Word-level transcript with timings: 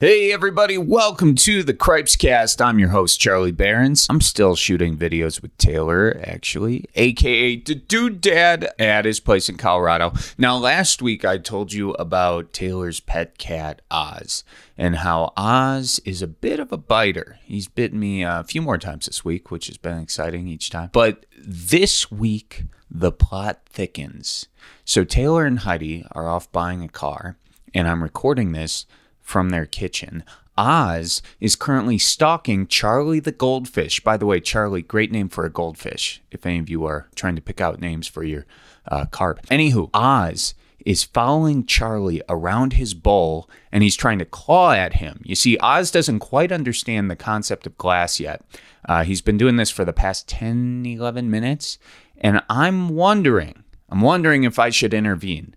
Hey 0.00 0.32
everybody, 0.32 0.78
welcome 0.78 1.34
to 1.34 1.64
the 1.64 1.74
Cripes 1.74 2.14
Cast. 2.14 2.62
I'm 2.62 2.78
your 2.78 2.90
host, 2.90 3.18
Charlie 3.18 3.50
Berens. 3.50 4.06
I'm 4.08 4.20
still 4.20 4.54
shooting 4.54 4.96
videos 4.96 5.42
with 5.42 5.58
Taylor, 5.58 6.20
actually, 6.22 6.84
aka 6.94 7.56
the 7.56 7.74
Dude 7.74 8.20
Dad 8.20 8.70
at 8.78 9.06
his 9.06 9.18
place 9.18 9.48
in 9.48 9.56
Colorado. 9.56 10.12
Now, 10.38 10.56
last 10.56 11.02
week 11.02 11.24
I 11.24 11.36
told 11.36 11.72
you 11.72 11.94
about 11.94 12.52
Taylor's 12.52 13.00
pet 13.00 13.38
cat, 13.38 13.82
Oz, 13.90 14.44
and 14.76 14.94
how 14.94 15.32
Oz 15.36 16.00
is 16.04 16.22
a 16.22 16.28
bit 16.28 16.60
of 16.60 16.70
a 16.70 16.76
biter. 16.76 17.40
He's 17.42 17.66
bitten 17.66 17.98
me 17.98 18.22
a 18.22 18.44
few 18.44 18.62
more 18.62 18.78
times 18.78 19.06
this 19.06 19.24
week, 19.24 19.50
which 19.50 19.66
has 19.66 19.78
been 19.78 19.98
exciting 19.98 20.46
each 20.46 20.70
time. 20.70 20.90
But 20.92 21.26
this 21.36 22.08
week, 22.08 22.66
the 22.88 23.10
plot 23.10 23.62
thickens. 23.66 24.46
So 24.84 25.02
Taylor 25.02 25.44
and 25.44 25.58
Heidi 25.58 26.06
are 26.12 26.28
off 26.28 26.52
buying 26.52 26.84
a 26.84 26.88
car, 26.88 27.36
and 27.74 27.88
I'm 27.88 28.04
recording 28.04 28.52
this 28.52 28.86
from 29.28 29.50
their 29.50 29.66
kitchen. 29.66 30.24
Oz 30.56 31.20
is 31.38 31.54
currently 31.54 31.98
stalking 31.98 32.66
Charlie 32.66 33.20
the 33.20 33.30
goldfish. 33.30 34.00
By 34.00 34.16
the 34.16 34.24
way, 34.24 34.40
Charlie, 34.40 34.80
great 34.80 35.12
name 35.12 35.28
for 35.28 35.44
a 35.44 35.50
goldfish, 35.50 36.22
if 36.30 36.46
any 36.46 36.58
of 36.58 36.70
you 36.70 36.86
are 36.86 37.08
trying 37.14 37.36
to 37.36 37.42
pick 37.42 37.60
out 37.60 37.78
names 37.78 38.08
for 38.08 38.24
your 38.24 38.46
uh, 38.90 39.04
carp. 39.04 39.42
Anywho, 39.48 39.90
Oz 39.92 40.54
is 40.86 41.04
following 41.04 41.66
Charlie 41.66 42.22
around 42.26 42.72
his 42.72 42.94
bowl 42.94 43.50
and 43.70 43.82
he's 43.82 43.96
trying 43.96 44.18
to 44.18 44.24
claw 44.24 44.72
at 44.72 44.94
him. 44.94 45.20
You 45.24 45.34
see, 45.34 45.58
Oz 45.58 45.90
doesn't 45.90 46.20
quite 46.20 46.50
understand 46.50 47.10
the 47.10 47.16
concept 47.16 47.66
of 47.66 47.76
glass 47.76 48.18
yet. 48.18 48.42
Uh, 48.88 49.04
he's 49.04 49.20
been 49.20 49.36
doing 49.36 49.56
this 49.56 49.70
for 49.70 49.84
the 49.84 49.92
past 49.92 50.26
10, 50.28 50.86
11 50.86 51.30
minutes, 51.30 51.78
and 52.16 52.42
I'm 52.48 52.88
wondering, 52.88 53.62
I'm 53.90 54.00
wondering 54.00 54.44
if 54.44 54.58
I 54.58 54.70
should 54.70 54.94
intervene 54.94 55.54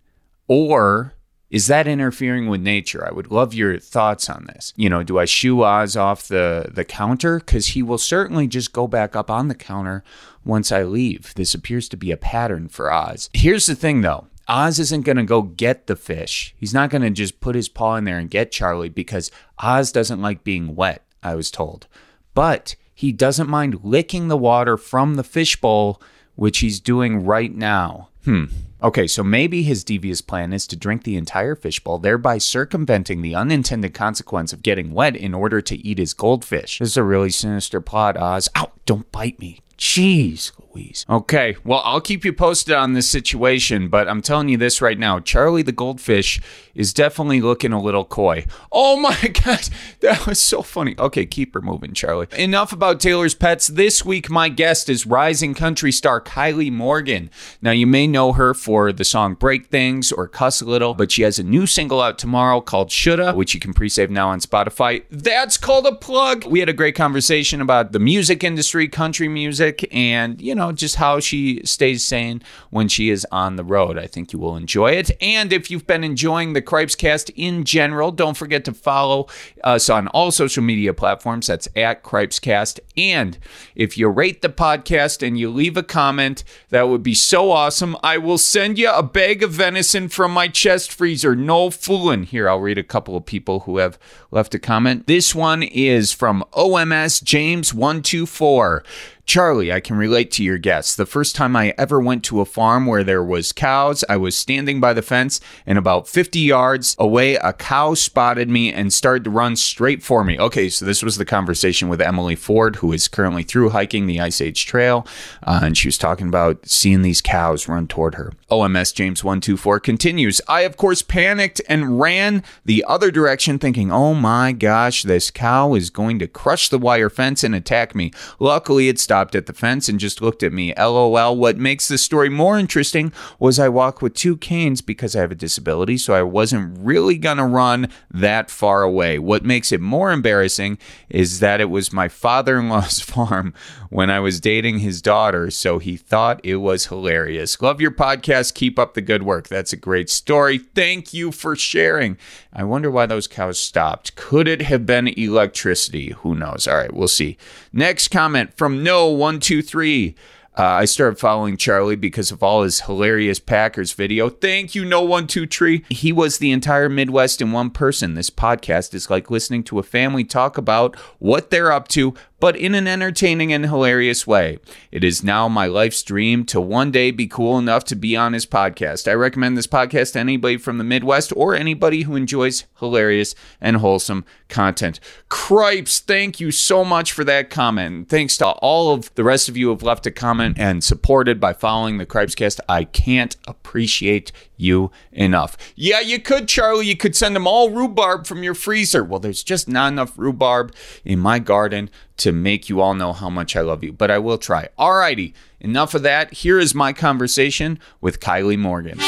or 0.50 1.14
is 1.52 1.68
that 1.68 1.86
interfering 1.86 2.48
with 2.48 2.62
nature? 2.62 3.05
I 3.05 3.12
would 3.12 3.30
love 3.30 3.54
your 3.54 3.78
thoughts 3.78 4.30
on 4.30 4.46
this. 4.46 4.73
You 4.78 4.90
know, 4.90 5.04
do 5.04 5.20
I 5.20 5.26
shoo 5.26 5.64
Oz 5.64 5.98
off 5.98 6.30
the, 6.30 6.70
the 6.72 6.86
counter? 6.86 7.40
Because 7.40 7.68
he 7.68 7.84
will 7.84 7.98
certainly 7.98 8.48
just 8.48 8.72
go 8.72 8.88
back 8.88 9.17
up 9.17 9.30
on 9.30 9.50
the 9.50 9.56
counter 9.56 10.02
once 10.45 10.72
I 10.72 10.84
leave. 10.84 11.34
This 11.36 11.53
appears 11.53 11.90
to 11.90 11.98
be 11.98 12.09
a 12.09 12.17
pattern 12.17 12.70
for 12.70 12.92
Oz. 12.92 13.30
Here's 13.34 13.66
the 13.66 13.75
thing 13.75 14.00
though 14.00 14.28
Oz 14.48 14.80
isn't 14.80 15.06
going 15.06 15.17
to 15.17 15.23
go 15.23 15.42
get 15.42 15.88
the 15.88 15.98
fish. 15.98 16.56
He's 16.58 16.73
not 16.73 16.90
going 16.90 17.02
to 17.02 17.09
just 17.09 17.42
put 17.42 17.56
his 17.56 17.68
paw 17.68 17.97
in 17.97 18.06
there 18.06 18.18
and 18.18 18.30
get 18.30 18.53
Charlie 18.53 18.90
because 18.90 19.30
Oz 19.59 19.92
doesn't 19.92 20.22
like 20.22 20.45
being 20.45 20.75
wet, 20.75 21.03
I 21.22 21.36
was 21.36 21.52
told. 21.52 21.88
But 22.34 22.78
he 22.94 23.12
doesn't 23.12 23.50
mind 23.50 23.84
licking 23.84 24.30
the 24.30 24.38
water 24.38 24.78
from 24.78 25.16
the 25.16 25.23
fishbowl, 25.23 26.02
which 26.36 26.59
he's 26.59 26.80
doing 26.80 27.25
right 27.25 27.53
now. 27.53 28.09
Hmm. 28.23 28.45
Okay, 28.84 29.06
so 29.06 29.24
maybe 29.24 29.62
his 29.62 29.84
devious 29.84 30.22
plan 30.22 30.52
is 30.52 30.66
to 30.66 30.76
drink 30.76 31.04
the 31.04 31.16
entire 31.16 31.56
fishbowl, 31.56 32.00
thereby 32.00 32.40
circumventing 32.40 33.22
the 33.22 33.36
unintended 33.36 33.94
consequence 33.94 34.54
of 34.54 34.64
getting 34.64 34.92
wet 34.92 35.16
in 35.16 35.36
order 35.36 35.62
to 35.62 35.78
eat 35.88 36.00
his 36.00 36.16
goldfish. 36.16 36.80
This 36.80 36.90
is 36.90 36.98
a 36.98 37.04
really 37.04 37.30
sinister 37.30 37.80
plot, 37.80 38.18
Oz. 38.18 38.50
Ow, 38.58 38.72
don't 38.88 39.12
bite 39.12 39.40
me. 39.40 39.59
Jeez 39.82 40.52
Louise. 40.76 41.08
Okay, 41.10 41.56
well, 41.66 41.82
I'll 41.84 42.02
keep 42.02 42.24
you 42.24 42.32
posted 42.32 42.76
on 42.76 42.94
this 42.94 43.10
situation, 43.10 43.90
but 43.90 44.08
I'm 44.08 44.22
telling 44.22 44.48
you 44.48 44.56
this 44.56 44.80
right 44.80 44.98
now 44.98 45.20
Charlie 45.20 45.64
the 45.64 45.72
goldfish 45.72 46.40
is 46.76 46.94
definitely 46.94 47.42
looking 47.42 47.74
a 47.74 47.82
little 47.82 48.06
coy. 48.06 48.46
Oh 48.72 48.96
my 48.98 49.18
God, 49.44 49.70
that 50.02 50.28
was 50.28 50.40
so 50.40 50.62
funny. 50.62 50.96
Okay, 51.00 51.26
keep 51.26 51.56
her 51.56 51.62
moving, 51.62 51.94
Charlie. 51.94 52.28
Enough 52.38 52.72
about 52.72 53.00
Taylor's 53.00 53.34
pets. 53.34 53.68
This 53.68 54.06
week, 54.06 54.30
my 54.30 54.50
guest 54.50 54.88
is 54.88 55.08
rising 55.08 55.56
country 55.56 55.92
star 55.92 56.22
Kylie 56.22 56.72
Morgan. 56.72 57.32
Now, 57.59 57.72
you 57.72 57.88
may 57.88 58.06
know 58.06 58.34
her 58.34 58.54
for 58.54 58.94
the 58.94 59.04
song 59.04 59.34
Break 59.34 59.66
Things 59.66 60.12
or 60.12 60.28
Cuss 60.28 60.62
a 60.62 60.66
Little, 60.66 60.94
but 60.94 61.12
she 61.12 61.24
has 61.24 61.40
a 61.40 61.44
new 61.44 61.66
single 61.66 62.02
out 62.02 62.20
tomorrow 62.20 62.62
called 62.62 62.92
Shoulda, 62.92 63.34
which 63.34 63.56
you 63.56 63.59
can 63.59 63.74
pre 63.74 63.90
save 63.90 64.12
now 64.12 64.30
on 64.30 64.40
Spotify. 64.40 65.04
That's 65.09 65.58
called 65.58 65.88
a 65.88 65.96
plug. 65.96 66.46
We 66.46 66.59
had 66.59 66.70
a 66.70 66.74
great 66.74 66.96
conversation 66.96 67.62
about 67.62 67.94
the 67.94 68.00
music 68.00 68.44
industry, 68.44 68.88
country 68.88 69.28
music 69.28 69.70
and, 69.91 70.41
you 70.41 70.55
know, 70.55 70.72
just 70.72 70.95
how 70.95 71.19
she 71.19 71.61
stays 71.66 72.05
sane 72.05 72.41
when 72.69 72.88
she 72.88 73.09
is 73.09 73.25
on 73.31 73.56
the 73.56 73.63
road. 73.63 73.97
I 73.97 74.07
think 74.07 74.31
you 74.31 74.40
will 74.40 74.56
enjoy 74.56 74.91
it. 74.91 75.12
And 75.22 75.51
if 75.51 75.69
you've 75.69 75.88
been 75.88 76.03
enjoying 76.03 76.53
the 76.53 76.62
Cripes 76.62 76.96
Cast 76.96 77.29
in 77.31 77.63
general, 77.63 78.12
don't 78.12 78.38
forget 78.38 78.63
to 78.66 78.73
follow 78.73 79.28
uh, 79.63 79.72
us 79.72 79.90
on 79.90 80.07
all 80.09 80.31
social 80.31 80.63
media 80.63 80.94
platforms. 80.94 81.47
That's 81.47 81.68
at 81.75 82.03
Cripescast. 82.03 82.79
And 82.96 83.38
if 83.75 83.97
you 83.97 84.07
rate 84.09 84.41
the 84.41 84.50
podcast 84.50 85.25
and 85.25 85.40
you 85.40 85.50
leave 85.50 85.78
a 85.78 85.84
comment, 85.84 86.44
that 86.69 86.90
would 86.90 87.03
be 87.03 87.13
so 87.13 87.51
awesome. 87.51 87.96
I 88.03 88.17
will 88.17 88.38
send 88.38 88.78
you 88.78 88.91
a 88.91 89.03
bag 89.03 89.44
of 89.44 89.51
venison 89.51 90.09
from 90.09 90.31
my 90.31 90.47
chest 90.47 90.91
freezer. 90.91 91.35
No 91.35 91.69
fooling. 91.69 92.23
Here, 92.23 92.50
I'll 92.50 92.59
read 92.59 92.78
a 92.78 92.84
couple 92.84 93.16
of 93.16 93.25
people 93.25 93.62
who 93.62 93.78
have 93.78 93.97
left 94.29 94.53
a 94.53 94.59
comment. 94.59 95.07
This 95.07 95.34
one 95.34 95.63
is 95.63 96.12
from 96.12 96.44
OMS 96.53 97.23
James124. 97.23 98.84
Charlie, 99.26 99.72
I 99.72 99.80
can 99.80 99.98
relate 99.98 100.32
to 100.32 100.44
your 100.44 100.58
guess. 100.58 100.96
The 100.96 101.06
first 101.06 101.36
time 101.36 101.56
I 101.56 101.74
ever 101.78 102.00
went 102.00 102.24
to 102.26 102.42
a 102.42 102.46
farm 102.46 102.86
where 102.86 103.04
there 103.04 103.24
was 103.24 103.52
cows, 103.52 104.04
I 104.09 104.18
was 104.18 104.36
standing 104.36 104.80
by 104.80 104.94
the 104.94 105.02
fence 105.02 105.40
and 105.66 105.78
about 105.78 106.08
50 106.08 106.40
yards 106.40 106.96
away 107.00 107.36
a 107.36 107.54
cow 107.54 107.94
spotted 107.94 108.50
me 108.50 108.74
and 108.74 108.92
started 108.92 109.24
to 109.26 109.30
run 109.30 109.56
straight 109.56 110.04
for 110.04 110.24
me. 110.24 110.40
Okay, 110.40 110.70
so 110.70 110.86
this 110.86 111.04
was 111.04 111.18
the 111.18 111.26
conversation 111.26 111.88
with 111.88 112.02
Emily 112.02 112.36
Ford 112.36 112.78
who 112.78 112.92
is 112.92 113.08
currently 113.08 113.44
through 113.44 113.70
hiking 113.70 114.08
the 114.08 114.20
Ice 114.20 114.42
Age 114.42 114.66
Trail 114.66 115.06
uh, 115.44 115.62
and 115.64 115.78
she 115.78 115.88
was 115.88 115.98
talking 115.98 116.28
about 116.28 116.68
seeing 116.68 117.02
these 117.02 117.22
cows 117.22 117.68
run 117.68 117.88
toward 117.88 118.16
her. 118.16 118.34
OMS 118.50 118.94
James 118.94 119.24
124 119.24 119.80
continues, 119.80 120.42
I 120.48 120.62
of 120.62 120.78
course 120.78 121.02
panicked 121.02 121.62
and 121.70 122.00
ran 122.00 122.44
the 122.66 122.84
other 122.88 123.12
direction 123.12 123.59
thinking, 123.59 123.92
"Oh 123.92 124.14
my 124.14 124.52
gosh, 124.52 125.03
this 125.03 125.32
cow 125.32 125.74
is 125.74 125.90
going 125.90 126.20
to 126.20 126.28
crush 126.28 126.70
the 126.70 126.80
wire 126.80 127.09
fence 127.09 127.44
and 127.44 127.53
attack 127.56 127.96
me." 127.96 128.12
Luckily, 128.40 128.90
it 128.90 129.00
stopped 129.00 129.21
stopped 129.22 129.36
at 129.36 129.46
the 129.46 129.54
fence 129.54 129.88
and 129.88 130.00
just 130.00 130.20
looked 130.20 130.42
at 130.42 130.52
me. 130.52 130.74
LOL. 130.76 131.38
What 131.38 131.56
makes 131.56 131.88
this 131.88 132.02
story 132.02 132.28
more 132.28 132.58
interesting 132.58 133.14
was 133.38 133.59
I 133.59 133.70
walk 133.70 134.02
with 134.02 134.16
two 134.16 134.36
canes 134.36 134.82
because 134.82 135.16
I 135.16 135.20
have 135.20 135.32
a 135.32 135.36
disability, 135.36 135.98
so 135.98 136.16
I 136.16 136.24
wasn't 136.24 136.76
really 136.80 137.20
going 137.20 137.38
to 137.38 137.46
run 137.46 137.90
that 138.09 138.50
far 138.50 138.82
away. 138.82 139.20
What 139.20 139.46
makes 139.46 139.72
it 139.72 139.80
more 139.80 140.12
embarrassing 140.12 140.80
is 141.08 141.40
that 141.40 141.62
it 141.62 141.70
was 141.70 141.94
my 141.94 142.08
father 142.08 142.58
in 142.58 142.68
law's 142.68 143.00
farm 143.12 143.54
when 143.92 144.09
I 144.09 144.20
was 144.20 144.40
dating 144.40 144.80
his 144.80 145.04
daughter, 145.04 145.52
so 145.52 145.78
he 145.78 145.98
thought 145.98 146.42
it 146.44 146.56
was 146.56 146.88
hilarious. 146.88 147.62
Love 147.62 147.80
your 147.80 147.92
podcast. 147.92 148.56
Keep 148.56 148.80
up 148.80 148.96
the 148.96 149.02
good 149.02 149.22
work. 149.22 149.50
That's 149.50 149.72
a 149.72 149.78
great 149.78 150.09
story. 150.09 150.58
Thank 150.58 151.14
you 151.14 151.32
for 151.32 151.56
sharing. 151.56 152.18
I 152.53 152.63
wonder 152.63 152.91
why 152.91 153.06
those 153.06 153.28
cows 153.28 153.59
stopped. 153.59 154.16
Could 154.16 154.47
it 154.47 154.62
have 154.62 154.85
been 154.85 155.07
electricity? 155.07 156.09
Who 156.19 156.35
knows? 156.35 156.67
All 156.67 156.75
right, 156.75 156.94
we'll 156.94 157.07
see. 157.07 157.38
Next 157.72 158.09
comment 158.09 158.53
from 158.57 158.84
No123. 158.84 160.16
Uh, 160.57 160.63
I 160.63 160.85
started 160.85 161.17
following 161.17 161.56
Charlie 161.56 161.95
because 161.95 162.29
of 162.29 162.44
all 162.44 162.63
his 162.63 162.81
hilarious 162.81 163.40
Packers 163.40 163.94
video. 163.94 164.28
Thank 164.29 164.75
you, 164.75 164.84
No 164.84 165.01
One 165.01 165.25
Two 165.25 165.45
Tree. 165.45 165.85
He 165.90 166.11
was 166.11 166.40
the 166.40 166.51
entire 166.51 166.90
Midwest 166.90 167.41
in 167.41 167.53
one 167.53 167.69
person. 167.69 168.16
This 168.16 168.29
podcast 168.29 168.94
is 168.94 169.09
like 169.09 169.31
listening 169.31 169.63
to 169.63 169.79
a 169.79 169.84
family 169.84 170.25
talk 170.25 170.57
about 170.57 170.97
what 171.19 171.51
they're 171.51 171.72
up 171.72 171.88
to, 171.90 172.13
but 172.41 172.56
in 172.57 172.74
an 172.74 172.88
entertaining 172.88 173.53
and 173.53 173.68
hilarious 173.68 174.25
way. 174.25 174.57
It 174.91 175.03
is 175.03 175.24
now 175.24 175.47
my 175.47 175.68
life's 175.68 176.02
dream 176.02 176.44
to 176.46 176.59
one 176.59 176.90
day 176.90 177.12
be 177.12 177.28
cool 177.28 177.59
enough 177.59 177.84
to 177.85 177.96
be 177.96 178.18
on 178.18 178.34
his 178.34 178.47
podcast. 178.47 179.07
I 179.07 179.13
recommend 179.13 179.56
this 179.56 179.68
podcast 179.68 180.13
to 180.13 180.19
anybody 180.19 180.57
from 180.57 180.79
the 180.79 180.84
Midwest 180.84 181.31
or 181.35 181.56
anybody 181.56 182.02
who 182.02 182.16
enjoys 182.16 182.66
hilarious 182.79 183.35
and 183.62 183.78
wholesome 183.78 184.25
content. 184.50 185.00
Cripes, 185.29 186.00
thank 186.00 186.40
you 186.40 186.50
so 186.50 186.84
much 186.84 187.12
for 187.12 187.24
that 187.24 187.52
comment. 187.52 188.09
Thanks 188.09 188.38
to 188.38 188.47
all 188.47 188.91
of 188.91 189.13
the 189.13 189.23
rest 189.23 189.47
of 189.47 189.56
you 189.56 189.68
who 189.68 189.73
have 189.73 189.84
left 189.84 190.08
a 190.08 190.12
comment 190.12 190.58
and 190.59 190.84
supported 190.84 191.40
by 191.40 191.53
following 191.53 192.00
the 192.00 192.08
Cripescast. 192.08 192.59
I 192.68 192.85
can't 192.85 193.38
appreciate 193.47 194.31
you 194.61 194.91
enough. 195.11 195.57
Yeah, 195.75 195.99
you 195.99 196.19
could, 196.19 196.47
Charlie. 196.47 196.88
You 196.88 196.95
could 196.95 197.16
send 197.16 197.35
them 197.35 197.47
all 197.47 197.69
rhubarb 197.69 198.25
from 198.27 198.44
your 198.44 198.53
freezer. 198.53 199.03
Well, 199.03 199.19
there's 199.19 199.44
just 199.44 199.67
not 199.67 199.91
enough 199.91 200.13
rhubarb 200.17 200.73
in 201.03 201.19
my 201.19 201.40
garden 201.40 201.90
to 202.17 202.31
make 202.31 202.69
you 202.69 202.79
all 202.79 202.93
know 202.93 203.11
how 203.13 203.29
much 203.29 203.55
I 203.55 203.61
love 203.61 203.84
you, 203.84 203.91
but 203.91 204.11
I 204.11 204.19
will 204.19 204.37
try. 204.37 204.69
Alrighty, 204.78 205.34
enough 205.59 205.93
of 205.96 206.03
that. 206.03 206.31
Here 206.34 206.59
is 206.59 206.75
my 206.75 206.93
conversation 206.93 207.79
with 207.99 208.19
Kylie 208.19 208.58
Morgan. 208.59 208.99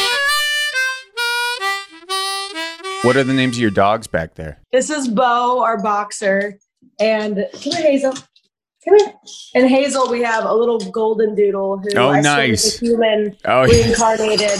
What 3.03 3.17
are 3.17 3.23
the 3.25 3.33
names 3.33 3.57
of 3.57 3.61
your 3.61 3.69
dogs 3.71 4.07
back 4.07 4.35
there? 4.35 4.59
This 4.71 4.89
is 4.89 5.09
Bo, 5.09 5.61
our 5.61 5.81
boxer, 5.81 6.57
and 7.01 7.35
come 7.51 7.73
here, 7.73 7.81
Hazel. 7.81 8.13
Come 8.13 8.97
here. 8.97 9.13
And 9.56 9.69
Hazel, 9.69 10.09
we 10.09 10.21
have 10.23 10.45
a 10.45 10.53
little 10.53 10.79
golden 10.79 11.35
doodle 11.35 11.79
who 11.79 11.89
Oh, 11.97 12.09
I 12.11 12.21
nice. 12.21 12.63
is 12.65 12.81
a 12.81 12.85
human 12.85 13.38
Oh, 13.44 13.63
reincarnated 13.67 14.57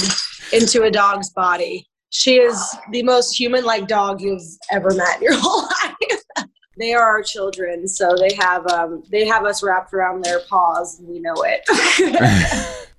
into 0.52 0.84
a 0.84 0.92
dog's 0.92 1.30
body. 1.30 1.88
She 2.10 2.36
is 2.36 2.76
the 2.92 3.04
most 3.04 3.38
human-like 3.40 3.88
dog 3.88 4.22
you've 4.22 4.42
ever 4.72 4.94
met 4.94 5.18
in 5.18 5.24
your 5.24 5.38
whole 5.38 5.62
life. 5.84 6.48
they 6.78 6.94
are 6.94 7.04
our 7.04 7.24
children, 7.24 7.88
so 7.88 8.16
they 8.16 8.36
have 8.36 8.68
um, 8.68 9.04
they 9.10 9.26
have 9.26 9.46
us 9.46 9.64
wrapped 9.64 9.94
around 9.94 10.24
their 10.24 10.42
paws, 10.50 11.00
and 11.00 11.08
we 11.08 11.20
know 11.20 11.36
it. 11.38 12.88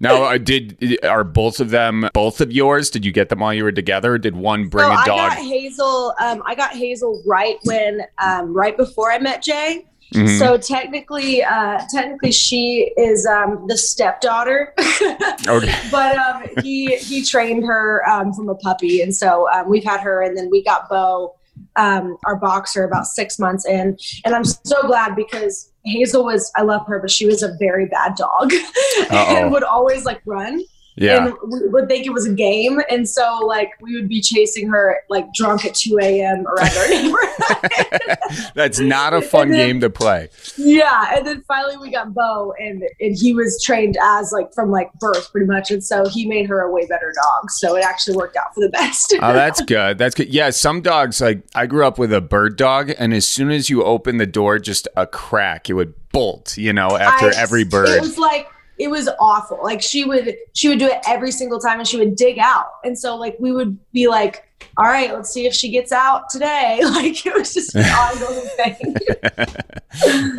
Now, 0.00 0.24
uh, 0.24 0.38
did 0.38 1.04
are 1.04 1.24
both 1.24 1.60
of 1.60 1.70
them 1.70 2.08
both 2.14 2.40
of 2.40 2.52
yours? 2.52 2.90
Did 2.90 3.04
you 3.04 3.12
get 3.12 3.28
them 3.28 3.40
while 3.40 3.52
you 3.52 3.64
were 3.64 3.72
together? 3.72 4.16
Did 4.16 4.36
one 4.36 4.68
bring 4.68 4.86
so 4.86 4.92
a 4.92 5.04
dog? 5.04 5.32
I 5.32 5.34
got 5.34 5.38
Hazel. 5.38 6.14
Um, 6.20 6.42
I 6.46 6.54
got 6.54 6.72
Hazel 6.72 7.22
right 7.26 7.56
when, 7.64 8.02
um, 8.18 8.52
right 8.52 8.76
before 8.76 9.10
I 9.10 9.18
met 9.18 9.42
Jay. 9.42 9.86
Mhm. 10.14 10.38
So 10.38 10.56
technically, 10.56 11.42
uh, 11.42 11.82
technically, 11.92 12.32
she 12.32 12.92
is 12.96 13.26
um, 13.26 13.66
the 13.68 13.76
stepdaughter. 13.76 14.72
okay. 15.46 15.74
but 15.90 16.16
um, 16.16 16.44
he 16.62 16.96
he 16.96 17.22
trained 17.22 17.64
her 17.66 18.08
um, 18.08 18.32
from 18.32 18.48
a 18.48 18.54
puppy, 18.54 19.02
and 19.02 19.14
so 19.14 19.48
um, 19.52 19.68
we've 19.68 19.84
had 19.84 20.00
her, 20.00 20.22
and 20.22 20.36
then 20.36 20.48
we 20.50 20.64
got 20.64 20.88
Bo, 20.88 21.34
um, 21.76 22.16
our 22.24 22.36
boxer, 22.36 22.84
about 22.84 23.06
six 23.06 23.38
months 23.38 23.66
in, 23.66 23.98
and 24.24 24.34
I'm 24.34 24.44
so 24.44 24.82
glad 24.86 25.14
because 25.14 25.70
Hazel 25.84 26.24
was 26.24 26.50
I 26.56 26.62
love 26.62 26.86
her, 26.86 26.98
but 27.00 27.10
she 27.10 27.26
was 27.26 27.42
a 27.42 27.54
very 27.58 27.86
bad 27.86 28.14
dog, 28.16 28.52
and 29.10 29.52
would 29.52 29.64
always 29.64 30.06
like 30.06 30.22
run, 30.24 30.62
Yeah. 31.00 31.26
and 31.26 31.34
we 31.46 31.68
would 31.68 31.88
think 31.88 32.06
it 32.06 32.10
was 32.12 32.26
a 32.26 32.32
game, 32.32 32.80
and 32.90 33.08
so 33.08 33.38
like 33.46 33.70
we 33.80 33.94
would 33.96 34.08
be 34.08 34.20
chasing 34.20 34.68
her 34.68 34.96
like 35.08 35.26
drunk 35.34 35.64
at 35.64 35.74
2 35.74 35.98
a.m. 36.02 36.46
around 36.46 36.76
our 36.76 36.88
neighborhood. 36.88 38.18
That's 38.54 38.78
not 38.78 39.14
a 39.14 39.22
fun 39.22 39.50
then- 39.50 39.58
game 39.68 39.80
to 39.80 39.90
play. 39.90 40.28
Yeah, 40.56 41.16
and 41.16 41.26
then 41.26 41.42
finally 41.48 41.76
we 41.76 41.90
got 41.90 42.12
Bo, 42.14 42.54
and 42.58 42.82
and 43.00 43.16
he 43.16 43.32
was 43.32 43.62
trained 43.62 43.96
as 44.02 44.32
like 44.32 44.52
from 44.54 44.70
like 44.70 44.92
birth, 44.94 45.30
pretty 45.32 45.46
much, 45.46 45.70
and 45.70 45.82
so 45.82 46.06
he 46.08 46.26
made 46.26 46.46
her 46.48 46.60
a 46.60 46.70
way 46.70 46.86
better 46.86 47.12
dog. 47.14 47.50
So 47.50 47.76
it 47.76 47.84
actually 47.84 48.16
worked 48.16 48.36
out 48.36 48.54
for 48.54 48.60
the 48.60 48.70
best. 48.70 49.14
Oh, 49.20 49.32
that's 49.32 49.60
good. 49.62 49.98
That's 49.98 50.14
good. 50.14 50.28
Yeah, 50.28 50.50
some 50.50 50.80
dogs 50.80 51.20
like 51.20 51.42
I 51.54 51.66
grew 51.66 51.86
up 51.86 51.98
with 51.98 52.12
a 52.12 52.20
bird 52.20 52.56
dog, 52.56 52.92
and 52.98 53.12
as 53.14 53.26
soon 53.26 53.50
as 53.50 53.70
you 53.70 53.82
open 53.84 54.16
the 54.18 54.26
door, 54.26 54.58
just 54.58 54.88
a 54.96 55.06
crack, 55.06 55.68
it 55.70 55.74
would 55.74 55.94
bolt. 56.12 56.56
You 56.56 56.72
know, 56.72 56.88
after 56.96 57.26
I- 57.26 57.32
every 57.36 57.64
bird. 57.64 57.88
It 57.88 58.00
was 58.00 58.18
like 58.18 58.48
it 58.78 58.88
was 58.88 59.08
awful. 59.18 59.58
Like 59.62 59.82
she 59.82 60.04
would 60.04 60.36
she 60.54 60.68
would 60.68 60.78
do 60.78 60.86
it 60.86 60.98
every 61.06 61.32
single 61.32 61.58
time, 61.58 61.78
and 61.78 61.88
she 61.88 61.96
would 61.96 62.16
dig 62.16 62.38
out, 62.38 62.66
and 62.84 62.98
so 62.98 63.16
like 63.16 63.36
we 63.38 63.52
would 63.52 63.78
be 63.92 64.08
like. 64.08 64.44
All 64.76 64.84
right, 64.86 65.12
let's 65.12 65.30
see 65.30 65.44
if 65.44 65.54
she 65.54 65.70
gets 65.70 65.90
out 65.90 66.30
today. 66.30 66.80
Like 66.84 67.26
it 67.26 67.34
was 67.34 67.54
just 67.54 67.74
an 67.74 67.84
ongoing 67.84 68.48
thing. 68.56 68.94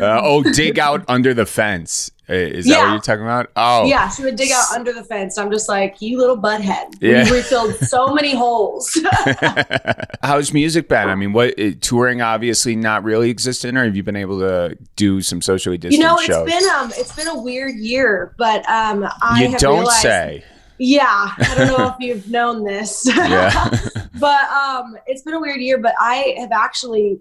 Uh, 0.00 0.20
oh, 0.22 0.42
dig 0.42 0.78
out 0.78 1.04
under 1.08 1.34
the 1.34 1.44
fence. 1.44 2.10
Uh, 2.30 2.34
Is 2.34 2.66
that 2.66 2.78
what 2.78 2.84
Yeah. 2.84 2.92
you're 2.92 3.00
talking 3.00 3.22
about? 3.24 3.50
Oh, 3.56 3.86
Yeah, 3.86 4.08
she 4.08 4.22
would 4.22 4.36
dig 4.36 4.52
out 4.52 4.70
under 4.72 4.92
the 4.92 5.02
fence. 5.02 5.36
I'm 5.36 5.50
just 5.50 5.68
like, 5.68 6.00
you 6.00 6.16
little 6.16 6.36
butthead. 6.38 6.86
Yeah. 7.00 7.24
We 7.24 7.38
refilled 7.38 7.74
so 7.76 8.08
many 8.14 8.34
holes. 8.36 8.96
How's 10.22 10.52
music 10.52 10.88
been? 10.88 11.08
I 11.08 11.14
mean, 11.14 11.32
what 11.32 11.54
touring 11.80 12.22
obviously 12.22 12.76
not 12.76 13.02
really 13.04 13.30
existing, 13.30 13.76
or 13.76 13.84
have 13.84 13.96
you 13.96 14.02
been 14.02 14.16
able 14.16 14.38
to 14.40 14.76
do 14.96 15.20
some 15.22 15.42
socially 15.42 15.76
distant 15.78 15.98
you 16.00 16.06
know, 16.06 16.16
it's 16.16 16.26
shows? 16.26 16.48
been 16.48 16.68
um, 16.70 16.92
it's 16.96 17.14
been 17.16 17.28
a 17.28 17.40
weird 17.40 17.74
year, 17.76 18.34
but 18.38 18.60
um, 18.68 19.08
I 19.22 19.42
you 19.42 19.50
have 19.50 19.60
don't 19.60 19.78
realized, 19.80 20.00
say. 20.02 20.44
Yeah, 20.78 21.04
I 21.36 21.54
don't 21.56 21.66
know 21.78 21.88
if 21.88 21.94
you've 22.00 22.30
known 22.30 22.64
this, 22.64 23.04
Yeah. 23.06 23.70
but 24.18 24.44
um, 24.50 24.96
it's 25.06 25.22
been 25.22 25.34
a 25.34 25.40
weird 25.40 25.60
year. 25.60 25.78
But 25.78 25.94
I 26.00 26.34
have 26.38 26.52
actually, 26.52 27.18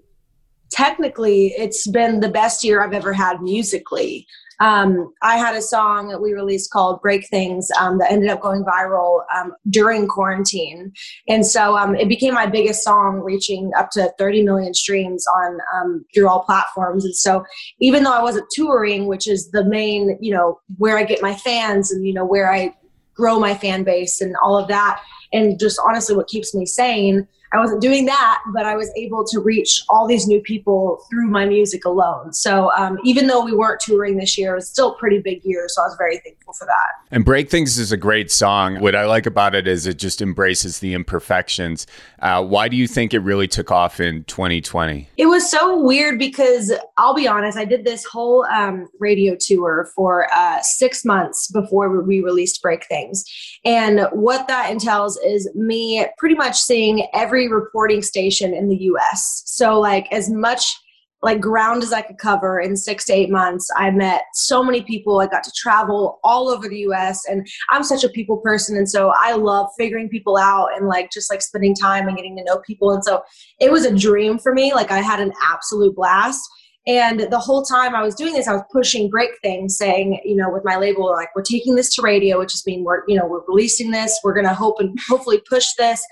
technically, 0.71 1.47
it's 1.57 1.87
been 1.87 2.19
the 2.19 2.29
best 2.29 2.63
year 2.63 2.83
I've 2.83 2.93
ever 2.93 3.11
had 3.13 3.41
musically. 3.41 4.27
Um, 4.59 5.13
I 5.21 5.37
had 5.37 5.55
a 5.55 5.61
song 5.61 6.09
that 6.09 6.21
we 6.21 6.33
released 6.33 6.71
called 6.71 7.01
"Break 7.01 7.27
Things" 7.27 7.71
um, 7.79 7.97
that 7.99 8.11
ended 8.11 8.29
up 8.29 8.41
going 8.41 8.63
viral 8.65 9.23
um, 9.35 9.53
during 9.69 10.07
quarantine, 10.07 10.91
and 11.27 11.45
so 11.45 11.77
um, 11.77 11.95
it 11.95 12.09
became 12.09 12.33
my 12.33 12.45
biggest 12.45 12.83
song, 12.83 13.19
reaching 13.19 13.71
up 13.77 13.89
to 13.91 14.13
30 14.17 14.43
million 14.43 14.73
streams 14.73 15.25
on 15.35 15.59
um, 15.73 16.05
through 16.13 16.27
all 16.27 16.43
platforms. 16.43 17.05
And 17.05 17.15
so, 17.15 17.45
even 17.79 18.03
though 18.03 18.13
I 18.13 18.21
wasn't 18.21 18.49
touring, 18.51 19.07
which 19.07 19.27
is 19.27 19.49
the 19.51 19.63
main, 19.63 20.17
you 20.19 20.33
know, 20.33 20.59
where 20.77 20.97
I 20.97 21.03
get 21.03 21.21
my 21.21 21.35
fans 21.35 21.91
and 21.91 22.05
you 22.05 22.13
know 22.13 22.25
where 22.25 22.51
I 22.51 22.75
grow 23.13 23.39
my 23.39 23.53
fan 23.53 23.83
base 23.83 24.19
and 24.19 24.35
all 24.43 24.57
of 24.57 24.67
that, 24.67 25.01
and 25.31 25.57
just 25.57 25.79
honestly, 25.85 26.15
what 26.15 26.27
keeps 26.27 26.53
me 26.53 26.65
sane. 26.65 27.27
I 27.51 27.57
wasn't 27.57 27.81
doing 27.81 28.05
that, 28.05 28.41
but 28.53 28.65
I 28.65 28.75
was 28.75 28.91
able 28.95 29.25
to 29.25 29.39
reach 29.39 29.83
all 29.89 30.07
these 30.07 30.27
new 30.27 30.39
people 30.39 31.03
through 31.09 31.27
my 31.27 31.45
music 31.45 31.85
alone. 31.85 32.31
So 32.31 32.71
um, 32.77 32.99
even 33.03 33.27
though 33.27 33.43
we 33.43 33.53
weren't 33.53 33.79
touring 33.79 34.17
this 34.17 34.37
year, 34.37 34.51
it 34.51 34.55
was 34.55 34.69
still 34.69 34.93
a 34.93 34.97
pretty 34.97 35.19
big 35.19 35.43
year. 35.43 35.65
So 35.67 35.81
I 35.81 35.85
was 35.85 35.95
very 35.97 36.19
thankful 36.19 36.53
for 36.53 36.65
that. 36.65 36.91
And 37.11 37.25
Break 37.25 37.49
Things 37.49 37.79
is 37.79 37.91
a 37.91 37.97
great 37.97 38.31
song. 38.31 38.79
What 38.79 38.95
I 38.95 39.05
like 39.05 39.25
about 39.25 39.55
it 39.55 39.67
is 39.67 39.87
it 39.87 39.97
just 39.97 40.21
embraces 40.21 40.79
the 40.79 40.93
imperfections. 40.93 41.87
Uh, 42.19 42.43
why 42.43 42.67
do 42.67 42.77
you 42.77 42.87
think 42.87 43.13
it 43.13 43.19
really 43.19 43.47
took 43.47 43.71
off 43.71 43.99
in 43.99 44.23
2020? 44.25 45.09
It 45.17 45.25
was 45.25 45.49
so 45.49 45.81
weird 45.81 46.19
because 46.19 46.71
I'll 46.97 47.15
be 47.15 47.27
honest, 47.27 47.57
I 47.57 47.65
did 47.65 47.83
this 47.83 48.05
whole 48.05 48.45
um, 48.45 48.87
radio 48.99 49.35
tour 49.39 49.89
for 49.95 50.27
uh, 50.33 50.61
six 50.61 51.03
months 51.03 51.49
before 51.51 52.01
we 52.01 52.21
released 52.21 52.61
Break 52.61 52.85
Things. 52.85 53.25
And 53.65 54.01
what 54.11 54.47
that 54.47 54.69
entails 54.69 55.17
is 55.25 55.49
me 55.55 56.05
pretty 56.19 56.35
much 56.35 56.59
seeing 56.59 57.07
every 57.13 57.38
reporting 57.47 58.01
station 58.01 58.53
in 58.53 58.67
the 58.67 58.77
US. 58.77 59.43
So, 59.45 59.79
like, 59.79 60.11
as 60.11 60.29
much 60.29 60.75
like 61.21 61.41
ground 61.41 61.83
as 61.83 61.91
I 61.91 62.01
could 62.01 62.17
cover 62.17 62.59
in 62.59 62.77
six 62.77 63.05
to 63.05 63.13
eight 63.13 63.29
months. 63.29 63.69
I 63.75 63.91
met 63.91 64.23
so 64.33 64.63
many 64.63 64.81
people. 64.81 65.19
I 65.19 65.27
got 65.27 65.43
to 65.43 65.51
travel 65.51 66.19
all 66.23 66.49
over 66.49 66.69
the 66.69 66.79
US 66.79 67.27
and 67.27 67.45
I'm 67.69 67.83
such 67.83 68.03
a 68.03 68.09
people 68.09 68.37
person. 68.37 68.77
And 68.77 68.89
so 68.89 69.11
I 69.17 69.33
love 69.33 69.67
figuring 69.77 70.09
people 70.09 70.37
out 70.37 70.69
and 70.75 70.87
like 70.87 71.11
just 71.11 71.29
like 71.29 71.41
spending 71.41 71.75
time 71.75 72.07
and 72.07 72.15
getting 72.15 72.37
to 72.37 72.43
know 72.43 72.61
people. 72.65 72.91
And 72.91 73.03
so 73.03 73.21
it 73.59 73.71
was 73.71 73.85
a 73.85 73.95
dream 73.95 74.39
for 74.39 74.53
me. 74.53 74.73
Like 74.73 74.91
I 74.91 74.99
had 75.01 75.19
an 75.19 75.33
absolute 75.43 75.95
blast. 75.95 76.41
And 76.87 77.27
the 77.29 77.37
whole 77.37 77.63
time 77.63 77.93
I 77.93 78.01
was 78.01 78.15
doing 78.15 78.33
this, 78.33 78.47
I 78.47 78.53
was 78.53 78.63
pushing 78.71 79.09
break 79.09 79.29
things, 79.43 79.77
saying, 79.77 80.21
you 80.23 80.35
know, 80.35 80.49
with 80.49 80.63
my 80.63 80.77
label, 80.77 81.11
like 81.11 81.29
we're 81.35 81.43
taking 81.43 81.75
this 81.75 81.93
to 81.95 82.01
radio, 82.01 82.39
which 82.39 82.55
is 82.55 82.63
being 82.63 82.83
we're, 82.83 83.03
you 83.07 83.17
know, 83.17 83.27
we're 83.27 83.43
releasing 83.47 83.91
this. 83.91 84.17
We're 84.23 84.33
gonna 84.33 84.53
hope 84.53 84.79
and 84.79 84.97
hopefully 85.07 85.41
push 85.47 85.73
this. 85.77 86.03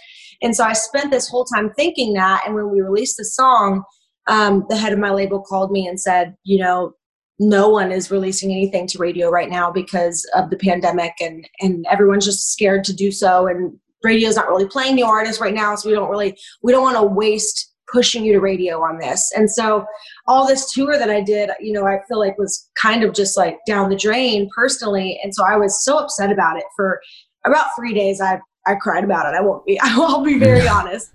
And 0.42 0.56
so 0.56 0.64
I 0.64 0.74
spent 0.74 1.12
this 1.12 1.28
whole 1.28 1.46
time 1.46 1.72
thinking 1.76 2.14
that. 2.14 2.44
And 2.46 2.56
when 2.56 2.72
we 2.72 2.82
released 2.82 3.18
the 3.18 3.26
song, 3.26 3.84
um, 4.28 4.66
the 4.70 4.78
head 4.78 4.94
of 4.94 5.00
my 5.00 5.12
label 5.12 5.42
called 5.42 5.72
me 5.72 5.88
and 5.88 6.00
said, 6.00 6.36
you 6.44 6.60
know, 6.60 6.94
no 7.40 7.70
one 7.70 7.92
is 7.92 8.12
releasing 8.12 8.52
anything 8.52 8.88
to 8.88 8.98
radio 8.98 9.30
right 9.30 9.50
now 9.50 9.72
because 9.72 10.26
of 10.36 10.50
the 10.50 10.58
pandemic 10.58 11.14
and 11.20 11.48
and 11.60 11.86
everyone's 11.90 12.26
just 12.26 12.52
scared 12.52 12.84
to 12.84 12.94
do 12.94 13.12
so 13.12 13.48
and 13.48 13.78
radio's 14.04 14.36
not 14.36 14.48
really 14.48 14.68
playing 14.68 14.96
new 14.96 15.06
artists 15.06 15.42
right 15.42 15.54
now 15.54 15.76
so 15.76 15.88
we 15.88 15.96
don't 15.96 16.10
really 16.10 16.36
we 16.64 16.72
don't 16.72 16.84
want 16.84 16.98
to 16.98 17.04
waste 17.04 17.74
pushing 17.92 18.26
you 18.26 18.34
to 18.34 18.40
radio 18.40 18.82
on 18.82 18.98
this 18.98 19.32
and 19.36 19.50
so 19.50 19.86
all 20.28 20.48
this 20.48 20.72
tour 20.74 20.98
that 20.98 21.10
i 21.10 21.22
did 21.22 21.50
you 21.60 21.72
know 21.72 21.86
i 21.86 22.00
feel 22.08 22.20
like 22.20 22.38
was 22.38 22.70
kind 22.82 23.04
of 23.04 23.14
just 23.14 23.38
like 23.38 23.58
down 23.68 23.90
the 23.90 23.96
drain 23.96 24.50
personally 24.56 25.20
and 25.24 25.34
so 25.34 25.44
i 25.46 25.56
was 25.56 25.84
so 25.84 25.98
upset 26.00 26.32
about 26.32 26.58
it 26.58 26.66
for 26.76 27.00
about 27.46 27.68
three 27.78 27.94
days 27.94 28.20
i 28.20 28.40
I 28.68 28.76
cried 28.76 29.04
about 29.04 29.32
it. 29.32 29.38
I 29.38 29.42
won't 29.42 29.66
be. 29.66 29.80
I 29.84 29.98
will 29.98 30.24
be 30.24 30.38
very 30.38 30.68
honest. 30.68 31.12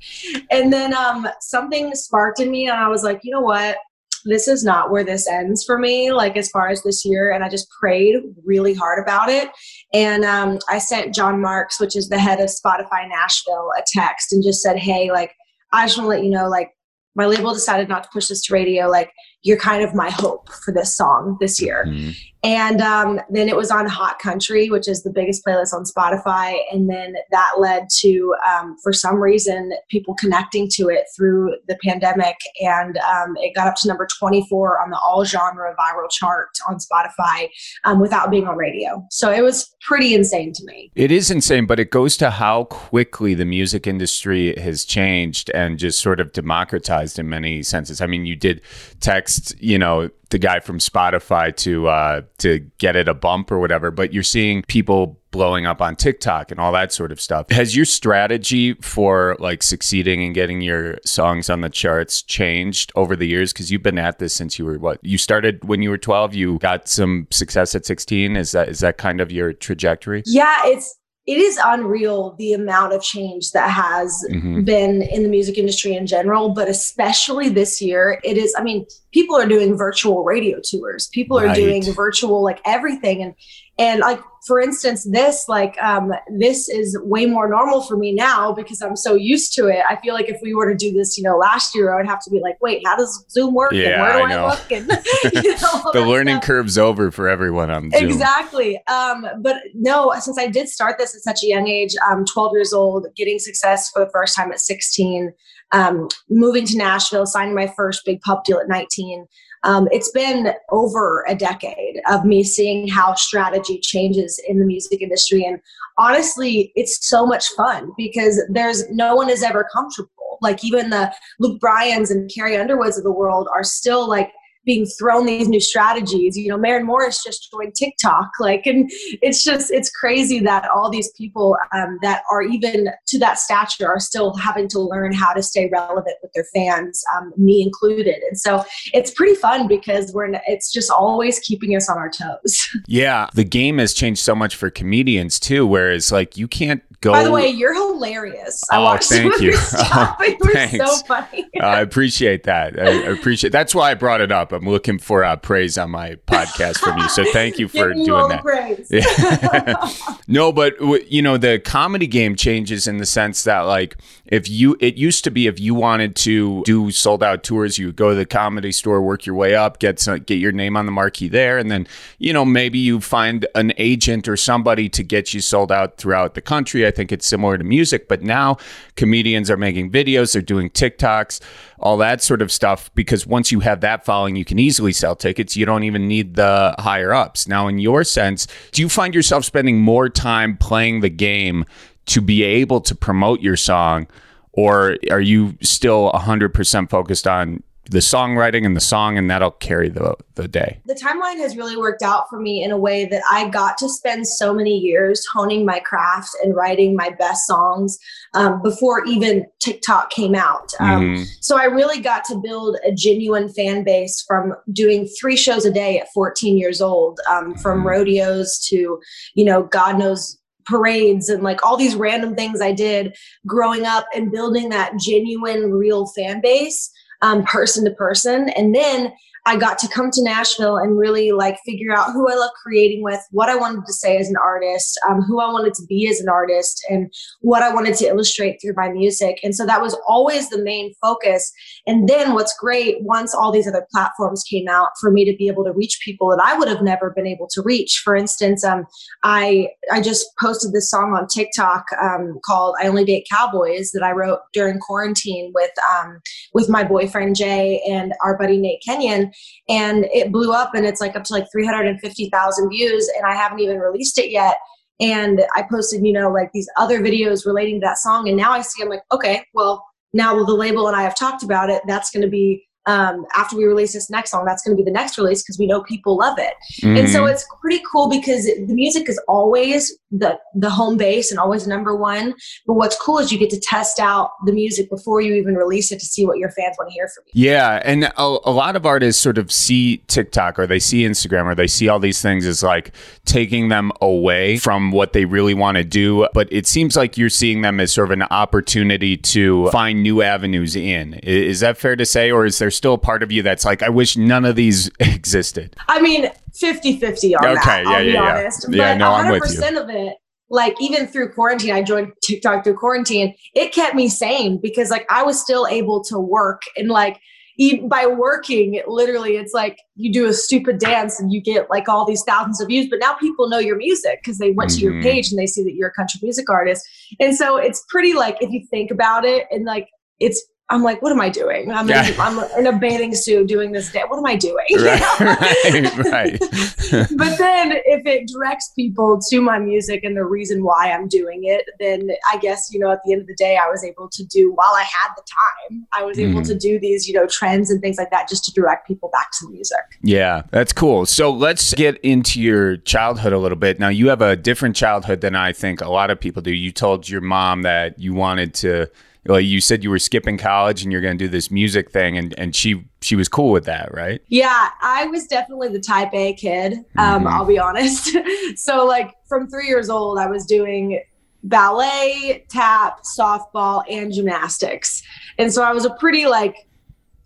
And 0.51 0.73
then 0.73 0.95
um, 0.95 1.29
something 1.41 1.95
sparked 1.95 2.41
in 2.41 2.51
me, 2.51 2.69
and 2.69 2.79
I 2.79 2.89
was 2.89 3.03
like, 3.03 3.21
you 3.23 3.33
know 3.33 3.41
what? 3.41 3.77
This 4.25 4.47
is 4.47 4.63
not 4.63 4.93
where 4.93 5.03
this 5.03 5.29
ends 5.29 5.65
for 5.65 5.79
me. 5.79 6.13
Like 6.13 6.37
as 6.37 6.49
far 6.51 6.69
as 6.69 6.82
this 6.82 7.05
year, 7.05 7.32
and 7.32 7.43
I 7.43 7.49
just 7.49 7.69
prayed 7.71 8.17
really 8.44 8.73
hard 8.73 9.03
about 9.03 9.29
it. 9.29 9.51
And 9.93 10.25
um, 10.25 10.59
I 10.69 10.79
sent 10.79 11.15
John 11.15 11.41
Marks, 11.41 11.81
which 11.81 11.97
is 11.97 12.09
the 12.09 12.19
head 12.19 12.39
of 12.41 12.47
Spotify 12.49 13.09
Nashville, 13.09 13.71
a 13.77 13.82
text 13.87 14.32
and 14.32 14.43
just 14.43 14.63
said, 14.63 14.79
hey, 14.79 15.11
like 15.11 15.32
I 15.73 15.87
just 15.87 15.99
want 15.99 16.06
to 16.06 16.11
let 16.11 16.25
you 16.25 16.31
know, 16.31 16.49
like 16.49 16.71
my 17.15 17.27
label 17.27 17.53
decided 17.53 17.89
not 17.89 18.05
to 18.05 18.11
push 18.13 18.29
this 18.29 18.47
to 18.47 18.55
radio. 18.55 18.89
Like 18.89 19.11
you're 19.43 19.58
kind 19.58 19.82
of 19.82 19.94
my 19.94 20.11
hope 20.11 20.51
for 20.51 20.72
this 20.72 20.94
song 20.96 21.37
this 21.41 21.61
year. 21.61 21.84
Mhm. 21.89 22.15
And 22.44 22.81
um, 22.81 23.20
then 23.31 23.49
it 23.49 23.56
was 23.56 23.70
on 23.70 23.87
Hot 23.87 24.19
Country, 24.19 24.69
which 24.69 24.89
is 24.89 25.05
the 25.05 25.11
biggest 25.11 25.44
playlist 25.44 25.72
on 25.72 25.84
Spotify. 25.84 26.58
And 26.72 26.91
then 26.91 27.15
that 27.31 27.53
led 27.58 27.87
to, 28.01 28.34
um, 28.49 28.77
for 28.82 28.93
some 28.93 29.17
reason, 29.17 29.72
people 29.91 30.15
connecting 30.15 30.69
to 30.72 30.89
it 30.89 31.05
through 31.15 31.55
the 31.69 31.79
pandemic. 31.84 32.37
And 32.61 32.99
um, 32.99 33.37
it 33.37 33.55
got 33.55 33.69
up 33.69 33.77
to 33.82 33.89
number 33.89 34.08
24 34.19 34.82
on 34.82 34.91
the 34.91 34.99
all 34.99 35.25
genre 35.25 35.72
viral 35.79 36.11
chart 36.11 36.49
on 36.69 36.79
Spotify 36.79 37.49
um, 37.84 38.01
without 38.01 38.29
being 38.29 38.49
on 38.49 38.56
radio. 38.56 39.06
So 39.11 39.31
it 39.31 39.43
was 39.43 39.72
pretty 39.82 40.13
insane 40.13 40.53
to 40.55 40.65
me. 40.65 40.91
It 40.96 41.13
is 41.13 41.31
insane, 41.31 41.67
but 41.67 41.79
it 41.79 41.91
goes 41.91 42.17
to 42.17 42.31
how 42.31 42.65
quickly 42.65 43.34
the 43.34 43.44
music 43.44 43.87
industry 43.87 44.56
has 44.56 44.84
changed 44.84 45.49
and 45.55 45.79
just 45.79 46.01
sort 46.01 46.19
of 46.19 46.32
democratized 46.32 47.20
in 47.20 47.29
many 47.29 47.63
senses. 47.63 48.01
I 48.01 48.06
mean, 48.06 48.27
you 48.27 48.34
did 48.34 48.63
text, 48.99 49.31
you 49.60 49.79
know, 49.79 50.10
the 50.31 50.39
guy 50.39 50.60
from 50.60 50.79
Spotify 50.79 51.55
to 51.56 51.89
uh, 51.89 52.22
to 52.39 52.60
get 52.79 52.96
it 52.96 53.08
a 53.08 53.15
bump 53.15 53.53
or 53.53 53.58
whatever, 53.58 53.91
but 53.91 54.12
you're 54.12 54.22
seeing 54.22 54.62
people 54.62 55.20
blowing 55.31 55.67
up 55.67 55.81
on 55.81 55.96
TikTok 55.96 56.51
and 56.51 56.60
all 56.60 56.72
that 56.72 56.93
sort 56.93 57.10
of 57.10 57.20
stuff. 57.20 57.51
Has 57.51 57.74
your 57.74 57.84
strategy 57.84 58.74
for 58.74 59.36
like 59.39 59.62
succeeding 59.62 60.22
and 60.22 60.34
getting 60.34 60.60
your 60.60 60.98
songs 61.05 61.48
on 61.51 61.62
the 61.62 61.70
charts 61.70 62.22
changed 62.22 62.93
over 62.94 63.17
the 63.17 63.27
years? 63.27 63.53
Because 63.53 63.70
you've 63.70 63.82
been 63.82 63.98
at 63.98 64.19
this 64.19 64.34
since 64.34 64.58
you 64.58 64.65
were 64.65 64.79
what? 64.79 64.98
You 65.03 65.19
started 65.19 65.65
when 65.65 65.82
you 65.82 65.91
were 65.91 65.98
12. 65.98 66.34
You 66.34 66.58
got 66.58 66.89
some 66.89 67.27
success 67.31 67.74
at 67.74 67.84
16. 67.84 68.36
Is 68.36 68.53
that 68.53 68.69
is 68.69 68.81
that 68.81 68.98
kind 68.98 69.20
of 69.20 69.32
your 69.32 69.53
trajectory? 69.53 70.22
Yeah, 70.27 70.55
it's 70.65 70.98
it 71.24 71.38
is 71.38 71.58
unreal 71.64 72.34
the 72.38 72.52
amount 72.52 72.93
of 72.93 73.00
change 73.00 73.52
that 73.52 73.70
has 73.70 74.24
Mhm. 74.31 74.64
been 74.64 75.02
in 75.02 75.22
the 75.22 75.29
music 75.29 75.56
industry 75.56 75.94
in 75.94 76.05
general, 76.06 76.48
but 76.48 76.69
especially 76.69 77.48
this 77.48 77.81
year, 77.81 78.19
it 78.24 78.36
is. 78.36 78.52
I 78.58 78.62
mean, 78.64 78.86
people 79.12 79.36
are 79.36 79.46
doing 79.46 79.76
virtual 79.76 80.24
radio 80.24 80.58
tours. 80.60 81.08
People 81.12 81.38
are 81.38 81.55
doing 81.55 81.82
virtual 81.94 82.43
like 82.43 82.60
everything, 82.64 83.22
and 83.22 83.34
and 83.79 84.00
like 84.00 84.20
for 84.46 84.60
instance 84.60 85.05
this 85.10 85.48
like 85.48 85.81
um 85.82 86.12
this 86.38 86.69
is 86.69 86.98
way 87.05 87.24
more 87.24 87.48
normal 87.48 87.81
for 87.81 87.96
me 87.96 88.12
now 88.12 88.52
because 88.52 88.82
i'm 88.82 88.96
so 88.96 89.14
used 89.14 89.55
to 89.55 89.67
it 89.67 89.82
i 89.88 89.96
feel 89.96 90.12
like 90.12 90.29
if 90.29 90.38
we 90.43 90.52
were 90.55 90.70
to 90.70 90.76
do 90.76 90.93
this 90.93 91.17
you 91.17 91.24
know 91.24 91.36
last 91.38 91.74
year 91.74 91.93
i 91.94 91.96
would 91.96 92.06
have 92.06 92.22
to 92.22 92.29
be 92.31 92.38
like 92.41 92.60
wait 92.60 92.82
how 92.84 92.94
does 92.96 93.24
zoom 93.31 93.55
work 93.55 93.72
Yeah, 93.72 93.93
and 93.93 94.02
where 94.02 94.12
do 94.12 94.19
I 94.19 94.22
i, 94.22 94.29
know. 94.29 94.46
look 94.48 94.72
and 94.72 94.86
you 95.44 95.52
know, 95.60 95.91
the 95.93 96.05
learning 96.06 96.34
stuff. 96.36 96.44
curve's 96.44 96.76
over 96.76 97.10
for 97.10 97.29
everyone 97.29 97.70
on 97.70 97.91
Zoom. 97.91 98.05
Exactly. 98.05 98.79
Um, 98.88 99.26
but 99.41 99.56
no, 99.74 100.12
since 100.20 100.38
I 100.38 100.48
did 100.48 100.69
start 100.69 100.96
this 100.98 101.14
at 101.14 101.22
such 101.22 101.43
a 101.44 101.46
young 101.46 101.69
age, 101.69 101.94
um, 102.10 102.24
12 102.24 102.52
years 102.55 102.72
old, 102.72 103.06
getting 103.17 103.38
success 103.38 103.91
for 103.91 104.05
the 104.05 104.10
first 104.12 104.34
time 104.36 104.50
at 104.52 104.60
16, 104.60 105.32
um, 105.72 106.08
moving 106.29 106.67
to 106.67 106.76
Nashville, 106.76 107.26
signing 107.26 107.55
my 107.55 107.72
first 107.76 108.02
big 108.05 108.20
pub 108.22 108.44
deal 108.44 108.58
at 108.58 108.69
19. 108.69 109.26
Um, 109.65 109.89
it's 109.93 110.11
been 110.11 110.53
over 110.71 111.25
a 111.29 111.35
decade 111.35 112.01
of 112.11 112.25
me 112.25 112.43
seeing 112.43 112.89
how 112.89 113.15
strategy 113.15 113.79
changes 113.81 114.41
in 114.49 114.59
the 114.59 114.65
music 114.65 115.01
industry. 115.01 115.45
And 115.45 115.61
honestly, 115.99 116.73
it's 116.75 117.09
so 117.09 117.27
much 117.27 117.49
fun 117.51 117.93
because 117.97 118.43
there's 118.51 118.89
no 118.91 119.15
one 119.15 119.31
is 119.31 119.43
ever 119.43 119.69
comfortable. 119.73 120.39
Like 120.41 120.65
even 120.65 120.91
the 120.91 121.13
Luke 121.39 121.61
Bryans 121.61 122.11
and 122.11 122.31
Carrie 122.35 122.57
Underwoods 122.57 122.99
of 122.99 123.05
the 123.05 123.13
world 123.13 123.49
are 123.55 123.63
still 123.63 124.09
like 124.09 124.33
being 124.65 124.87
thrown 124.87 125.27
these 125.27 125.49
new 125.49 125.61
strategies. 125.61 126.37
You 126.37 126.49
know, 126.49 126.57
Maren 126.59 126.87
Morris 126.87 127.23
just 127.23 127.51
joined 127.51 127.75
TikTok. 127.75 128.31
Like, 128.41 128.67
and 128.67 128.89
it's 129.21 129.43
just, 129.43 129.71
it's 129.73 129.91
crazy 129.91 130.39
that 130.41 130.69
all 130.75 130.91
these 130.91 131.11
people 131.13 131.57
um, 131.75 131.99
that 132.03 132.23
are 132.31 132.43
even 132.43 132.89
to 133.09 133.19
that 133.19 133.39
stature 133.39 133.89
are 133.89 134.01
still 134.01 134.35
having 134.37 134.69
to 134.69 134.81
learn 134.81 135.13
how 135.13 135.33
to 135.33 135.43
stay 135.43 135.69
relevant 135.73 136.17
with 136.23 136.33
their 136.33 136.47
fans, 136.55 137.03
um, 137.17 137.33
me 137.37 137.63
included. 137.63 138.17
And 138.29 138.39
so 138.39 138.65
it's 138.93 139.11
pretty 139.11 139.35
fun 139.35 139.67
because 139.69 140.13
we're, 140.13 140.31
it's 140.47 140.73
just 140.73 140.91
always 140.91 141.39
keeping 141.41 141.75
us 141.77 141.89
on 141.89 141.99
our 141.99 142.11
toes. 142.11 142.69
Yeah, 142.89 143.29
the 143.35 143.45
game 143.45 143.79
has 143.79 143.95
changed 143.95 144.21
so 144.23 144.35
much 144.35 144.55
for 144.57 144.69
comedians 144.69 145.39
too. 145.41 145.67
Whereas, 145.67 146.11
like, 146.13 146.37
you 146.37 146.47
can't 146.49 146.83
go. 147.01 147.13
By 147.13 147.23
the 147.25 147.31
way, 147.31 147.49
you're 147.49 147.75
hilarious. 147.75 148.61
I 148.71 148.77
Oh, 148.79 148.99
thank 148.99 149.41
you. 149.41 149.53
Oh, 149.95 150.15
was 150.19 150.53
thanks. 150.53 150.77
so 150.79 151.07
funny. 151.07 151.49
I 151.61 151.81
appreciate 151.81 152.45
that. 152.45 152.79
I 152.79 152.87
I 152.87 153.13
appreciate. 153.13 153.51
That's 153.51 153.75
why 153.75 153.91
I 153.91 153.95
brought 153.95 154.21
it 154.21 154.33
up. 154.33 154.52
I'm 154.53 154.69
looking 154.69 154.99
for 154.99 155.25
uh, 155.25 155.37
praise 155.37 155.77
on 155.79 155.91
my 155.91 156.17
podcast 156.27 156.79
from 156.79 156.99
you. 156.99 157.09
So 157.09 157.25
thank 157.32 157.59
you 157.59 157.69
for 157.69 157.93
doing 157.93 158.29
that. 158.29 158.43
praise. 158.43 158.91
No, 160.29 160.53
but 160.53 160.81
you 161.11 161.21
know 161.23 161.37
the 161.37 161.59
comedy 161.59 162.06
game 162.06 162.37
changes 162.37 162.87
in 162.87 162.99
the 162.99 163.06
sense 163.06 163.44
that 163.44 163.61
like 163.63 163.97
if 164.32 164.48
you 164.48 164.79
it 164.81 164.96
used 164.96 165.24
to 165.24 165.31
be 165.31 165.46
if 165.46 165.60
you 165.60 165.74
wanted 165.74 166.17
to 166.17 166.62
do 166.65 166.91
sold 166.91 167.22
out 167.22 167.44
tours, 167.44 167.77
you 167.77 167.86
would 167.86 167.96
go 167.96 168.08
to 168.08 168.15
the 168.15 168.24
comedy 168.24 168.72
store, 168.72 169.03
work 169.03 169.27
your 169.27 169.34
way 169.34 169.55
up, 169.55 169.79
get 169.79 170.01
some, 170.01 170.20
get 170.20 170.36
your 170.36 170.53
name 170.53 170.74
on 170.74 170.86
the 170.86 170.93
marquee 170.93 171.29
there, 171.29 171.58
and 171.58 171.70
then 171.70 171.86
you 172.19 172.32
know 172.32 172.43
maybe 172.43 172.79
you 172.79 172.98
find 172.98 173.46
an 173.55 173.74
agent 173.77 174.27
or 174.27 174.39
somebody 174.39 174.89
to 174.89 175.03
get 175.05 175.34
you 175.34 175.43
sold 175.43 175.70
out 175.70 175.98
throughout 175.98 176.32
the 176.32 176.41
country. 176.41 176.86
I 176.86 176.91
think 176.91 177.12
it's 177.12 177.27
similar 177.27 177.58
to 177.58 177.65
music, 177.65 178.08
but 178.08 178.22
now 178.22 178.56
comedians 178.96 179.51
are 179.51 179.58
making 179.58 179.91
videos, 179.91 180.32
they're 180.32 180.41
doing 180.41 180.70
TikToks, 180.70 181.41
all 181.79 181.98
that 181.98 182.22
sort 182.22 182.41
of 182.41 182.51
stuff. 182.51 182.91
Because 182.94 183.27
once 183.27 183.53
you 183.53 183.60
have 183.60 183.82
that 183.82 184.03
following, 184.03 184.34
you 184.34 184.46
can 184.46 184.58
easily 184.58 184.94
sell 184.94 185.15
tickets. 185.15 185.58
You 185.58 185.67
don't 185.67 185.84
even 185.84 186.08
need 186.08 186.36
the 186.36 186.74
higher 186.79 187.12
ups. 187.12 187.46
Now, 187.46 187.69
in 187.69 187.79
your 187.79 188.03
sense, 188.03 188.46
do 188.70 188.81
you 188.81 188.89
find 188.89 189.15
yourself 189.15 189.44
spending 189.44 189.79
more 189.79 190.08
time 190.08 190.56
playing 190.56 191.01
the 191.01 191.10
game 191.10 191.67
to 192.06 192.21
be 192.21 192.43
able 192.43 192.81
to 192.82 192.94
promote 192.94 193.41
your 193.41 193.56
song, 193.56 194.06
or 194.53 194.97
are 195.11 195.21
you 195.21 195.56
still 195.63 196.11
100% 196.13 196.91
focused 196.91 197.27
on 197.27 197.63
the 197.91 197.99
songwriting 197.99 198.65
and 198.65 198.77
the 198.77 198.81
song, 198.81 199.19
and 199.19 199.29
that'll 199.29 199.51
carry 199.51 199.89
the, 199.89 200.15
the 200.37 200.47
day? 200.47 200.81
the 200.87 200.94
timeline 200.94 201.37
has 201.39 201.56
really 201.56 201.77
worked 201.77 202.03
out 202.03 202.29
for 202.31 202.39
me 202.41 202.63
in 202.63 202.71
a 202.71 202.79
way 202.79 203.05
that 203.06 203.23
I 203.31 203.49
got 203.49 203.77
to 203.79 203.89
spend 203.89 204.27
so 204.27 204.55
many 204.55 204.79
years 204.79 205.25
honing 205.35 205.67
my 205.67 205.81
craft 205.81 206.31
and 206.44 206.55
writing 206.55 206.94
my 206.94 207.11
best 207.19 207.44
songs 207.47 207.99
um, 208.35 208.63
before 208.63 209.05
even 209.06 209.47
TikTok 209.61 210.11
came 210.11 210.35
out. 210.35 210.73
Um, 210.81 211.17
Mhm. 211.17 211.27
So 211.41 211.59
I 211.59 211.65
really 211.65 212.01
got 212.01 212.25
to 212.27 212.37
build 212.37 212.77
a 212.87 212.93
genuine 212.93 213.49
fan 213.49 213.82
base 213.85 214.23
from 214.27 214.55
doing 214.73 215.06
three 215.21 215.37
shows 215.37 215.65
a 215.65 215.71
day 215.73 215.99
at 215.99 216.06
14 216.15 216.56
years 216.56 216.81
old, 216.81 217.21
um, 217.29 217.55
from 217.56 217.82
Mhm. 217.82 217.87
rodeos 217.87 218.59
to, 218.69 219.01
you 219.35 219.44
know, 219.44 219.65
God 219.65 219.99
knows 219.99 220.39
parades 220.65 221.29
and 221.29 221.43
like 221.43 221.65
all 221.65 221.77
these 221.77 221.95
random 221.95 222.35
things 222.35 222.61
I 222.61 222.73
did 222.73 223.17
growing 223.47 223.85
up 223.85 224.07
and 224.15 224.33
building 224.33 224.69
that 224.71 224.99
genuine, 224.99 225.73
real 225.73 226.07
fan 226.07 226.41
base, 226.41 226.91
um, 227.23 227.45
person 227.45 227.85
to 227.85 227.91
person. 227.93 228.49
And 228.51 228.75
then 228.75 229.13
I 229.44 229.56
got 229.56 229.79
to 229.81 229.89
come 229.89 230.11
to 230.13 230.22
Nashville 230.22 230.77
and 230.77 230.96
really 230.96 231.32
like 231.32 231.58
figure 231.67 231.93
out 231.93 232.13
who 232.13 232.31
I 232.31 232.34
love 232.34 232.51
creating 232.63 233.03
with, 233.03 233.20
what 233.32 233.49
I 233.49 233.56
wanted 233.56 233.84
to 233.87 233.93
say 233.93 234.17
as 234.17 234.29
an 234.29 234.37
artist, 234.37 235.01
um, 235.08 235.20
who 235.22 235.41
I 235.41 235.51
wanted 235.51 235.75
to 235.75 235.87
be 235.89 236.08
as 236.08 236.20
an 236.20 236.29
artist, 236.29 236.84
and 236.89 237.13
what 237.41 237.63
I 237.63 237.75
wanted 237.75 237.96
to 237.96 238.06
illustrate 238.06 238.61
through 238.61 238.75
my 238.77 238.89
music. 238.89 239.41
And 239.43 239.55
so 239.55 239.67
that 239.67 239.82
was 239.82 239.99
always 240.06 240.49
the 240.49 240.63
main 240.63 240.94
focus. 241.01 241.53
And 241.89 242.08
then 242.08 242.34
what's 242.34 242.56
great, 242.56 243.03
once 243.03 243.34
all 243.34 243.51
these 243.51 243.67
other 243.67 243.84
platforms 243.91 244.44
came 244.44 244.69
out, 244.69 244.91
for 245.01 245.11
me 245.11 245.25
to 245.25 245.37
be 245.37 245.49
able 245.49 245.65
to 245.65 245.72
reach 245.72 245.99
people 246.05 246.31
that 246.31 246.41
I 246.41 246.56
would 246.56 246.69
have 246.69 246.82
never 246.82 247.11
been 247.11 247.27
able 247.27 247.49
to 247.49 247.63
reach. 247.63 248.01
For 248.05 248.15
instance, 248.15 248.63
um, 248.63 248.87
I 249.25 249.70
I 249.91 250.01
just 250.01 250.27
posted 250.41 250.72
this 250.72 250.89
song 250.89 251.15
on 251.15 251.27
TikTok 251.27 251.87
um, 252.01 252.39
called 252.44 252.77
"I 252.81 252.87
Only 252.87 253.05
Date 253.05 253.27
Cowboys" 253.31 253.91
that 253.91 254.05
I 254.05 254.13
wrote 254.13 254.39
during 254.53 254.79
quarantine 254.79 255.51
with 255.53 255.72
um, 255.96 256.20
with 256.55 256.69
my 256.69 256.84
boyfriend 256.84 257.34
Jay 257.34 257.82
and 257.89 258.13
our 258.25 258.39
buddy 258.39 258.58
Nate 258.58 258.82
Kenyon, 258.87 259.31
and 259.69 260.06
it 260.06 260.32
blew 260.32 260.53
up, 260.53 260.74
and 260.74 260.86
it's 260.86 261.01
like 261.01 261.17
up 261.17 261.24
to 261.24 261.32
like 261.32 261.46
three 261.53 261.67
hundred 261.67 261.86
and 261.86 262.01
fifty 262.01 262.29
thousand 262.31 262.69
views, 262.70 263.10
and 263.17 263.27
I 263.27 263.34
haven't 263.34 263.60
even 263.60 263.79
released 263.79 264.19
it 264.19 264.31
yet. 264.31 264.58
And 265.01 265.43
I 265.56 265.65
posted, 265.69 266.06
you 266.06 266.12
know, 266.12 266.31
like 266.31 266.51
these 266.53 266.69
other 266.77 267.01
videos 267.01 267.44
relating 267.44 267.81
to 267.81 267.84
that 267.86 267.98
song, 267.98 268.29
and 268.29 268.36
now 268.36 268.53
I 268.53 268.60
see, 268.62 268.82
I'm 268.82 268.89
like, 268.89 269.03
okay, 269.10 269.44
well, 269.55 269.84
now 270.12 270.44
the 270.44 270.55
label 270.55 270.86
and 270.86 270.96
I 270.96 271.03
have 271.03 271.17
talked 271.17 271.43
about 271.43 271.70
it. 271.70 271.82
That's 271.86 272.10
going 272.10 272.22
to 272.22 272.29
be 272.29 272.65
um, 272.86 273.24
after 273.36 273.56
we 273.56 273.65
release 273.65 273.93
this 273.93 274.10
next 274.10 274.31
song. 274.31 274.44
That's 274.44 274.62
going 274.62 274.77
to 274.77 274.82
be 274.82 274.84
the 274.84 274.93
next 274.93 275.17
release 275.19 275.43
because 275.43 275.58
we 275.58 275.67
know 275.67 275.82
people 275.82 276.17
love 276.19 276.39
it. 276.39 276.55
And 276.82 277.08
so 277.08 277.22
Mhm. 277.22 277.32
it's 277.32 277.46
pretty 277.60 277.81
cool 277.91 278.08
because 278.08 278.44
the 278.44 278.74
music 278.74 279.08
is 279.08 279.20
always 279.29 279.96
the 280.10 280.39
the 280.55 280.69
home 280.69 280.96
base 280.96 281.31
and 281.31 281.41
always 281.41 281.67
number 281.67 281.94
one. 281.96 282.34
But 282.67 282.74
what's 282.74 282.96
cool 283.01 283.19
is 283.19 283.32
you 283.32 283.39
get 283.39 283.51
to 283.51 283.60
test 283.60 283.98
out 284.01 284.31
the 284.46 284.53
music 284.53 284.91
before 284.91 285.20
you 285.20 285.34
even 285.34 285.55
release 285.55 285.91
it 285.93 286.01
to 286.01 286.05
see 286.05 286.27
what 286.27 286.39
your 286.39 286.51
fans 286.51 286.77
want 286.79 286.91
to 286.91 286.94
hear 286.94 287.08
from 287.15 287.24
you. 287.32 287.44
Yeah, 287.51 287.81
and 287.84 288.05
a, 288.05 288.12
a 288.19 288.51
lot 288.51 288.77
of 288.77 288.84
artists 288.84 289.22
sort 289.22 289.39
of 289.39 289.51
see 289.51 289.98
TikTok 290.08 290.58
or 290.58 290.67
they 290.67 290.79
see 290.79 291.05
Instagram 291.05 291.46
or 291.46 291.55
they 291.55 291.67
see 291.67 291.89
all 291.89 291.98
these 291.98 292.20
things 292.20 292.44
as 292.46 292.62
like 292.62 292.93
taking 293.24 293.69
them 293.69 293.91
away 294.03 294.58
from 294.58 294.91
what 294.91 295.12
they 295.12 295.24
really 295.24 295.55
want 295.55 295.77
to 295.79 295.84
do. 295.84 296.27
But 296.34 296.48
it 296.53 296.67
seems 296.67 296.96
like 296.96 297.17
you're 297.17 297.31
seeing 297.31 297.62
them 297.62 297.81
as 297.81 297.93
sort 297.93 298.08
of 298.08 298.12
an 298.12 298.22
opportunity 298.31 299.17
to 299.17 299.70
find 299.70 300.03
new 300.03 300.20
avenues 300.22 300.77
in. 300.77 301.15
Is 301.22 301.60
that 301.60 301.79
fair 301.79 301.96
to 301.96 302.05
say, 302.05 302.31
or 302.31 302.44
is 302.44 302.58
there 302.58 302.70
still 302.72 302.94
a 302.94 302.98
part 302.98 303.22
of 303.22 303.31
you 303.31 303.43
that's 303.43 303.64
like, 303.64 303.82
I 303.82 303.88
wish 303.88 304.17
none 304.17 304.44
of 304.44 304.56
these 304.56 304.91
existed? 305.00 305.76
I 305.88 306.00
mean, 306.00 306.31
50-50 306.60 307.38
on 307.38 307.46
Okay, 307.46 307.55
that. 307.55 307.82
yeah, 307.84 307.91
I'll 307.91 308.05
be 308.05 308.10
yeah, 308.10 308.12
yeah. 308.12 308.38
honest. 308.38 308.67
Yeah, 308.70 308.93
but 308.93 308.98
no, 308.98 309.12
I'm 309.12 309.31
with 309.31 309.43
100% 309.43 309.82
of 309.82 309.88
it, 309.91 310.17
like 310.50 310.74
even 310.81 311.06
through 311.06 311.32
quarantine, 311.32 311.72
I 311.72 311.82
joined 311.82 312.12
TikTok 312.22 312.64
through 312.64 312.76
quarantine. 312.76 313.34
It 313.55 313.72
kept 313.72 313.94
me 313.94 314.08
sane 314.08 314.58
because 314.60 314.91
like 314.91 315.06
I 315.10 315.22
was 315.22 315.41
still 315.41 315.67
able 315.67 316.02
to 316.05 316.19
work 316.19 316.62
and 316.76 316.88
like 316.88 317.19
even 317.58 317.86
by 317.88 318.06
working, 318.06 318.74
it 318.74 318.88
literally, 318.88 319.36
it's 319.36 319.52
like 319.52 319.76
you 319.94 320.10
do 320.10 320.26
a 320.26 320.32
stupid 320.32 320.79
dance 320.79 321.20
and 321.20 321.31
you 321.32 321.41
get 321.41 321.69
like 321.69 321.86
all 321.86 322.06
these 322.06 322.22
thousands 322.22 322.60
of 322.62 322.69
views. 322.69 322.88
But 322.88 322.98
now 322.98 323.12
people 323.14 323.48
know 323.48 323.58
your 323.58 323.76
music 323.76 324.20
because 324.22 324.38
they 324.38 324.52
went 324.52 324.70
to 324.70 324.81
your 324.81 324.94
Mhm. 324.94 325.02
page 325.02 325.31
and 325.31 325.38
they 325.38 325.46
see 325.46 325.62
that 325.64 325.74
you're 325.74 325.88
a 325.91 325.93
country 325.93 326.19
music 326.22 326.48
artist. 326.48 326.82
And 327.20 327.36
so 327.36 327.56
it's 327.58 327.84
pretty 327.91 328.14
like 328.14 328.38
if 328.41 328.50
you 328.50 328.67
think 328.70 328.91
about 328.91 329.24
it, 329.26 329.46
and 329.50 329.64
like 329.67 329.86
it's. 330.19 330.43
I'm 330.69 330.83
like, 330.83 331.03
what 331.03 331.13
am 331.13 331.21
I 331.21 331.29
doing? 331.29 331.71
I'm, 331.71 331.87
Yeah. 331.87 332.07
in, 332.09 332.19
I'm 332.19 332.39
in 332.59 332.67
a 332.67 332.73
bathing 332.79 333.15
suit 333.15 333.47
doing 333.47 333.73
this 333.73 333.93
day. 333.93 334.03
What 334.09 334.17
am 334.19 334.25
I 334.25 334.37
doing? 334.37 334.55
Right, 334.83 335.03
right, 335.21 335.99
right. 336.07 336.41
but 337.17 337.37
then 337.39 337.73
if 337.85 338.07
it 338.07 338.27
directs 338.29 338.71
people 338.75 339.21
to 339.29 339.41
my 339.43 339.59
music 339.59 340.03
and 340.03 340.17
the 340.17 340.25
reason 340.25 340.65
why 340.65 340.91
I'm 340.91 341.09
doing 341.09 341.43
it, 341.45 341.67
then 341.79 342.09
I 342.33 342.39
guess, 342.39 342.71
you 342.73 342.81
know, 342.81 342.91
at 342.91 343.01
the 343.05 343.13
end 343.13 343.21
of 343.21 343.27
the 343.27 343.35
day, 343.35 343.59
I 343.63 343.69
was 343.69 343.85
able 343.85 344.09
to 344.09 344.25
do 344.25 344.53
while 344.55 344.73
I 344.75 344.83
had 344.83 345.11
the 345.17 345.23
time, 345.71 345.87
I 345.99 346.05
was 346.05 346.19
able 346.19 346.41
Mhm. 346.41 346.47
to 346.47 346.55
do 346.59 346.79
these, 346.81 347.07
you 347.07 347.15
know, 347.15 347.27
trends 347.27 347.71
and 347.71 347.81
things 347.83 347.99
like 347.99 348.11
that 348.11 348.29
just 348.29 348.45
to 348.47 348.53
direct 348.53 348.87
people 348.87 349.11
back 349.13 349.31
to 349.41 349.47
the 349.47 349.53
music. 349.53 349.79
Yeah, 350.03 350.43
that's 350.53 350.73
cool. 350.73 351.05
So 351.07 351.31
let's 351.31 351.75
get 351.75 351.99
into 351.99 352.41
your 352.41 352.79
childhood 352.79 353.33
a 353.35 353.39
little 353.39 353.59
bit. 353.59 353.79
Now, 353.79 353.89
you 353.89 354.09
have 354.09 354.23
a 354.23 354.37
different 354.37 354.75
childhood 354.77 355.21
than 355.21 355.35
I 355.37 355.53
think 355.53 355.81
a 355.83 355.91
lot 355.91 356.11
of 356.11 356.19
people 356.19 356.41
do. 356.41 356.53
You 356.53 356.73
told 356.73 357.09
your 357.09 357.21
mom 357.21 357.63
that 357.63 357.99
you 357.99 358.15
wanted 358.15 358.55
to, 358.55 358.87
like, 359.26 359.44
you 359.44 359.60
said 359.60 359.84
you 359.84 359.91
were 359.91 359.98
skipping 359.98 360.36
college 360.36 360.82
and 360.82 360.91
you're 360.93 361.00
going 361.00 361.17
to 361.17 361.24
do 361.24 361.29
this 361.29 361.50
music 361.50 361.91
thing, 361.91 362.19
and, 362.19 362.34
and 362.38 362.55
she 362.56 362.84
she 363.00 363.17
was 363.17 363.29
cool 363.29 363.50
with 363.50 363.64
that, 363.64 363.93
right? 363.94 364.20
Yeah, 364.29 364.69
I 364.81 365.06
was 365.06 365.26
definitely 365.26 365.69
the 365.69 365.81
type 365.81 366.12
A 366.14 366.34
kid. 366.34 366.84
Um, 366.96 367.24
Mhm. 367.24 367.32
I'll 367.32 367.44
be 367.44 367.58
honest. 367.58 368.17
so, 368.56 368.84
like, 368.86 369.14
from 369.29 369.48
three 369.48 369.67
years 369.67 369.88
old, 369.91 370.19
I 370.19 370.26
was 370.26 370.46
doing 370.46 371.00
ballet, 371.44 372.44
tap, 372.48 373.00
softball, 373.19 373.82
and 373.91 374.12
gymnastics. 374.12 375.02
And 375.38 375.52
so 375.52 375.62
I 375.62 375.72
was 375.72 375.84
a 375.84 375.91
pretty, 375.94 376.26
like, 376.26 376.56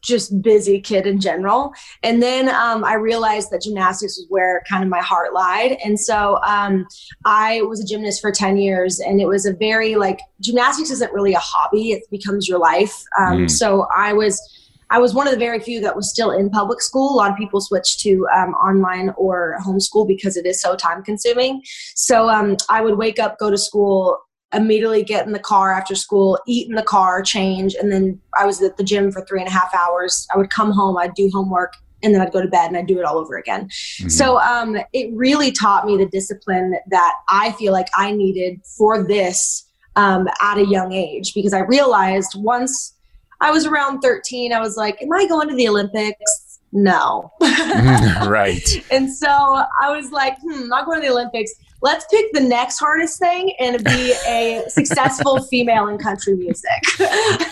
just 0.07 0.41
busy 0.41 0.81
kid 0.81 1.07
in 1.07 1.21
general. 1.21 1.75
And 2.03 2.23
then 2.23 2.49
um, 2.49 2.85
I 2.85 2.95
realized 2.95 3.51
that 3.51 3.63
gymnastics 3.63 4.17
was 4.17 4.27
where 4.29 4.63
kind 4.69 4.83
of 4.83 4.89
my 4.89 5.01
heart 5.01 5.35
lied. 5.35 5.77
And 5.85 5.99
so 5.99 6.41
um, 6.43 6.87
I 7.25 7.63
was 7.63 7.81
a 7.81 7.87
gymnast 7.87 8.21
for 8.21 8.31
10 8.31 8.57
years 8.57 9.01
and 9.01 9.21
it 9.21 9.27
was 9.27 9.45
a 9.45 9.53
very 9.53 9.97
like 9.97 10.21
gymnastics 10.41 10.91
isn't 10.91 11.13
really 11.13 11.35
a 11.35 11.41
hobby, 11.41 11.93
it 11.93 12.05
becomes 12.11 12.49
your 12.49 12.59
life. 12.59 12.95
Um, 13.19 13.47
mm. 13.47 13.51
So 13.51 13.87
I 13.95 14.13
was. 14.13 14.41
I 14.89 15.01
was 15.01 15.15
one 15.15 15.27
of 15.27 15.33
the 15.33 15.39
very 15.41 15.59
few 15.59 15.81
that 15.81 15.97
was 15.97 16.09
still 16.09 16.31
in 16.31 16.49
public 16.49 16.81
school. 16.81 17.13
A 17.13 17.17
lot 17.17 17.33
of 17.33 17.37
people 17.37 17.61
switched 17.61 17.99
to 18.03 18.25
um, 18.29 18.55
online 18.55 19.13
or 19.17 19.57
homeschool 19.67 20.07
because 20.07 20.37
it 20.37 20.47
is 20.47 20.61
so 20.63 20.77
time 20.77 21.03
consuming. 21.03 21.61
So 21.97 22.29
um, 22.29 22.57
I 22.71 22.83
would 22.83 22.97
wake 22.97 23.19
up, 23.19 23.37
go 23.41 23.51
to 23.51 23.59
school, 23.59 24.17
immediately 24.53 25.03
get 25.03 25.27
in 25.27 25.33
the 25.33 25.39
car 25.39 25.73
after 25.73 25.95
school, 25.95 26.39
eat 26.47 26.69
in 26.69 26.75
the 26.75 26.83
car, 26.83 27.23
change, 27.23 27.75
and 27.75 27.91
then 27.91 28.21
I 28.39 28.47
was 28.47 28.63
at 28.63 28.77
the 28.77 28.85
gym 28.85 29.11
for 29.11 29.25
three 29.25 29.41
and 29.41 29.49
a 29.49 29.53
half 29.53 29.75
hours. 29.75 30.27
I 30.35 30.39
would 30.39 30.51
come 30.51 30.71
home, 30.71 30.97
I'd 30.97 31.15
do 31.15 31.31
homework, 31.33 31.75
and 32.03 32.15
then 32.15 32.21
I'd 32.21 32.33
go 32.33 32.41
to 32.41 32.49
bed 32.49 32.69
and 32.69 32.77
I'd 32.77 32.87
do 32.87 32.99
it 32.99 33.05
all 33.05 33.19
over 33.19 33.37
again. 33.37 33.67
Mm-hmm. 33.67 34.09
So 34.09 34.39
um, 34.39 34.77
it 34.93 35.11
really 35.15 35.51
taught 35.51 35.87
me 35.87 35.97
the 35.97 36.07
discipline 36.07 36.77
that 36.89 37.15
I 37.29 37.53
feel 37.53 37.73
like 37.73 37.89
I 37.97 38.13
needed 38.13 38.61
for 38.77 39.07
this 39.07 39.65
um, 39.97 40.29
at 40.41 40.59
a 40.59 40.67
young 40.67 40.93
age 40.93 41.35
because 41.35 41.53
I 41.53 41.61
realized 41.61 42.35
once 42.37 42.95
I 43.41 43.51
was 43.51 43.67
around 43.67 44.01
13, 44.01 44.53
I 44.53 44.61
was 44.61 44.77
like, 44.77 45.01
Am 45.03 45.13
I 45.13 45.27
going 45.27 45.49
to 45.49 45.55
the 45.55 45.69
Olympics? 45.69 46.61
No. 46.73 47.33
right. 47.41 48.85
And 48.91 49.11
so 49.11 49.29
I 49.29 49.91
was 49.91 50.11
like, 50.11 50.37
hmm, 50.41 50.63
I'm 50.63 50.69
not 50.69 50.85
going 50.85 51.01
to 51.01 51.07
the 51.07 51.13
Olympics 51.13 51.53
let's 51.83 52.07
pick 52.11 52.33
the 52.33 52.41
next 52.41 52.79
hardest 52.79 53.19
thing 53.19 53.55
and 53.59 53.83
be 53.85 54.15
a 54.27 54.65
successful 54.69 55.43
female 55.45 55.89
in 55.89 55.99
country 55.99 56.35
music. 56.35 56.85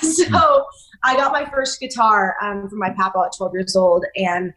so 0.03 0.67
I 1.03 1.17
got 1.17 1.33
my 1.33 1.45
first 1.45 1.81
guitar 1.81 2.37
um, 2.43 2.69
from 2.69 2.79
my 2.79 2.91
papa 2.91 3.25
at 3.27 3.37
12 3.37 3.53
years 3.55 3.77
old, 3.77 4.05
and 4.17 4.53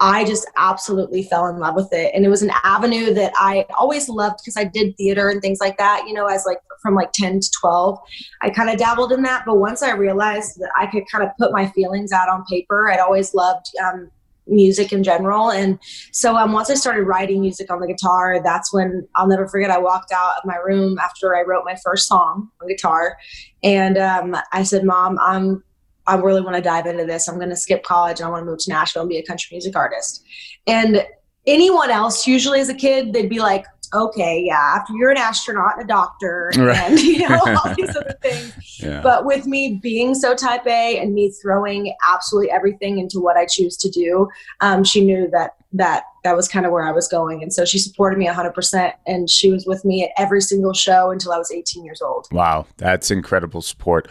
I 0.00 0.24
just 0.24 0.48
absolutely 0.56 1.22
fell 1.22 1.46
in 1.48 1.58
love 1.58 1.74
with 1.74 1.92
it. 1.92 2.12
And 2.14 2.24
it 2.24 2.28
was 2.28 2.42
an 2.42 2.50
avenue 2.64 3.12
that 3.12 3.32
I 3.36 3.66
always 3.78 4.08
loved 4.08 4.38
because 4.38 4.56
I 4.56 4.64
did 4.64 4.96
theater 4.96 5.28
and 5.28 5.42
things 5.42 5.60
like 5.60 5.76
that, 5.76 6.04
you 6.06 6.14
know, 6.14 6.26
as 6.26 6.46
like 6.46 6.58
from 6.80 6.94
like 6.94 7.12
10 7.12 7.40
to 7.40 7.50
12. 7.60 7.98
I 8.40 8.48
kind 8.48 8.70
of 8.70 8.78
dabbled 8.78 9.12
in 9.12 9.22
that. 9.22 9.44
But 9.44 9.58
once 9.58 9.82
I 9.82 9.92
realized 9.92 10.58
that 10.58 10.70
I 10.78 10.86
could 10.86 11.04
kind 11.12 11.22
of 11.22 11.36
put 11.38 11.52
my 11.52 11.68
feelings 11.68 12.12
out 12.12 12.30
on 12.30 12.44
paper, 12.46 12.90
I'd 12.90 12.98
always 12.98 13.34
loved 13.34 13.66
um, 13.84 14.10
music 14.46 14.92
in 14.92 15.02
general. 15.02 15.50
And 15.50 15.78
so 16.12 16.36
um, 16.36 16.52
once 16.52 16.70
I 16.70 16.74
started 16.74 17.04
writing 17.04 17.40
music 17.40 17.70
on 17.70 17.80
the 17.80 17.86
guitar, 17.86 18.40
that's 18.42 18.72
when 18.72 19.06
I'll 19.14 19.28
never 19.28 19.46
forget. 19.48 19.70
I 19.70 19.78
walked 19.78 20.12
out 20.12 20.34
of 20.38 20.44
my 20.44 20.56
room 20.56 20.98
after 20.98 21.36
I 21.36 21.42
wrote 21.42 21.64
my 21.64 21.76
first 21.84 22.08
song 22.08 22.50
on 22.60 22.68
guitar, 22.68 23.16
and 23.62 23.98
um, 23.98 24.36
I 24.52 24.62
said, 24.62 24.84
"Mom, 24.84 25.18
I'm." 25.20 25.62
I 26.06 26.16
really 26.16 26.40
want 26.40 26.56
to 26.56 26.62
dive 26.62 26.86
into 26.86 27.04
this. 27.04 27.28
I'm 27.28 27.36
going 27.36 27.50
to 27.50 27.56
skip 27.56 27.84
college 27.84 28.18
and 28.18 28.26
I 28.26 28.30
want 28.30 28.40
to 28.42 28.50
move 28.50 28.58
to 28.60 28.70
Nashville 28.70 29.02
and 29.02 29.08
be 29.08 29.18
a 29.18 29.22
country 29.22 29.48
music 29.52 29.76
artist. 29.76 30.24
And 30.66 31.06
anyone 31.46 31.90
else, 31.90 32.26
usually 32.26 32.58
as 32.58 32.68
a 32.68 32.74
kid, 32.74 33.12
they'd 33.12 33.28
be 33.28 33.38
like, 33.38 33.64
okay, 33.94 34.42
yeah, 34.44 34.74
after 34.76 34.92
you're 34.94 35.10
an 35.10 35.16
astronaut 35.16 35.74
and 35.74 35.84
a 35.84 35.86
doctor 35.86 36.52
right. 36.58 36.76
and 36.76 37.00
you 37.00 37.28
know 37.28 37.40
all 37.64 37.74
these 37.76 37.94
other 37.96 38.16
things. 38.22 38.80
Yeah. 38.80 39.00
But 39.02 39.24
with 39.24 39.46
me 39.46 39.78
being 39.82 40.14
so 40.14 40.34
type 40.34 40.66
A 40.66 40.98
and 40.98 41.14
me 41.14 41.30
throwing 41.30 41.94
absolutely 42.08 42.50
everything 42.50 42.98
into 42.98 43.20
what 43.20 43.36
I 43.36 43.46
choose 43.46 43.76
to 43.78 43.90
do, 43.90 44.28
um, 44.60 44.84
she 44.84 45.04
knew 45.04 45.28
that 45.30 45.56
that 45.72 46.04
that 46.24 46.36
was 46.36 46.48
kind 46.48 46.66
of 46.66 46.72
where 46.72 46.82
I 46.82 46.92
was 46.92 47.08
going. 47.08 47.42
And 47.42 47.52
so 47.52 47.64
she 47.64 47.78
supported 47.78 48.18
me 48.18 48.26
100%. 48.26 48.92
And 49.06 49.30
she 49.30 49.50
was 49.50 49.66
with 49.66 49.84
me 49.84 50.04
at 50.04 50.10
every 50.18 50.40
single 50.40 50.72
show 50.72 51.10
until 51.10 51.32
I 51.32 51.38
was 51.38 51.50
18 51.50 51.84
years 51.84 52.02
old. 52.02 52.26
Wow. 52.30 52.66
That's 52.76 53.10
incredible 53.10 53.62
support. 53.62 54.08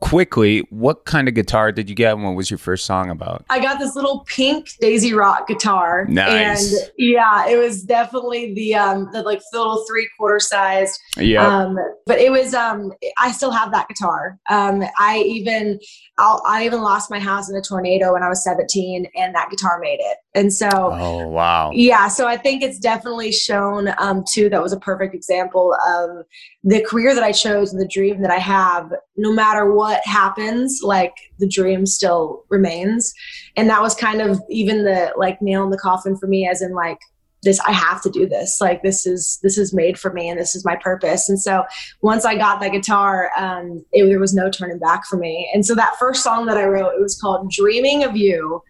Quickly, 0.00 0.60
what 0.70 1.04
kind 1.04 1.28
of 1.28 1.34
guitar 1.34 1.72
did 1.72 1.88
you 1.88 1.94
get? 1.94 2.14
And 2.14 2.24
what 2.24 2.34
was 2.34 2.50
your 2.50 2.58
first 2.58 2.86
song 2.86 3.10
about? 3.10 3.44
I 3.50 3.60
got 3.60 3.78
this 3.78 3.94
little 3.94 4.20
pink 4.20 4.70
Daisy 4.80 5.12
Rock 5.12 5.48
guitar. 5.48 6.06
Nice. 6.08 6.72
And 6.72 6.90
yeah, 6.96 7.48
it 7.48 7.58
was 7.58 7.82
definitely 7.82 8.54
the, 8.54 8.74
um, 8.74 9.10
the 9.12 9.22
like 9.22 9.42
little 9.52 9.84
three 9.86 10.08
quarter 10.16 10.40
sized. 10.40 10.98
Yeah. 11.16 11.46
Um, 11.46 11.78
but 12.06 12.18
it 12.18 12.32
was, 12.32 12.54
um, 12.54 12.92
I 13.18 13.32
still 13.32 13.50
have 13.50 13.72
that 13.72 13.88
guitar. 13.88 14.38
Um, 14.48 14.82
I 14.98 15.18
even, 15.26 15.78
I'll, 16.18 16.42
I 16.46 16.64
even 16.64 16.80
lost 16.80 17.10
my 17.10 17.18
house 17.18 17.50
in 17.50 17.56
a 17.56 17.62
tornado 17.62 18.14
when 18.14 18.22
I 18.22 18.28
was 18.28 18.42
17 18.42 19.06
and 19.14 19.34
that 19.34 19.50
guitar 19.50 19.78
made 19.78 19.98
it. 20.00 20.16
And 20.34 20.52
so, 20.52 20.68
oh, 20.72 21.26
wow. 21.26 21.72
Yeah. 21.72 22.06
So 22.06 22.28
I 22.28 22.36
think 22.36 22.62
it's 22.62 22.78
definitely 22.78 23.32
shown, 23.32 23.92
um, 23.98 24.22
too, 24.30 24.48
that 24.50 24.62
was 24.62 24.72
a 24.72 24.78
perfect 24.78 25.12
example 25.12 25.76
of 25.86 26.24
the 26.62 26.84
career 26.84 27.14
that 27.14 27.24
I 27.24 27.32
chose 27.32 27.72
and 27.72 27.80
the 27.80 27.88
dream 27.88 28.22
that 28.22 28.30
I 28.30 28.38
have. 28.38 28.92
No 29.16 29.32
matter 29.32 29.72
what 29.72 30.00
happens, 30.06 30.82
like 30.84 31.14
the 31.40 31.48
dream 31.48 31.84
still 31.84 32.44
remains. 32.48 33.12
And 33.56 33.68
that 33.70 33.82
was 33.82 33.94
kind 33.94 34.20
of 34.20 34.40
even 34.48 34.84
the 34.84 35.12
like 35.16 35.42
nail 35.42 35.64
in 35.64 35.70
the 35.70 35.78
coffin 35.78 36.16
for 36.16 36.28
me, 36.28 36.48
as 36.48 36.62
in 36.62 36.74
like, 36.74 36.98
this 37.42 37.58
i 37.60 37.72
have 37.72 38.02
to 38.02 38.10
do 38.10 38.26
this 38.26 38.60
like 38.60 38.82
this 38.82 39.06
is 39.06 39.38
this 39.42 39.56
is 39.56 39.72
made 39.72 39.98
for 39.98 40.12
me 40.12 40.28
and 40.28 40.38
this 40.38 40.54
is 40.54 40.62
my 40.62 40.76
purpose 40.76 41.28
and 41.28 41.40
so 41.40 41.64
once 42.02 42.26
i 42.26 42.36
got 42.36 42.60
that 42.60 42.72
guitar 42.72 43.30
um, 43.38 43.82
it, 43.92 44.06
there 44.06 44.18
was 44.18 44.34
no 44.34 44.50
turning 44.50 44.78
back 44.78 45.06
for 45.06 45.16
me 45.16 45.50
and 45.54 45.64
so 45.64 45.74
that 45.74 45.96
first 45.98 46.22
song 46.22 46.44
that 46.44 46.58
i 46.58 46.64
wrote 46.64 46.92
it 46.92 47.00
was 47.00 47.18
called 47.18 47.50
dreaming 47.50 48.04
of 48.04 48.14
you 48.14 48.62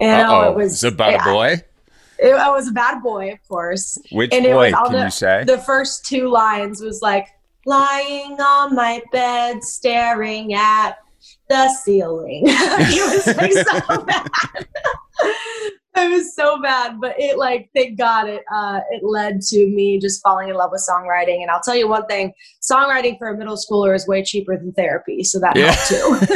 and 0.00 0.28
Uh-oh. 0.28 0.50
it 0.50 0.56
was 0.56 0.72
it's 0.72 0.82
about 0.82 1.14
a 1.14 1.24
boy 1.24 1.62
it, 2.20 2.34
I 2.34 2.50
was 2.50 2.68
a 2.68 2.72
bad 2.72 3.02
boy, 3.02 3.32
of 3.32 3.48
course. 3.48 3.98
Which 4.12 4.32
and 4.32 4.44
boy 4.44 4.72
can 4.72 4.92
the, 4.92 5.04
you 5.04 5.10
say? 5.10 5.44
The 5.44 5.58
first 5.58 6.04
two 6.04 6.28
lines 6.28 6.82
was 6.82 7.00
like 7.00 7.28
lying 7.64 8.38
on 8.40 8.74
my 8.74 9.02
bed, 9.10 9.64
staring 9.64 10.52
at 10.52 10.98
the 11.48 11.68
ceiling. 11.82 12.44
it 12.46 13.26
was 13.26 13.36
like 13.36 13.52
so 13.52 14.02
bad. 14.04 14.30
It 15.96 16.10
was 16.10 16.34
so 16.34 16.60
bad, 16.62 17.00
but 17.00 17.14
it 17.18 17.36
like 17.36 17.68
thank 17.74 17.98
God 17.98 18.28
it 18.28 18.44
uh, 18.52 18.80
it 18.90 19.02
led 19.02 19.40
to 19.42 19.66
me 19.66 19.98
just 19.98 20.22
falling 20.22 20.48
in 20.48 20.54
love 20.54 20.70
with 20.70 20.86
songwriting. 20.88 21.42
And 21.42 21.50
I'll 21.50 21.60
tell 21.60 21.74
you 21.74 21.88
one 21.88 22.06
thing: 22.06 22.32
songwriting 22.62 23.18
for 23.18 23.28
a 23.28 23.36
middle 23.36 23.56
schooler 23.56 23.94
is 23.94 24.06
way 24.06 24.22
cheaper 24.22 24.56
than 24.56 24.72
therapy, 24.72 25.24
so 25.24 25.40
that 25.40 25.56
yeah. 25.56 25.72
helped 25.72 26.28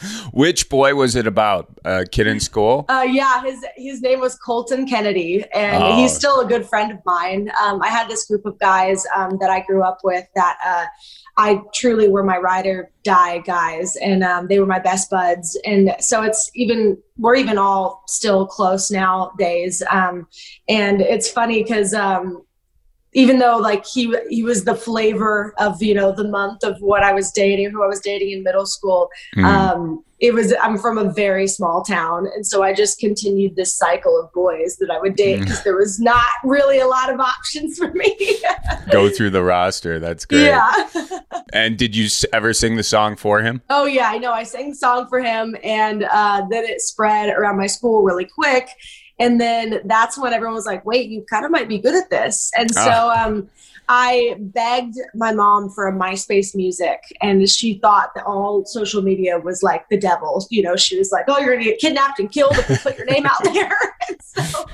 too. 0.00 0.28
Which 0.32 0.68
boy 0.68 0.94
was 0.94 1.16
it 1.16 1.26
about? 1.26 1.68
A 1.84 2.04
kid 2.04 2.26
in 2.26 2.40
school? 2.40 2.84
Uh, 2.88 3.06
yeah, 3.08 3.42
his 3.42 3.64
his 3.76 4.00
name 4.00 4.20
was 4.20 4.36
Colton 4.36 4.86
Kennedy, 4.86 5.44
and 5.52 5.82
oh. 5.82 5.96
he's 5.96 6.14
still 6.14 6.40
a 6.40 6.46
good 6.46 6.66
friend 6.66 6.92
of 6.92 6.98
mine. 7.04 7.50
Um, 7.60 7.82
I 7.82 7.88
had 7.88 8.08
this 8.08 8.26
group 8.26 8.46
of 8.46 8.58
guys 8.58 9.04
um, 9.14 9.38
that 9.40 9.50
I 9.50 9.60
grew 9.60 9.82
up 9.82 9.98
with 10.04 10.26
that. 10.36 10.56
Uh, 10.64 10.86
I 11.40 11.62
truly 11.72 12.06
were 12.06 12.22
my 12.22 12.36
ride 12.36 12.66
or 12.66 12.90
die 13.02 13.38
guys, 13.38 13.96
and 13.96 14.22
um, 14.22 14.46
they 14.46 14.60
were 14.60 14.66
my 14.66 14.78
best 14.78 15.08
buds. 15.08 15.58
And 15.64 15.96
so 15.98 16.22
it's 16.22 16.50
even 16.54 16.98
we're 17.16 17.36
even 17.36 17.56
all 17.56 18.04
still 18.08 18.46
close 18.46 18.90
nowadays. 18.90 19.82
Um, 19.90 20.26
and 20.68 21.00
it's 21.00 21.30
funny 21.30 21.62
because 21.62 21.94
um, 21.94 22.42
even 23.12 23.38
though 23.38 23.56
like 23.56 23.84
he 23.86 24.14
he 24.28 24.42
was 24.42 24.64
the 24.64 24.74
flavor 24.74 25.54
of 25.58 25.82
you 25.82 25.94
know 25.94 26.12
the 26.12 26.28
month 26.28 26.62
of 26.62 26.80
what 26.80 27.02
I 27.02 27.12
was 27.12 27.32
dating, 27.32 27.70
who 27.70 27.82
I 27.82 27.86
was 27.86 28.00
dating 28.00 28.30
in 28.30 28.42
middle 28.42 28.66
school. 28.66 29.08
Mm. 29.36 29.44
Um, 29.44 30.04
it 30.20 30.34
was 30.34 30.54
I'm 30.60 30.76
from 30.76 30.98
a 30.98 31.10
very 31.12 31.48
small 31.48 31.82
town, 31.82 32.28
and 32.34 32.46
so 32.46 32.62
I 32.62 32.74
just 32.74 32.98
continued 32.98 33.56
this 33.56 33.74
cycle 33.74 34.20
of 34.20 34.30
boys 34.32 34.76
that 34.76 34.90
I 34.90 35.00
would 35.00 35.16
date 35.16 35.40
because 35.40 35.60
mm. 35.60 35.64
there 35.64 35.76
was 35.76 35.98
not 35.98 36.28
really 36.44 36.78
a 36.78 36.86
lot 36.86 37.12
of 37.12 37.18
options 37.20 37.78
for 37.78 37.90
me. 37.92 38.38
Go 38.90 39.08
through 39.08 39.30
the 39.30 39.42
roster. 39.42 39.98
That's 39.98 40.26
great. 40.26 40.44
Yeah. 40.44 40.70
and 41.52 41.76
did 41.78 41.96
you 41.96 42.08
ever 42.32 42.52
sing 42.52 42.76
the 42.76 42.82
song 42.82 43.16
for 43.16 43.40
him? 43.40 43.62
Oh 43.70 43.86
yeah, 43.86 44.10
I 44.10 44.18
know. 44.18 44.32
I 44.32 44.42
sang 44.42 44.70
the 44.70 44.76
song 44.76 45.08
for 45.08 45.20
him, 45.20 45.56
and 45.64 46.04
uh, 46.04 46.46
then 46.50 46.64
it 46.64 46.80
spread 46.82 47.30
around 47.30 47.56
my 47.56 47.66
school 47.66 48.02
really 48.02 48.26
quick 48.26 48.68
and 49.20 49.40
then 49.40 49.80
that's 49.84 50.18
when 50.18 50.32
everyone 50.32 50.54
was 50.54 50.66
like, 50.66 50.84
wait, 50.84 51.10
you 51.10 51.24
kind 51.28 51.44
of 51.44 51.50
might 51.50 51.68
be 51.68 51.78
good 51.78 51.94
at 51.94 52.10
this. 52.10 52.50
And 52.56 52.74
so 52.74 52.80
ah. 52.82 53.26
um, 53.26 53.48
I 53.92 54.36
begged 54.38 54.96
my 55.14 55.32
mom 55.32 55.68
for 55.68 55.88
a 55.88 55.92
MySpace 55.92 56.54
music, 56.54 57.00
and 57.20 57.48
she 57.48 57.74
thought 57.80 58.14
that 58.14 58.24
all 58.24 58.64
social 58.64 59.02
media 59.02 59.40
was 59.40 59.64
like 59.64 59.88
the 59.88 59.98
devil. 59.98 60.46
You 60.48 60.62
know, 60.62 60.76
she 60.76 60.96
was 60.96 61.10
like, 61.10 61.24
"Oh, 61.26 61.40
you're 61.40 61.52
gonna 61.52 61.64
get 61.64 61.80
kidnapped 61.80 62.20
and 62.20 62.30
killed 62.30 62.56
if 62.56 62.70
you 62.70 62.76
put 62.76 62.96
your 62.96 63.06
name 63.06 63.26
out 63.26 63.42
there." 63.42 63.76
so, 64.20 64.64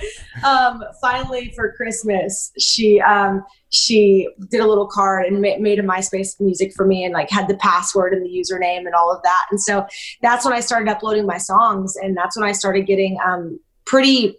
um, 0.44 0.84
finally, 1.00 1.50
for 1.56 1.72
Christmas, 1.72 2.52
she 2.58 3.00
um, 3.00 3.42
she 3.70 4.28
did 4.50 4.60
a 4.60 4.66
little 4.66 4.86
card 4.86 5.24
and 5.24 5.40
ma- 5.40 5.56
made 5.58 5.78
a 5.78 5.82
MySpace 5.82 6.38
music 6.38 6.74
for 6.74 6.84
me, 6.84 7.02
and 7.02 7.14
like 7.14 7.30
had 7.30 7.48
the 7.48 7.56
password 7.56 8.12
and 8.12 8.22
the 8.22 8.28
username 8.28 8.80
and 8.80 8.94
all 8.94 9.10
of 9.10 9.22
that. 9.22 9.46
And 9.50 9.58
so 9.58 9.86
that's 10.20 10.44
when 10.44 10.52
I 10.52 10.60
started 10.60 10.90
uploading 10.90 11.24
my 11.24 11.38
songs, 11.38 11.96
and 11.96 12.14
that's 12.14 12.36
when 12.36 12.46
I 12.46 12.52
started 12.52 12.86
getting 12.86 13.16
um, 13.24 13.58
pretty 13.86 14.36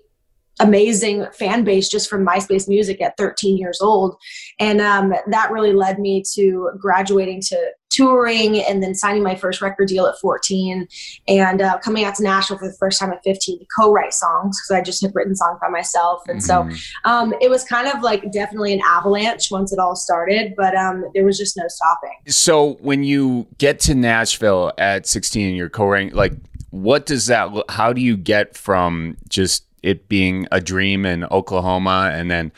amazing 0.60 1.26
fan 1.34 1.64
base 1.64 1.88
just 1.88 2.10
from 2.10 2.26
MySpace 2.26 2.68
Music 2.68 3.02
at 3.02 3.16
13 3.18 3.58
years 3.58 3.80
old. 3.82 4.16
And 4.60 4.82
um, 4.82 5.14
that 5.28 5.52
really 5.52 5.74
led 5.74 6.00
me 6.00 6.24
to 6.34 6.72
graduating 6.80 7.42
to 7.42 7.72
touring 7.90 8.60
and 8.60 8.84
then 8.84 8.94
signing 8.94 9.24
my 9.24 9.36
first 9.36 9.62
record 9.62 9.88
deal 9.88 10.06
at 10.06 10.18
14 10.20 10.88
and 11.28 11.62
uh, 11.62 11.78
coming 11.80 12.04
out 12.04 12.16
to 12.16 12.24
Nashville 12.24 12.58
for 12.58 12.68
the 12.68 12.76
first 12.78 13.00
time 13.00 13.12
at 13.12 13.24
15 13.24 13.60
to 13.60 13.66
co-write 13.80 14.14
songs 14.14 14.60
because 14.60 14.80
I 14.80 14.84
just 14.84 15.02
had 15.02 15.12
written 15.16 15.36
songs 15.36 15.58
by 15.62 15.70
myself. 15.70 16.22
And 16.28 16.40
mm-hmm. 16.40 16.72
so 16.72 17.10
um, 17.10 17.34
it 17.40 17.50
was 17.50 17.64
kind 17.64 17.88
of 17.88 18.02
like 18.02 18.32
definitely 18.32 18.74
an 18.74 18.82
avalanche 18.86 19.50
once 19.52 19.72
it 19.72 19.80
all 19.80 19.96
started, 19.96 20.54
but 20.58 20.76
um, 20.76 21.06
there 21.14 21.26
was 21.26 21.38
just 21.38 21.56
no 21.56 21.64
stopping. 21.68 22.16
So 22.28 22.74
when 22.82 23.04
you 23.04 23.48
get 23.58 23.80
to 23.82 23.96
Nashville 23.96 24.74
at 24.78 25.08
16, 25.08 25.56
you're 25.56 25.70
co-writing, 25.70 26.14
like 26.14 26.34
what 26.70 27.06
does 27.06 27.28
that 27.28 27.54
look 27.54 27.70
how 27.72 27.94
do 27.94 28.02
you 28.02 28.18
get 28.18 28.56
from 28.56 29.18
just 29.30 29.64
it 29.84 30.10
being 30.10 30.48
a 30.52 30.60
dream 30.60 31.06
in 31.06 31.24
Oklahoma 31.26 32.12
and 32.14 32.30
then 32.30 32.52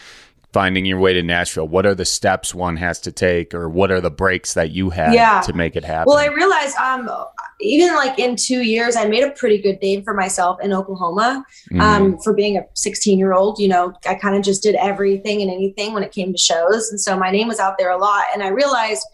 finding 0.52 0.86
your 0.86 1.00
way 1.00 1.14
to 1.14 1.22
Nashville? 1.22 1.68
What 1.68 1.86
are 1.86 1.96
the 1.96 2.06
steps 2.06 2.56
one 2.56 2.78
has 2.78 3.00
to 3.02 3.12
take, 3.12 3.54
or 3.54 3.70
what 3.70 3.92
are 3.92 4.02
the 4.02 4.12
breaks 4.12 4.54
that 4.56 4.72
you 4.72 4.90
had 4.90 5.14
yeah. 5.14 5.42
to 5.42 5.54
make 5.54 5.76
it 5.76 5.84
happen? 5.84 6.06
Well, 6.08 6.18
I 6.18 6.28
realized 6.28 6.76
um, 6.78 7.10
even 7.62 7.94
like 7.96 8.18
in 8.18 8.36
two 8.36 8.62
years, 8.62 8.96
I 8.96 9.06
made 9.06 9.24
a 9.24 9.32
pretty 9.32 9.60
good 9.60 9.82
name 9.82 10.04
for 10.04 10.14
myself 10.14 10.60
in 10.62 10.74
Oklahoma 10.74 11.46
mm-hmm. 11.72 11.82
um, 11.82 12.18
for 12.20 12.34
being 12.34 12.58
a 12.58 12.62
16 12.74 13.20
year 13.20 13.34
old. 13.34 13.60
You 13.60 13.68
know, 13.68 13.94
I 14.08 14.16
kind 14.16 14.36
of 14.36 14.44
just 14.44 14.64
did 14.64 14.76
everything 14.76 15.42
and 15.42 15.52
anything 15.52 15.94
when 15.94 16.04
it 16.04 16.12
came 16.12 16.32
to 16.32 16.38
shows. 16.38 16.90
And 16.90 17.00
so 17.00 17.18
my 17.18 17.32
name 17.32 17.48
was 17.48 17.60
out 17.60 17.78
there 17.78 17.92
a 17.92 17.98
lot. 17.98 18.26
And 18.34 18.42
I 18.42 18.48
realized 18.48 19.06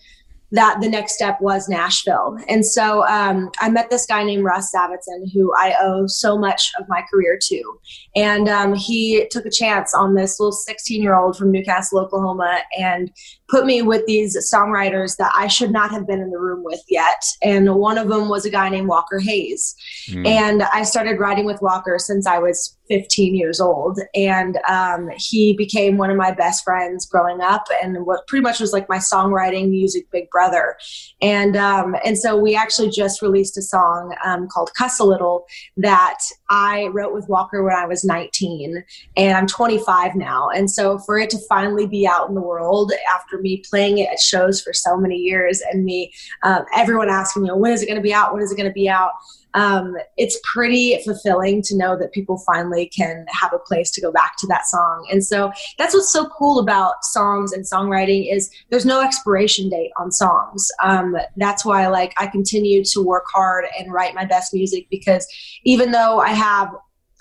that 0.52 0.80
the 0.80 0.90
next 0.90 1.14
step 1.16 1.42
was 1.42 1.68
Nashville. 1.68 2.38
And 2.48 2.66
so 2.66 3.06
um, 3.08 3.52
I 3.60 3.70
met 3.70 3.90
this 3.90 4.06
guy 4.06 4.24
named 4.24 4.44
Russ 4.44 4.72
Zavitson, 4.74 5.32
who 5.34 5.54
I 5.58 5.76
owe 5.80 6.08
so 6.08 6.38
much 6.38 6.72
of 6.80 6.88
my 6.88 7.04
career 7.12 7.38
to. 7.42 7.80
And 8.16 8.48
um, 8.48 8.74
he 8.76 9.28
took 9.32 9.46
a 9.46 9.52
chance 9.52 9.94
on 9.94 10.14
this 10.14 10.40
little 10.40 10.52
16 10.52 11.02
year 11.02 11.16
old 11.16 11.38
from 11.38 11.52
Newcastle, 11.52 12.00
Oklahoma, 12.00 12.60
and 12.80 13.12
put 13.50 13.66
me 13.66 13.82
with 13.82 14.06
these 14.06 14.38
songwriters 14.52 15.18
that 15.18 15.32
I 15.36 15.48
should 15.48 15.72
not 15.72 15.92
have 15.92 16.08
been 16.08 16.22
in 16.22 16.32
the 16.32 16.40
room 16.40 16.64
with 16.64 16.82
yet. 16.88 17.24
And 17.44 17.76
one 17.76 17.98
of 17.98 18.08
them 18.08 18.30
was 18.30 18.46
a 18.46 18.50
guy 18.50 18.70
named 18.70 18.88
Walker 18.88 19.20
Hayes. 19.20 19.76
Mm. 20.10 20.28
And 20.28 20.64
I 20.64 20.84
started 20.84 21.20
writing 21.20 21.46
with 21.46 21.62
Walker 21.62 21.98
since 22.00 22.26
I 22.26 22.40
was 22.40 22.78
15 22.88 23.36
years 23.36 23.60
old. 23.60 24.00
And 24.14 24.58
um, 24.70 25.10
he 25.18 25.54
became 25.54 25.98
one 25.98 26.10
of 26.10 26.18
my 26.18 26.32
best 26.32 26.64
friends 26.64 27.06
growing 27.06 27.42
up 27.42 27.66
and 27.84 28.06
what 28.06 28.28
pretty 28.28 28.44
much 28.44 28.60
was 28.60 28.74
like 28.74 28.90
my 28.90 28.98
songwriting 28.98 29.70
music 29.70 30.10
big 30.12 30.30
brother. 30.36 30.76
And, 31.22 31.56
um, 31.56 31.96
and 32.04 32.18
so 32.18 32.36
we 32.36 32.58
actually 32.58 32.90
just 32.90 33.22
released 33.22 33.58
a 33.58 33.62
song 33.62 34.14
um, 34.26 34.50
called 34.50 34.70
Cuss 34.78 35.00
a 35.00 35.06
Little 35.06 35.46
that 35.78 36.20
I 36.50 36.88
wrote 36.94 37.14
with 37.14 37.28
Walker 37.28 37.64
when 37.64 37.74
I 37.74 37.86
was 37.86 38.04
19 38.04 38.84
and 39.18 39.38
I'm 39.38 39.48
25 39.48 40.16
now. 40.16 40.50
And 40.50 40.70
so 40.70 41.00
for 41.00 41.18
it 41.18 41.30
to 41.32 41.38
finally 41.50 41.88
be 41.88 42.08
out 42.08 42.30
in 42.30 42.36
the 42.36 42.42
world 42.42 42.92
after 43.14 43.40
me 43.40 43.64
playing 43.70 43.98
it 43.98 44.10
at 44.12 44.20
shows 44.20 44.62
for 44.62 44.74
so 44.74 44.98
many 44.98 45.16
years 45.16 45.62
and 45.72 45.84
me, 45.84 46.12
um, 46.44 46.66
everyone 46.76 47.10
asking 47.10 47.44
me, 47.44 47.50
when 47.52 47.72
is 47.72 47.82
it 47.82 47.88
going 47.88 47.98
to 47.98 48.04
be 48.04 48.14
out? 48.14 48.34
When 48.34 48.44
is 48.44 48.52
it 48.52 48.58
going 48.58 48.70
to 48.70 48.74
be 48.74 48.90
out? 48.90 49.12
Um, 49.56 49.96
it's 50.18 50.38
pretty 50.54 51.02
fulfilling 51.04 51.62
to 51.64 51.78
know 51.78 51.98
that 51.98 52.12
people 52.12 52.38
finally 52.46 52.88
can 52.88 53.26
have 53.30 53.54
a 53.54 53.60
place 53.60 53.90
to 53.92 54.02
go 54.02 54.12
back 54.12 54.36
to 54.40 54.48
that 54.48 54.68
song. 54.68 55.08
And 55.10 55.24
so 55.24 55.52
that's 55.78 55.94
what's 55.94 56.12
so 56.12 56.28
cool 56.28 56.60
about 56.60 57.06
songs 57.06 57.54
and 57.54 57.64
songwriting 57.64 58.32
is 58.32 58.52
there's 58.70 58.86
no 58.86 59.02
expiration 59.02 59.70
date 59.70 59.92
on 59.98 60.12
songs. 60.12 60.70
Um, 60.84 61.16
that's 61.38 61.64
why 61.64 61.88
like 61.88 62.14
I 62.18 62.28
continue 62.28 62.84
to 62.84 63.02
work 63.02 63.24
hard 63.34 63.66
and 63.80 63.94
write 63.94 64.14
my 64.14 64.26
best 64.26 64.54
music 64.54 64.88
because 64.90 65.26
even 65.64 65.92
though 65.92 66.20
I 66.20 66.32
have 66.36 66.72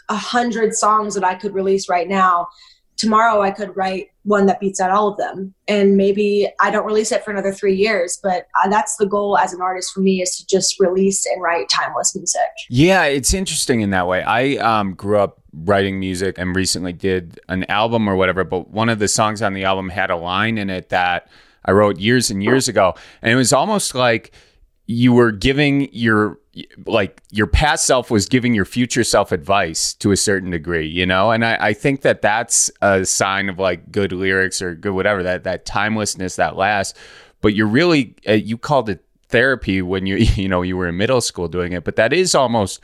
a 0.09 0.17
hundred 0.17 0.75
songs 0.75 1.15
that 1.15 1.25
I 1.25 1.35
could 1.35 1.55
release 1.55 1.89
right 1.89 2.09
now, 2.09 2.49
tomorrow 2.97 3.41
I 3.43 3.51
could 3.51 3.77
write 3.77 4.09
one 4.23 4.47
that 4.47 4.61
beats 4.61 4.81
out 4.81 4.91
all 4.91 5.09
of 5.09 5.19
them. 5.19 5.55
And 5.69 5.97
maybe 5.97 6.49
I 6.61 6.71
don't 6.71 6.87
release 6.87 7.13
it 7.13 7.25
for 7.25 7.31
another 7.31 7.53
three 7.53 7.75
years, 7.75 8.19
but 8.23 8.47
uh, 8.63 8.69
that's 8.69 8.97
the 8.97 9.07
goal 9.07 9.37
as 9.37 9.53
an 9.53 9.61
artist 9.61 9.93
for 9.93 10.01
me 10.01 10.23
is 10.23 10.37
to 10.39 10.47
just 10.47 10.79
release 10.81 11.27
and 11.27 11.43
write 11.43 11.69
timeless 11.69 12.15
music. 12.15 12.41
Yeah, 12.71 13.05
it's 13.05 13.35
interesting 13.35 13.81
in 13.81 13.91
that 13.91 14.07
way. 14.07 14.23
I 14.23 14.57
um, 14.57 14.95
grew 14.95 15.19
up 15.19 15.41
writing 15.53 16.01
music 16.01 16.37
and 16.39 16.57
recently 16.57 16.93
did 16.93 17.41
an 17.49 17.65
album 17.65 18.09
or 18.09 18.17
whatever, 18.17 18.45
but 18.45 18.71
one 18.71 18.89
of 18.89 18.99
the 18.99 19.09
songs 19.09 19.43
on 19.43 19.55
the 19.55 19.65
album 19.65 19.89
had 19.89 20.11
a 20.11 20.17
line 20.17 20.59
in 20.59 20.71
it 20.71 20.89
that 20.89 21.29
I 21.65 21.73
wrote 21.73 21.99
years 21.99 22.31
and 22.31 22.43
years 22.43 22.69
ago. 22.69 22.95
And 23.23 23.33
it 23.33 23.37
was 23.37 23.53
almost 23.53 23.95
like 23.95 24.33
you 24.87 25.13
were 25.13 25.33
giving 25.33 25.93
your 25.93 26.39
like 26.87 27.21
your 27.31 27.47
past 27.47 27.87
self 27.87 28.11
was 28.11 28.27
giving 28.27 28.55
your 28.55 28.65
future 28.65 29.05
self 29.05 29.33
advice 29.33 29.95
to 29.95 30.13
a 30.13 30.17
certain 30.17 30.51
degree, 30.51 30.87
you 30.87 31.07
know? 31.07 31.31
And 31.31 31.45
I, 31.45 31.57
I 31.61 31.73
think 31.73 32.03
that 32.03 32.23
that's 32.23 32.71
a 32.81 33.05
sign 33.05 33.49
of 33.49 33.59
like 33.59 33.91
good 33.91 34.13
lyrics 34.13 34.63
or 34.63 34.75
good 34.75 34.93
whatever, 34.93 35.23
that, 35.23 35.45
that 35.45 35.65
timelessness 35.65 36.37
that 36.37 36.57
lasts. 36.57 36.99
But 37.41 37.55
you're 37.55 37.67
really, 37.67 38.15
uh, 38.29 38.33
you 38.33 38.57
called 38.57 38.89
it 38.89 39.05
therapy 39.29 39.83
when 39.83 40.07
you, 40.07 40.17
you 40.37 40.49
know, 40.49 40.63
you 40.63 40.77
were 40.77 40.89
in 40.89 40.97
middle 40.97 41.21
school 41.21 41.49
doing 41.49 41.73
it, 41.73 41.85
but 41.85 41.97
that 41.97 42.13
is 42.13 42.35
almost 42.35 42.81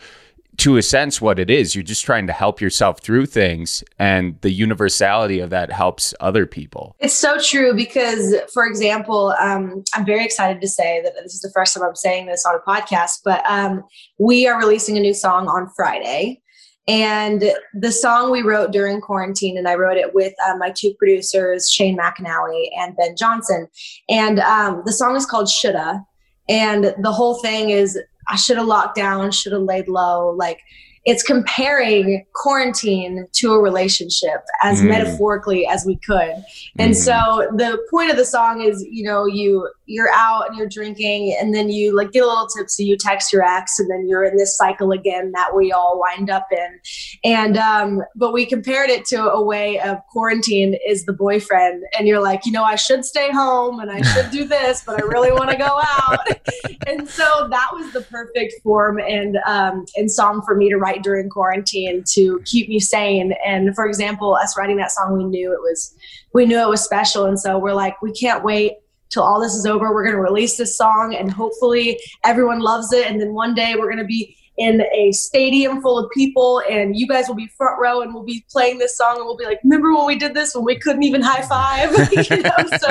to 0.61 0.77
a 0.77 0.83
sense 0.83 1.23
what 1.23 1.39
it 1.39 1.49
is. 1.49 1.75
You're 1.75 1.83
just 1.83 2.05
trying 2.05 2.27
to 2.27 2.35
help 2.35 2.61
yourself 2.61 3.01
through 3.01 3.27
things, 3.27 3.83
and 3.99 4.39
the 4.43 4.51
universality 4.51 5.41
of 5.41 5.49
that 5.51 5.73
helps 5.73 6.13
other 6.21 6.45
people. 6.45 6.95
It's 6.99 7.15
so 7.15 7.39
true 7.41 7.75
because, 7.75 8.35
for 8.53 8.67
example, 8.67 9.35
um, 9.41 9.83
I'm 9.95 10.05
very 10.05 10.23
excited 10.23 10.61
to 10.61 10.69
say 10.69 11.01
that 11.03 11.15
this 11.15 11.33
is 11.33 11.41
the 11.41 11.51
first 11.55 11.73
time 11.73 11.83
I'm 11.83 11.97
saying 11.97 12.27
this 12.27 12.45
on 12.45 12.55
a 12.55 12.71
podcast, 12.71 13.21
but 13.25 13.43
um, 13.49 13.83
we 14.19 14.47
are 14.47 14.59
releasing 14.59 14.99
a 14.99 15.01
new 15.01 15.15
song 15.15 15.49
on 15.49 15.71
Friday. 15.75 16.43
And 16.87 17.53
the 17.73 17.93
song 17.93 18.31
we 18.31 18.43
wrote 18.43 18.71
during 18.71 19.01
quarantine, 19.01 19.57
and 19.57 19.67
I 19.67 19.77
wrote 19.77 19.97
it 19.97 20.15
with 20.15 20.35
uh, 20.47 20.57
my 20.59 20.75
two 20.77 20.93
producers, 20.99 21.71
Shane 21.71 21.97
McAnally 21.97 22.69
and 22.79 22.95
Ben 22.97 23.17
Johnson. 23.17 23.67
And 24.11 24.41
um, 24.41 24.83
the 24.85 24.93
song 24.93 25.17
is 25.17 25.25
called 25.25 25.49
Shoulda. 25.49 26.05
And 26.49 26.95
the 27.01 27.13
whole 27.13 27.41
thing 27.41 27.71
is 27.71 27.97
I 28.31 28.37
should 28.37 28.57
have 28.57 28.67
locked 28.67 28.97
down, 28.97 29.33
should 29.33 29.53
have 29.53 29.63
laid 29.63 29.89
low. 29.89 30.31
Like 30.31 30.61
it's 31.07 31.23
comparing 31.23 32.27
quarantine 32.35 33.27
to 33.33 33.53
a 33.53 33.59
relationship 33.59 34.43
as 34.63 34.81
mm. 34.81 34.89
metaphorically 34.89 35.67
as 35.67 35.85
we 35.87 35.97
could. 35.97 36.45
And 36.79 36.93
mm. 36.93 36.97
so 36.97 37.49
the 37.57 37.79
point 37.91 38.11
of 38.11 38.17
the 38.17 38.25
song 38.25 38.61
is, 38.61 38.85
you 38.89 39.05
know, 39.05 39.27
you 39.27 39.69
you're 39.91 40.13
out 40.15 40.49
and 40.49 40.57
you're 40.57 40.69
drinking 40.69 41.37
and 41.41 41.53
then 41.53 41.69
you 41.69 41.95
like 41.95 42.13
get 42.13 42.23
a 42.23 42.27
little 42.27 42.47
tipsy, 42.47 42.85
you 42.85 42.97
text 42.97 43.33
your 43.33 43.43
ex 43.43 43.81
and 43.81 43.91
then 43.91 44.07
you're 44.07 44.25
in 44.25 44.37
this 44.37 44.57
cycle 44.57 44.93
again 44.93 45.33
that 45.33 45.55
we 45.55 45.73
all 45.73 46.01
wind 46.01 46.31
up 46.31 46.47
in. 46.53 46.81
And 47.25 47.57
um 47.57 48.03
but 48.15 48.33
we 48.33 48.47
compared 48.47 48.89
it 48.89 49.05
to 49.07 49.21
a 49.21 49.43
way 49.43 49.81
of 49.81 49.99
quarantine 50.11 50.79
is 50.87 51.05
the 51.07 51.13
boyfriend 51.13 51.83
and 51.99 52.07
you're 52.07 52.23
like, 52.23 52.47
you 52.47 52.53
know, 52.53 52.63
I 52.63 52.77
should 52.77 53.05
stay 53.05 53.33
home 53.33 53.81
and 53.81 53.91
I 53.91 54.01
should 54.03 54.31
do 54.31 54.45
this, 54.45 54.85
but 54.87 55.03
I 55.03 55.05
really 55.07 55.33
want 55.33 55.51
to 55.51 55.57
go 55.57 55.81
out. 55.83 56.21
and 56.87 57.09
so 57.09 57.49
that 57.51 57.69
was 57.73 57.93
the 57.93 58.03
perfect 58.03 58.55
form 58.63 59.01
and 59.01 59.39
um 59.45 59.85
and 59.97 60.11
song 60.11 60.43
for 60.47 60.55
me 60.55 60.69
to 60.71 60.77
write 60.77 61.03
during 61.03 61.29
quarantine 61.29 62.05
to 62.13 62.41
keep 62.45 62.69
me 62.69 62.79
sane. 62.79 63.35
And 63.45 63.75
for 63.75 63.87
example, 63.87 64.37
us 64.37 64.57
writing 64.57 64.77
that 64.77 64.93
song, 64.93 65.19
we 65.19 65.25
knew 65.25 65.53
it 65.53 65.61
was 65.61 65.97
we 66.33 66.47
knew 66.47 66.61
it 66.61 66.69
was 66.69 66.85
special, 66.85 67.25
and 67.25 67.41
so 67.41 67.59
we're 67.59 67.75
like, 67.75 68.01
we 68.03 68.13
can't 68.13 68.45
wait 68.45 68.75
till 69.11 69.23
all 69.23 69.41
this 69.41 69.55
is 69.55 69.67
over. 69.67 69.93
We're 69.93 70.05
going 70.05 70.17
to 70.17 70.23
release 70.23 70.57
this 70.57 70.77
song, 70.77 71.15
and 71.15 71.31
hopefully 71.31 72.01
everyone 72.25 72.61
loves 72.61 72.93
it. 72.93 73.07
And 73.07 73.21
then 73.21 73.35
one 73.35 73.55
day 73.55 73.75
we're 73.77 73.91
going 73.91 73.99
to 73.99 74.05
be 74.05 74.37
in 74.61 74.83
a 74.95 75.11
stadium 75.13 75.81
full 75.81 75.99
of 75.99 76.11
people 76.11 76.63
and 76.71 76.95
you 76.95 77.09
guys 77.09 77.27
will 77.29 77.35
be 77.35 77.47
front 77.47 77.81
row 77.81 78.03
and 78.03 78.13
we'll 78.13 78.23
be 78.23 78.45
playing 78.51 78.77
this 78.77 78.95
song 78.95 79.17
and 79.17 79.25
we'll 79.25 79.37
be 79.37 79.47
like 79.47 79.59
remember 79.65 79.95
when 79.95 80.05
we 80.05 80.17
did 80.17 80.35
this 80.35 80.55
when 80.55 80.67
we 80.67 80.79
couldn't 80.79 81.03
even 81.03 81.23
high 81.23 81.43
five? 81.43 81.91
You 82.31 82.43
know 82.43 82.51
so 82.79 82.89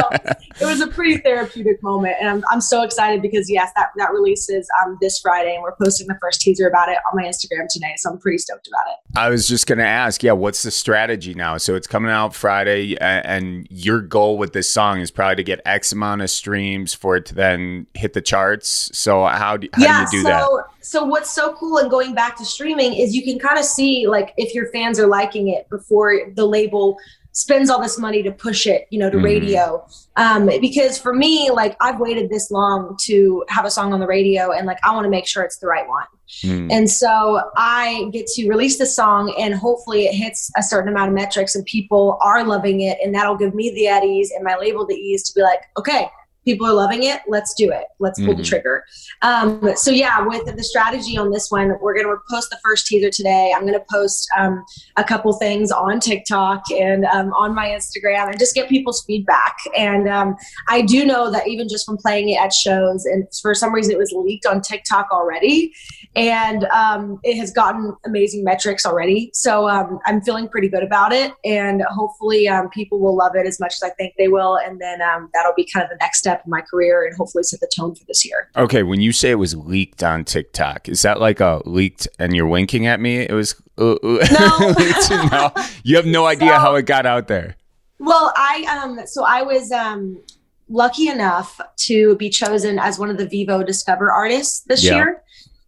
it 0.60 0.66
was 0.66 0.82
a 0.82 0.88
pretty 0.88 1.18
therapeutic 1.18 1.84
moment 1.84 2.16
and 2.20 2.28
I'm, 2.28 2.44
I'm 2.50 2.62
so 2.62 2.82
excited 2.82 3.22
because 3.22 3.50
yes 3.50 3.72
that, 3.76 3.90
that 3.98 4.12
releases 4.12 4.68
um, 4.82 4.98
this 5.00 5.20
friday 5.20 5.54
and 5.54 5.62
we're 5.62 5.76
posting 5.76 6.08
the 6.08 6.18
first 6.20 6.42
teaser 6.42 6.68
about 6.68 6.90
it 6.90 6.98
on 7.12 7.22
my 7.22 7.28
instagram 7.28 7.68
today 7.70 7.94
so 7.98 8.10
i'm 8.10 8.18
pretty 8.18 8.40
stoked 8.40 8.68
about 8.68 8.82
it. 8.88 9.18
I 9.18 9.30
was 9.30 9.48
just 9.48 9.68
going 9.68 9.78
to 9.78 9.86
ask 9.86 10.24
yeah 10.24 10.32
what's 10.32 10.64
the 10.64 10.72
strategy 10.72 11.36
now? 11.36 11.58
So 11.58 11.76
it's 11.76 11.88
coming 11.88 12.10
out 12.10 12.34
friday 12.34 12.98
and 12.98 13.68
your 13.70 14.02
goal 14.02 14.38
with 14.38 14.54
this 14.54 14.70
song 14.70 15.00
is 15.00 15.12
probably 15.12 15.36
to 15.36 15.44
get 15.44 15.62
x 15.66 15.92
amount 15.92 16.22
of 16.22 16.32
streams 16.32 16.94
for 16.94 17.18
it 17.18 17.26
to 17.28 17.36
then 17.36 17.86
hit 17.94 18.14
the 18.14 18.22
charts. 18.22 18.90
So 18.98 19.26
how 19.26 19.58
do, 19.58 19.68
how 19.74 19.84
yeah, 19.84 20.06
do 20.10 20.18
you 20.18 20.24
do 20.24 20.30
so, 20.30 20.30
that 20.30 20.79
so 20.90 21.04
what's 21.04 21.30
so 21.30 21.54
cool 21.54 21.78
and 21.78 21.92
going 21.92 22.16
back 22.16 22.36
to 22.36 22.44
streaming 22.44 22.96
is 22.96 23.16
you 23.16 23.24
can 23.24 23.38
kind 23.38 23.60
of 23.60 23.64
see 23.64 24.08
like 24.08 24.34
if 24.38 24.56
your 24.56 24.72
fans 24.72 25.00
are 25.00 25.06
liking 25.06 25.50
it 25.50 25.70
before 25.70 26.32
the 26.34 26.44
label 26.44 26.98
spends 27.32 27.70
all 27.70 27.80
this 27.80 28.00
money 28.00 28.24
to 28.24 28.32
push 28.32 28.66
it 28.66 28.88
you 28.90 28.98
know 28.98 29.08
to 29.08 29.18
mm-hmm. 29.18 29.26
radio 29.26 29.86
um, 30.16 30.50
because 30.60 30.98
for 30.98 31.14
me 31.14 31.52
like 31.52 31.78
i've 31.80 32.00
waited 32.00 32.28
this 32.32 32.50
long 32.50 32.98
to 33.00 33.46
have 33.50 33.66
a 33.66 33.70
song 33.70 33.94
on 33.94 34.00
the 34.00 34.08
radio 34.08 34.52
and 34.52 34.66
like 34.66 34.80
i 34.84 34.92
want 34.92 35.06
to 35.06 35.12
make 35.12 35.28
sure 35.28 35.44
it's 35.44 35.60
the 35.60 35.68
right 35.68 35.88
one 35.88 36.08
mm. 36.42 36.68
and 36.72 36.90
so 36.90 37.40
i 37.56 38.10
get 38.12 38.26
to 38.26 38.50
release 38.50 38.80
the 38.80 38.86
song 38.88 39.32
and 39.38 39.54
hopefully 39.54 40.06
it 40.06 40.16
hits 40.16 40.52
a 40.58 40.64
certain 40.64 40.92
amount 40.92 41.10
of 41.10 41.14
metrics 41.14 41.54
and 41.54 41.64
people 41.68 42.18
are 42.20 42.44
loving 42.44 42.82
it 42.82 42.98
and 43.04 43.14
that'll 43.14 43.38
give 43.38 43.54
me 43.54 43.70
the 43.76 43.88
at 43.88 44.04
ease 44.04 44.32
and 44.32 44.44
my 44.44 44.56
label 44.56 44.88
the 44.88 44.96
ease 44.96 45.22
to 45.22 45.36
be 45.36 45.42
like 45.44 45.62
okay 45.78 46.10
people 46.46 46.66
are 46.66 46.74
loving 46.74 47.04
it. 47.04 47.22
Let's 47.28 47.54
do 47.54 47.72
it. 47.72 47.86
Let's 48.00 48.20
pull 48.20 48.30
mm-hmm. 48.30 48.38
the 48.38 48.44
trigger. 48.44 48.84
Um, 49.22 49.76
so 49.76 49.92
yeah 49.92 50.26
with 50.26 50.56
the 50.56 50.64
strategy 50.64 51.18
on 51.18 51.32
this 51.32 51.50
one 51.50 51.78
we're 51.82 51.94
going 51.94 52.06
to 52.06 52.18
post 52.30 52.50
the 52.50 52.60
first 52.64 52.88
teaser 52.88 53.10
today. 53.10 53.54
I'm 53.56 53.62
going 53.62 53.74
to 53.74 53.86
post 53.92 54.28
um, 54.38 54.64
a 54.98 55.04
couple 55.04 55.32
things 55.34 55.72
on 55.72 56.00
tiktok 56.00 56.64
and 56.72 57.06
um, 57.06 57.34
on 57.34 57.54
my 57.54 57.68
instagram 57.68 58.30
and 58.30 58.40
just 58.40 58.56
get 58.56 58.70
people's 58.70 59.04
feedback. 59.06 59.58
And 59.78 60.08
um, 60.08 60.36
i 60.68 60.82
do 60.82 61.06
know 61.06 61.32
that 61.32 61.48
even 61.48 61.68
just 61.68 61.86
from 61.86 61.98
playing 61.98 62.30
it 62.30 62.40
at 62.40 62.54
shows 62.54 63.06
and 63.06 63.28
for 63.42 63.54
some 63.54 63.74
reason 63.74 63.94
it 63.94 63.98
was 63.98 64.12
leaked 64.16 64.46
on 64.46 64.62
tiktok 64.62 65.08
already 65.12 65.74
and 66.16 66.64
um, 66.66 67.20
it 67.24 67.38
has 67.38 67.52
gotten 67.52 67.96
amazing 68.06 68.44
metrics 68.44 68.86
already 68.86 69.30
so 69.34 69.68
um, 69.68 70.00
i'm 70.06 70.22
feeling 70.22 70.48
pretty 70.48 70.68
good 70.68 70.84
about 70.84 71.12
it 71.14 71.34
and 71.46 71.84
hopefully 71.90 72.50
people 72.74 73.00
will 73.00 73.16
love 73.16 73.36
it 73.36 73.46
as 73.46 73.60
much 73.60 73.74
as 73.76 73.84
i 73.84 73.90
think 73.92 74.14
they 74.18 74.28
will 74.28 74.58
and 74.58 74.80
then 74.80 75.00
that'll 75.34 75.54
be 75.56 75.68
kind 75.72 75.84
of 75.84 75.90
the 75.90 75.98
next 76.00 76.20
step 76.20 76.30
step 76.30 76.46
in 76.46 76.50
my 76.50 76.62
career 76.62 77.06
and 77.06 77.16
hopefully 77.16 77.44
set 77.44 77.60
the 77.60 77.72
tone 77.76 77.96
for 77.96 78.04
this 78.06 78.26
year. 78.26 78.50
Okay, 78.56 78.84
when 78.84 79.02
you 79.02 79.12
say 79.12 79.32
it 79.32 79.36
was 79.36 79.56
leaked 79.56 80.04
on 80.04 80.24
TikTok, 80.24 80.90
is 80.90 81.02
that 81.02 81.20
like 81.20 81.40
a 81.40 81.62
leaked 81.66 82.08
and 82.18 82.36
you're 82.36 82.48
winking 82.48 82.88
at 82.88 83.00
me? 83.00 83.18
It 83.18 83.34
was 83.34 83.56
uh, 83.78 83.94
uh, 83.94 84.28
no. 84.40 85.30
no. 85.32 85.64
You 85.84 85.96
have 85.96 86.06
no 86.06 86.26
idea 86.26 86.50
so, 86.50 86.60
how 86.60 86.76
it 86.76 86.86
got 86.86 87.06
out 87.06 87.28
there. 87.28 87.56
Well, 88.00 88.34
I 88.36 88.84
um 88.84 89.06
so 89.06 89.24
I 89.26 89.42
was 89.42 89.72
um 89.72 90.22
lucky 90.70 91.08
enough 91.08 91.60
to 91.76 92.16
be 92.18 92.30
chosen 92.30 92.78
as 92.78 93.00
one 93.00 93.10
of 93.10 93.18
the 93.18 93.26
Vevo 93.26 93.66
Discover 93.66 94.12
artists 94.12 94.62
this 94.62 94.84
yeah. 94.84 94.96
year. 94.96 95.24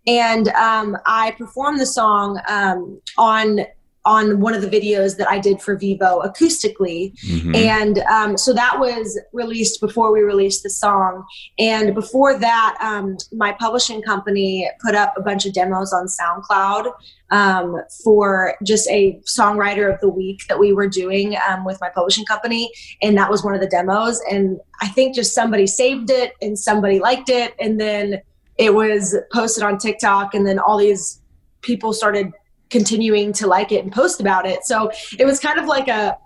And 0.07 0.47
um, 0.49 0.97
I 1.05 1.31
performed 1.31 1.79
the 1.79 1.85
song 1.85 2.39
um, 2.47 2.99
on 3.17 3.65
on 4.05 4.39
one 4.39 4.53
of 4.53 4.61
the 4.61 4.67
videos 4.67 5.17
that 5.17 5.29
I 5.29 5.37
did 5.39 5.61
for 5.61 5.77
Vevo 5.77 6.25
acoustically. 6.25 7.13
Mm-hmm. 7.19 7.55
And 7.55 7.99
um, 7.99 8.37
so 8.37 8.53
that 8.53 8.79
was 8.79 9.19
released 9.31 9.79
before 9.79 10.11
we 10.11 10.21
released 10.21 10.63
the 10.63 10.69
song. 10.69 11.23
And 11.59 11.93
before 11.93 12.37
that, 12.37 12.77
um, 12.81 13.17
my 13.31 13.51
publishing 13.53 14.01
company 14.01 14.69
put 14.83 14.95
up 14.95 15.13
a 15.17 15.21
bunch 15.21 15.45
of 15.45 15.53
demos 15.53 15.93
on 15.93 16.07
SoundCloud 16.07 16.91
um, 17.29 17.79
for 18.03 18.55
just 18.63 18.89
a 18.89 19.19
songwriter 19.27 19.93
of 19.93 19.99
the 20.01 20.09
week 20.09 20.41
that 20.49 20.57
we 20.57 20.73
were 20.73 20.87
doing 20.87 21.37
um, 21.47 21.63
with 21.63 21.79
my 21.79 21.89
publishing 21.89 22.25
company. 22.25 22.71
And 23.03 23.15
that 23.17 23.29
was 23.29 23.43
one 23.43 23.53
of 23.53 23.61
the 23.61 23.67
demos. 23.67 24.19
And 24.29 24.59
I 24.81 24.87
think 24.87 25.15
just 25.15 25.35
somebody 25.35 25.67
saved 25.67 26.09
it 26.09 26.33
and 26.41 26.57
somebody 26.57 26.99
liked 26.99 27.29
it. 27.29 27.53
And 27.59 27.79
then 27.79 28.21
it 28.57 28.73
was 28.73 29.15
posted 29.31 29.63
on 29.63 29.77
TikTok. 29.77 30.33
And 30.33 30.45
then 30.45 30.59
all 30.59 30.77
these 30.77 31.21
people 31.61 31.93
started 31.93 32.31
continuing 32.69 33.33
to 33.33 33.47
like 33.47 33.71
it 33.71 33.83
and 33.83 33.91
post 33.91 34.21
about 34.21 34.45
it. 34.45 34.63
So 34.65 34.91
it 35.19 35.25
was 35.25 35.39
kind 35.39 35.59
of 35.59 35.65
like 35.65 35.87
a 35.87 36.17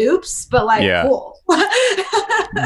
oops, 0.00 0.46
but 0.46 0.66
like 0.66 0.82
yeah. 0.82 1.02
cool. 1.02 1.34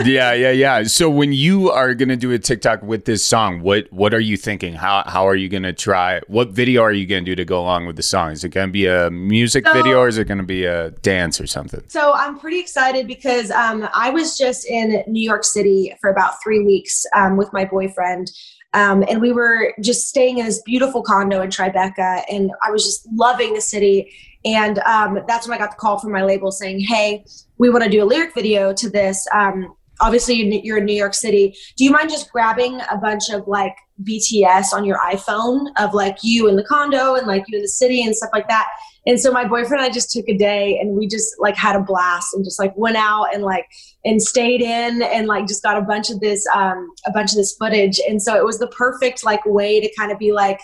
yeah, 0.05 0.33
yeah, 0.33 0.51
yeah. 0.51 0.83
So 0.83 1.09
when 1.09 1.33
you 1.33 1.71
are 1.71 1.95
gonna 1.95 2.17
do 2.17 2.33
a 2.33 2.38
TikTok 2.38 2.83
with 2.83 3.05
this 3.05 3.25
song, 3.25 3.61
what 3.61 3.91
what 3.93 4.12
are 4.12 4.21
you 4.21 4.37
thinking? 4.37 4.75
How 4.75 5.05
how 5.07 5.27
are 5.27 5.37
you 5.37 5.49
gonna 5.49 5.73
try? 5.73 6.21
What 6.27 6.51
video 6.51 6.83
are 6.83 6.93
you 6.93 7.07
gonna 7.07 7.23
do 7.23 7.37
to 7.37 7.45
go 7.45 7.61
along 7.61 7.87
with 7.87 7.97
the 7.97 8.03
song? 8.03 8.33
Is 8.33 8.45
it 8.45 8.51
gonna 8.51 8.73
be 8.73 8.87
a 8.87 9.11
music 9.11 9.67
so, 9.67 9.73
video 9.73 9.99
or 9.99 10.09
is 10.09 10.19
it 10.19 10.27
gonna 10.27 10.43
be 10.43 10.65
a 10.65 10.91
dance 10.91 11.41
or 11.41 11.47
something? 11.47 11.83
So 11.88 12.12
I'm 12.12 12.38
pretty 12.38 12.59
excited 12.59 13.07
because 13.07 13.51
um, 13.53 13.88
I 13.95 14.11
was 14.11 14.37
just 14.37 14.67
in 14.67 15.05
New 15.07 15.23
York 15.23 15.45
City 15.45 15.95
for 16.01 16.11
about 16.11 16.43
three 16.43 16.65
weeks 16.65 17.07
um, 17.17 17.37
with 17.37 17.53
my 17.53 17.65
boyfriend. 17.65 18.31
Um, 18.75 19.05
and 19.09 19.21
we 19.21 19.33
were 19.33 19.75
just 19.81 20.09
staying 20.09 20.39
in 20.39 20.47
this 20.47 20.63
beautiful 20.63 21.03
condo 21.03 21.43
in 21.43 21.51
Tribeca, 21.51 22.23
and 22.31 22.51
I 22.67 22.71
was 22.71 22.85
just 22.85 23.07
loving 23.13 23.55
the 23.55 23.61
city. 23.61 24.13
And 24.45 24.79
um, 24.81 25.21
that's 25.29 25.47
when 25.47 25.57
I 25.57 25.59
got 25.59 25.73
the 25.73 25.77
call 25.77 25.99
from 25.99 26.13
my 26.13 26.25
label 26.25 26.51
saying, 26.51 26.81
"Hey, 26.81 27.25
we 27.59 27.71
want 27.71 27.85
to 27.85 27.91
do 27.91 28.03
a 28.03 28.07
lyric 28.07 28.35
video 28.35 28.73
to 28.73 28.91
this. 28.91 29.27
Um, 29.33 29.75
obviously, 30.01 30.65
you're 30.65 30.79
in 30.79 30.85
New 30.85 30.97
York 30.97 31.15
City. 31.15 31.55
Do 31.77 31.85
you 31.85 31.91
mind 31.91 32.11
just 32.11 32.33
grabbing 32.33 32.81
a 32.91 32.97
bunch 32.97 33.31
of 33.31 33.47
like 33.47 33.77
BTS 34.03 34.73
on 34.73 34.85
your 34.85 34.99
iPhone 34.99 35.67
of 35.79 35.95
like 35.95 36.19
you 36.23 36.49
in 36.49 36.57
the 36.57 36.65
condo 36.65 37.15
and 37.15 37.27
like 37.27 37.45
you 37.49 37.59
in 37.59 37.63
the 37.63 37.69
city 37.69 38.05
and 38.05 38.17
stuff 38.17 38.31
like 38.33 38.49
that?" 38.49 38.69
And 39.07 39.21
so 39.21 39.33
my 39.33 39.45
boyfriend 39.45 39.83
and 39.83 39.91
I 39.91 39.91
just 39.91 40.12
took 40.12 40.29
a 40.29 40.37
day 40.37 40.79
and 40.81 40.97
we 40.97 41.09
just 41.09 41.35
like 41.41 41.57
had 41.57 41.75
a 41.75 41.81
blast 41.81 42.35
and 42.35 42.45
just 42.45 42.59
like 42.59 42.77
went 42.77 42.97
out 42.97 43.35
and 43.35 43.43
like 43.43 43.67
and 44.05 44.23
stayed 44.23 44.61
in 44.61 45.03
and 45.03 45.27
like 45.27 45.47
just 45.47 45.62
got 45.62 45.77
a 45.77 45.83
bunch 45.83 46.11
of 46.11 46.21
this 46.21 46.47
um 46.55 46.88
a 47.07 47.11
bunch 47.11 47.33
of 47.33 47.37
this 47.37 47.57
footage. 47.57 48.01
And 48.09 48.23
so 48.23 48.37
it 48.37 48.45
was 48.45 48.59
the 48.59 48.69
perfect 48.69 49.25
like 49.25 49.45
way 49.45 49.81
to 49.81 49.93
kind 49.99 50.12
of 50.12 50.19
be 50.19 50.33
like 50.33 50.61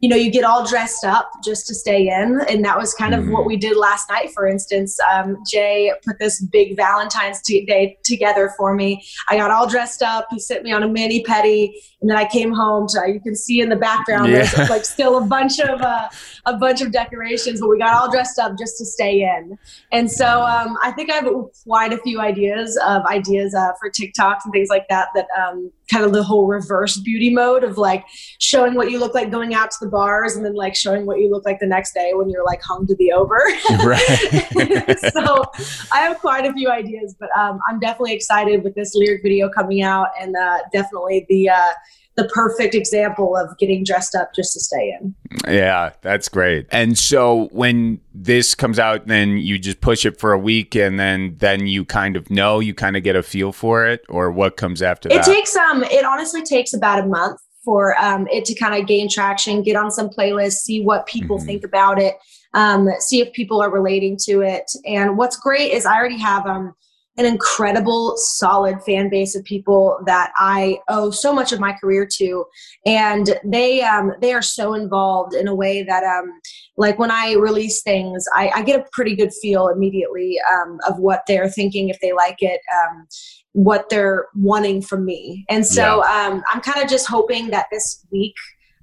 you 0.00 0.08
know, 0.08 0.16
you 0.16 0.30
get 0.30 0.44
all 0.44 0.66
dressed 0.66 1.04
up 1.04 1.30
just 1.44 1.66
to 1.66 1.74
stay 1.74 2.08
in. 2.08 2.40
And 2.48 2.64
that 2.64 2.78
was 2.78 2.94
kind 2.94 3.14
of 3.14 3.20
mm-hmm. 3.20 3.32
what 3.32 3.44
we 3.44 3.56
did 3.56 3.76
last 3.76 4.08
night, 4.08 4.32
for 4.32 4.48
instance. 4.48 4.98
Um, 5.12 5.36
Jay 5.46 5.92
put 6.04 6.18
this 6.18 6.40
big 6.40 6.74
Valentine's 6.74 7.42
Day 7.42 7.98
together 8.02 8.52
for 8.56 8.74
me. 8.74 9.04
I 9.28 9.36
got 9.36 9.50
all 9.50 9.68
dressed 9.68 10.02
up. 10.02 10.26
He 10.30 10.38
sent 10.38 10.62
me 10.62 10.72
on 10.72 10.82
a 10.82 10.88
mani 10.88 11.22
pedi. 11.22 11.72
And 12.00 12.08
then 12.08 12.16
I 12.16 12.24
came 12.24 12.50
home 12.50 12.86
to, 12.88 13.12
you 13.12 13.20
can 13.20 13.36
see 13.36 13.60
in 13.60 13.68
the 13.68 13.76
background, 13.76 14.30
yeah. 14.30 14.50
there's 14.50 14.70
like 14.70 14.86
still 14.86 15.18
a 15.18 15.26
bunch 15.26 15.60
of, 15.60 15.82
uh, 15.82 16.08
a 16.46 16.56
bunch 16.56 16.80
of 16.80 16.92
decorations, 16.92 17.60
but 17.60 17.68
we 17.68 17.78
got 17.78 17.92
all 17.92 18.10
dressed 18.10 18.38
up 18.38 18.56
just 18.58 18.78
to 18.78 18.86
stay 18.86 19.22
in. 19.22 19.58
And 19.92 20.10
so 20.10 20.40
um, 20.40 20.78
I 20.82 20.92
think 20.92 21.10
I 21.10 21.16
have 21.16 21.28
quite 21.64 21.92
a 21.92 21.98
few 21.98 22.18
ideas 22.20 22.78
of 22.86 23.04
ideas 23.04 23.54
uh, 23.54 23.72
for 23.78 23.90
TikToks 23.90 24.40
and 24.44 24.52
things 24.52 24.70
like 24.70 24.88
that, 24.88 25.08
that 25.14 25.26
um, 25.38 25.70
kind 25.90 26.04
of 26.04 26.12
the 26.12 26.22
whole 26.22 26.46
reverse 26.46 26.96
beauty 26.98 27.30
mode 27.30 27.64
of 27.64 27.78
like 27.78 28.04
showing 28.38 28.74
what 28.74 28.90
you 28.90 28.98
look 28.98 29.14
like 29.14 29.30
going 29.30 29.54
out 29.54 29.70
to 29.70 29.76
the 29.80 29.90
bars 29.90 30.36
and 30.36 30.44
then 30.44 30.54
like 30.54 30.76
showing 30.76 31.06
what 31.06 31.18
you 31.18 31.30
look 31.30 31.44
like 31.44 31.58
the 31.58 31.66
next 31.66 31.92
day 31.92 32.12
when 32.14 32.30
you're 32.30 32.44
like 32.44 32.62
hung 32.62 32.86
to 32.86 32.94
the 32.96 33.12
over. 33.12 33.40
Right. 33.80 34.00
so 35.12 35.44
I 35.92 36.00
have 36.00 36.18
quite 36.18 36.44
a 36.44 36.52
few 36.52 36.70
ideas, 36.70 37.14
but 37.18 37.30
um, 37.36 37.60
I'm 37.68 37.78
definitely 37.80 38.12
excited 38.12 38.62
with 38.62 38.74
this 38.74 38.94
lyric 38.94 39.22
video 39.22 39.48
coming 39.48 39.82
out 39.82 40.08
and 40.20 40.36
uh, 40.36 40.58
definitely 40.72 41.24
the 41.28 41.48
uh, 41.48 41.72
the 42.20 42.28
perfect 42.28 42.74
example 42.74 43.36
of 43.36 43.56
getting 43.58 43.84
dressed 43.84 44.14
up 44.14 44.34
just 44.34 44.52
to 44.52 44.60
stay 44.60 44.96
in. 45.00 45.14
Yeah, 45.48 45.92
that's 46.02 46.28
great. 46.28 46.66
And 46.70 46.98
so 46.98 47.48
when 47.52 48.00
this 48.14 48.54
comes 48.54 48.78
out, 48.78 49.06
then 49.06 49.38
you 49.38 49.58
just 49.58 49.80
push 49.80 50.04
it 50.04 50.20
for 50.20 50.32
a 50.32 50.38
week, 50.38 50.74
and 50.74 50.98
then 50.98 51.36
then 51.38 51.66
you 51.66 51.84
kind 51.84 52.16
of 52.16 52.30
know, 52.30 52.60
you 52.60 52.74
kind 52.74 52.96
of 52.96 53.02
get 53.02 53.16
a 53.16 53.22
feel 53.22 53.52
for 53.52 53.86
it, 53.86 54.04
or 54.08 54.30
what 54.30 54.56
comes 54.56 54.82
after 54.82 55.08
it 55.08 55.14
that. 55.14 55.28
It 55.28 55.32
takes 55.32 55.56
um, 55.56 55.84
it 55.84 56.04
honestly 56.04 56.42
takes 56.42 56.74
about 56.74 57.02
a 57.02 57.06
month 57.06 57.40
for 57.64 57.96
um, 57.98 58.26
it 58.28 58.44
to 58.46 58.54
kind 58.54 58.80
of 58.80 58.86
gain 58.86 59.08
traction, 59.08 59.62
get 59.62 59.76
on 59.76 59.90
some 59.90 60.08
playlists, 60.08 60.60
see 60.60 60.82
what 60.82 61.06
people 61.06 61.36
mm-hmm. 61.36 61.46
think 61.46 61.64
about 61.64 62.00
it, 62.00 62.16
um, 62.54 62.88
see 62.98 63.20
if 63.20 63.32
people 63.32 63.60
are 63.62 63.70
relating 63.70 64.16
to 64.16 64.40
it. 64.40 64.70
And 64.84 65.16
what's 65.16 65.36
great 65.36 65.72
is 65.72 65.86
I 65.86 65.96
already 65.96 66.18
have 66.18 66.46
um 66.46 66.74
an 67.20 67.26
incredible, 67.26 68.14
solid 68.16 68.82
fan 68.82 69.10
base 69.10 69.36
of 69.36 69.44
people 69.44 70.00
that 70.06 70.32
I 70.38 70.78
owe 70.88 71.10
so 71.10 71.32
much 71.32 71.52
of 71.52 71.60
my 71.60 71.72
career 71.74 72.08
to, 72.16 72.44
and 72.86 73.38
they 73.44 73.82
um, 73.82 74.12
they 74.20 74.32
are 74.32 74.42
so 74.42 74.74
involved 74.74 75.34
in 75.34 75.46
a 75.46 75.54
way 75.54 75.82
that 75.82 76.02
um, 76.02 76.32
like 76.76 76.98
when 76.98 77.10
I 77.10 77.34
release 77.34 77.82
things, 77.82 78.24
I, 78.34 78.50
I 78.54 78.62
get 78.62 78.80
a 78.80 78.84
pretty 78.92 79.14
good 79.14 79.32
feel 79.40 79.68
immediately 79.68 80.38
um, 80.50 80.78
of 80.88 80.98
what 80.98 81.22
they're 81.28 81.50
thinking 81.50 81.90
if 81.90 82.00
they 82.00 82.12
like 82.12 82.38
it. 82.40 82.60
Um, 82.74 83.06
what 83.52 83.88
they're 83.88 84.26
wanting 84.36 84.80
from 84.80 85.04
me. 85.04 85.44
And 85.48 85.66
so 85.66 86.04
yeah. 86.04 86.28
um, 86.28 86.42
I'm 86.52 86.60
kind 86.60 86.84
of 86.84 86.88
just 86.88 87.08
hoping 87.08 87.50
that 87.50 87.66
this 87.72 88.06
week, 88.12 88.36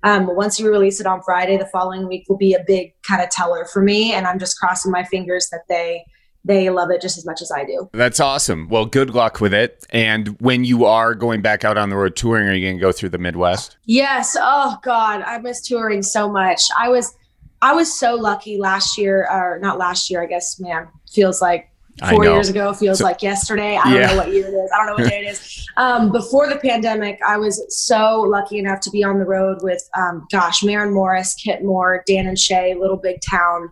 um, 0.04 0.36
once 0.36 0.60
you 0.60 0.70
release 0.70 1.00
it 1.00 1.08
on 1.08 1.22
Friday, 1.24 1.56
the 1.56 1.68
following 1.68 2.06
week 2.06 2.26
will 2.28 2.38
be 2.38 2.54
a 2.54 2.64
big 2.68 2.92
kind 3.08 3.22
of 3.22 3.30
teller 3.30 3.64
for 3.64 3.82
me. 3.82 4.12
And 4.12 4.28
I'm 4.28 4.40
just 4.40 4.60
crossing 4.60 4.92
my 4.92 5.06
fingers 5.06 5.48
that 5.54 5.62
they 5.70 6.04
they 6.48 6.70
love 6.70 6.90
it 6.90 7.02
just 7.02 7.18
as 7.18 7.26
much 7.26 7.42
as 7.42 7.52
I 7.52 7.66
do. 7.66 7.90
That's 7.94 8.20
awesome. 8.20 8.70
Well, 8.70 8.86
good 8.86 9.12
luck 9.12 9.42
with 9.42 9.54
it. 9.54 9.86
And 9.90 10.40
when 10.40 10.64
you 10.64 10.86
are 10.86 11.14
going 11.14 11.42
back 11.42 11.66
out 11.66 11.78
on 11.78 11.90
the 11.90 11.98
road 11.98 12.16
touring, 12.16 12.48
are 12.48 12.54
you 12.54 12.66
going 12.66 12.78
to 12.78 12.82
go 12.82 12.92
through 12.92 13.10
the 13.10 13.18
Midwest? 13.18 13.78
Yes. 13.86 14.36
Oh 14.40 14.78
God, 14.84 15.22
I 15.22 15.38
miss 15.40 15.62
touring 15.62 16.02
so 16.02 16.32
much. 16.32 16.62
I 16.78 16.90
was, 16.90 17.14
I 17.62 17.74
was 17.74 17.98
so 18.00 18.16
lucky 18.16 18.58
last 18.58 18.98
year, 18.98 19.28
or 19.30 19.60
not 19.60 19.78
last 19.78 20.10
year. 20.10 20.24
I 20.24 20.26
guess, 20.26 20.60
man, 20.60 20.88
feels 21.12 21.42
like 21.42 21.70
four 22.10 22.24
years 22.24 22.50
ago. 22.50 22.74
Feels 22.74 23.00
so, 23.00 23.04
like 23.04 23.24
yesterday. 23.24 23.76
I 23.76 23.84
don't 23.84 23.94
yeah. 23.94 24.08
know 24.08 24.18
what 24.18 24.32
year 24.32 24.48
it 24.48 24.54
is. 24.54 24.72
I 24.72 24.78
don't 24.78 24.86
know 24.86 25.04
what 25.04 25.10
day 25.10 25.26
it 25.26 25.30
is. 25.32 25.68
Um, 25.76 26.12
before 26.12 26.48
the 26.48 26.58
pandemic, 26.58 27.20
I 27.28 27.38
was 27.38 27.66
so 27.70 28.22
lucky 28.22 28.60
enough 28.60 28.80
to 28.82 28.92
be 28.92 29.04
on 29.04 29.20
the 29.20 29.26
road 29.26 29.58
with, 29.64 29.82
um, 29.98 30.28
gosh, 30.32 30.64
Maren 30.64 30.94
Morris, 30.94 31.34
Kip 31.34 31.62
Moore, 31.64 32.04
Dan 32.08 32.28
and 32.28 32.38
Shay, 32.38 32.76
Little 32.76 32.98
Big 32.98 33.18
Town, 33.28 33.70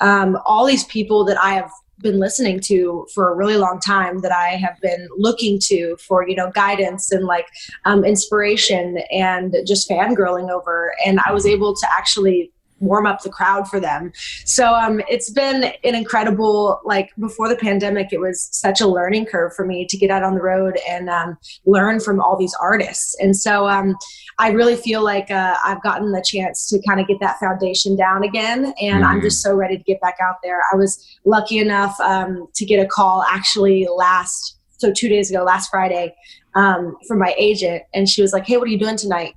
um, 0.00 0.36
all 0.44 0.66
these 0.66 0.84
people 0.84 1.24
that 1.26 1.40
I 1.40 1.54
have 1.54 1.70
been 2.00 2.18
listening 2.18 2.60
to 2.60 3.06
for 3.14 3.30
a 3.30 3.34
really 3.34 3.56
long 3.56 3.80
time 3.80 4.20
that 4.20 4.32
I 4.32 4.50
have 4.50 4.80
been 4.80 5.08
looking 5.16 5.58
to 5.64 5.96
for 5.96 6.28
you 6.28 6.36
know 6.36 6.50
guidance 6.50 7.10
and 7.12 7.24
like 7.24 7.46
um, 7.84 8.04
inspiration 8.04 8.98
and 9.10 9.56
just 9.66 9.88
fangirling 9.88 10.50
over 10.50 10.94
and 11.04 11.20
I 11.26 11.32
was 11.32 11.46
able 11.46 11.74
to 11.74 11.86
actually 11.96 12.52
warm 12.80 13.06
up 13.06 13.22
the 13.22 13.30
crowd 13.30 13.68
for 13.68 13.80
them. 13.80 14.12
So 14.44 14.74
um, 14.74 15.00
it's 15.08 15.30
been 15.30 15.64
an 15.64 15.94
incredible 15.94 16.80
like 16.84 17.10
before 17.18 17.48
the 17.48 17.56
pandemic, 17.56 18.12
it 18.12 18.20
was 18.20 18.48
such 18.52 18.80
a 18.80 18.86
learning 18.86 19.26
curve 19.26 19.54
for 19.54 19.64
me 19.64 19.86
to 19.86 19.96
get 19.96 20.10
out 20.10 20.22
on 20.22 20.34
the 20.34 20.42
road 20.42 20.78
and 20.88 21.08
um, 21.08 21.36
learn 21.66 22.00
from 22.00 22.20
all 22.20 22.36
these 22.36 22.54
artists. 22.60 23.16
And 23.20 23.36
so 23.36 23.68
um, 23.68 23.96
I 24.40 24.50
really 24.50 24.76
feel 24.76 25.02
like 25.02 25.30
uh, 25.30 25.56
I've 25.64 25.82
gotten 25.82 26.12
the 26.12 26.22
chance 26.22 26.68
to 26.68 26.80
kind 26.86 27.00
of 27.00 27.08
get 27.08 27.18
that 27.20 27.40
foundation 27.40 27.96
down 27.96 28.22
again, 28.22 28.72
and 28.80 29.02
mm. 29.02 29.06
I'm 29.06 29.20
just 29.20 29.42
so 29.42 29.54
ready 29.54 29.76
to 29.76 29.82
get 29.82 30.00
back 30.00 30.16
out 30.22 30.36
there. 30.42 30.60
I 30.72 30.76
was 30.76 31.04
lucky 31.24 31.58
enough 31.58 31.98
um, 32.00 32.46
to 32.54 32.64
get 32.64 32.78
a 32.78 32.86
call 32.86 33.24
actually 33.24 33.88
last 33.96 34.56
so 34.76 34.92
two 34.92 35.08
days 35.08 35.28
ago, 35.28 35.42
last 35.42 35.70
Friday, 35.70 36.14
um, 36.54 36.96
from 37.08 37.18
my 37.18 37.34
agent, 37.36 37.82
and 37.94 38.08
she 38.08 38.22
was 38.22 38.32
like, 38.32 38.46
"Hey, 38.46 38.56
what 38.56 38.68
are 38.68 38.70
you 38.70 38.78
doing 38.78 38.96
tonight?" 38.96 39.34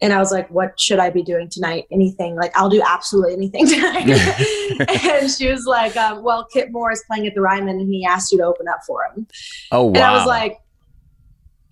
And 0.00 0.12
I 0.12 0.18
was 0.18 0.30
like, 0.30 0.48
what 0.50 0.78
should 0.78 1.00
I 1.00 1.10
be 1.10 1.22
doing 1.22 1.48
tonight? 1.48 1.86
Anything. 1.90 2.36
Like, 2.36 2.56
I'll 2.56 2.68
do 2.68 2.80
absolutely 2.86 3.32
anything 3.32 3.66
tonight. 3.68 4.08
and 5.04 5.30
she 5.30 5.50
was 5.50 5.66
like, 5.66 5.96
um, 5.96 6.22
well, 6.22 6.44
Kip 6.44 6.70
Moore 6.70 6.92
is 6.92 7.02
playing 7.08 7.26
at 7.26 7.34
the 7.34 7.40
Ryman 7.40 7.80
and 7.80 7.92
he 7.92 8.04
asked 8.04 8.30
you 8.30 8.38
to 8.38 8.44
open 8.44 8.68
up 8.68 8.78
for 8.86 9.02
him. 9.04 9.26
Oh, 9.72 9.86
wow. 9.86 9.88
And 9.94 10.04
I 10.04 10.12
was 10.16 10.26
like, 10.26 10.58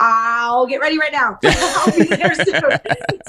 I'll 0.00 0.66
get 0.66 0.80
ready 0.80 0.98
right 0.98 1.12
now. 1.12 1.38
I'll 1.44 1.92
be 1.96 2.04
there 2.04 2.34
soon. 2.34 2.70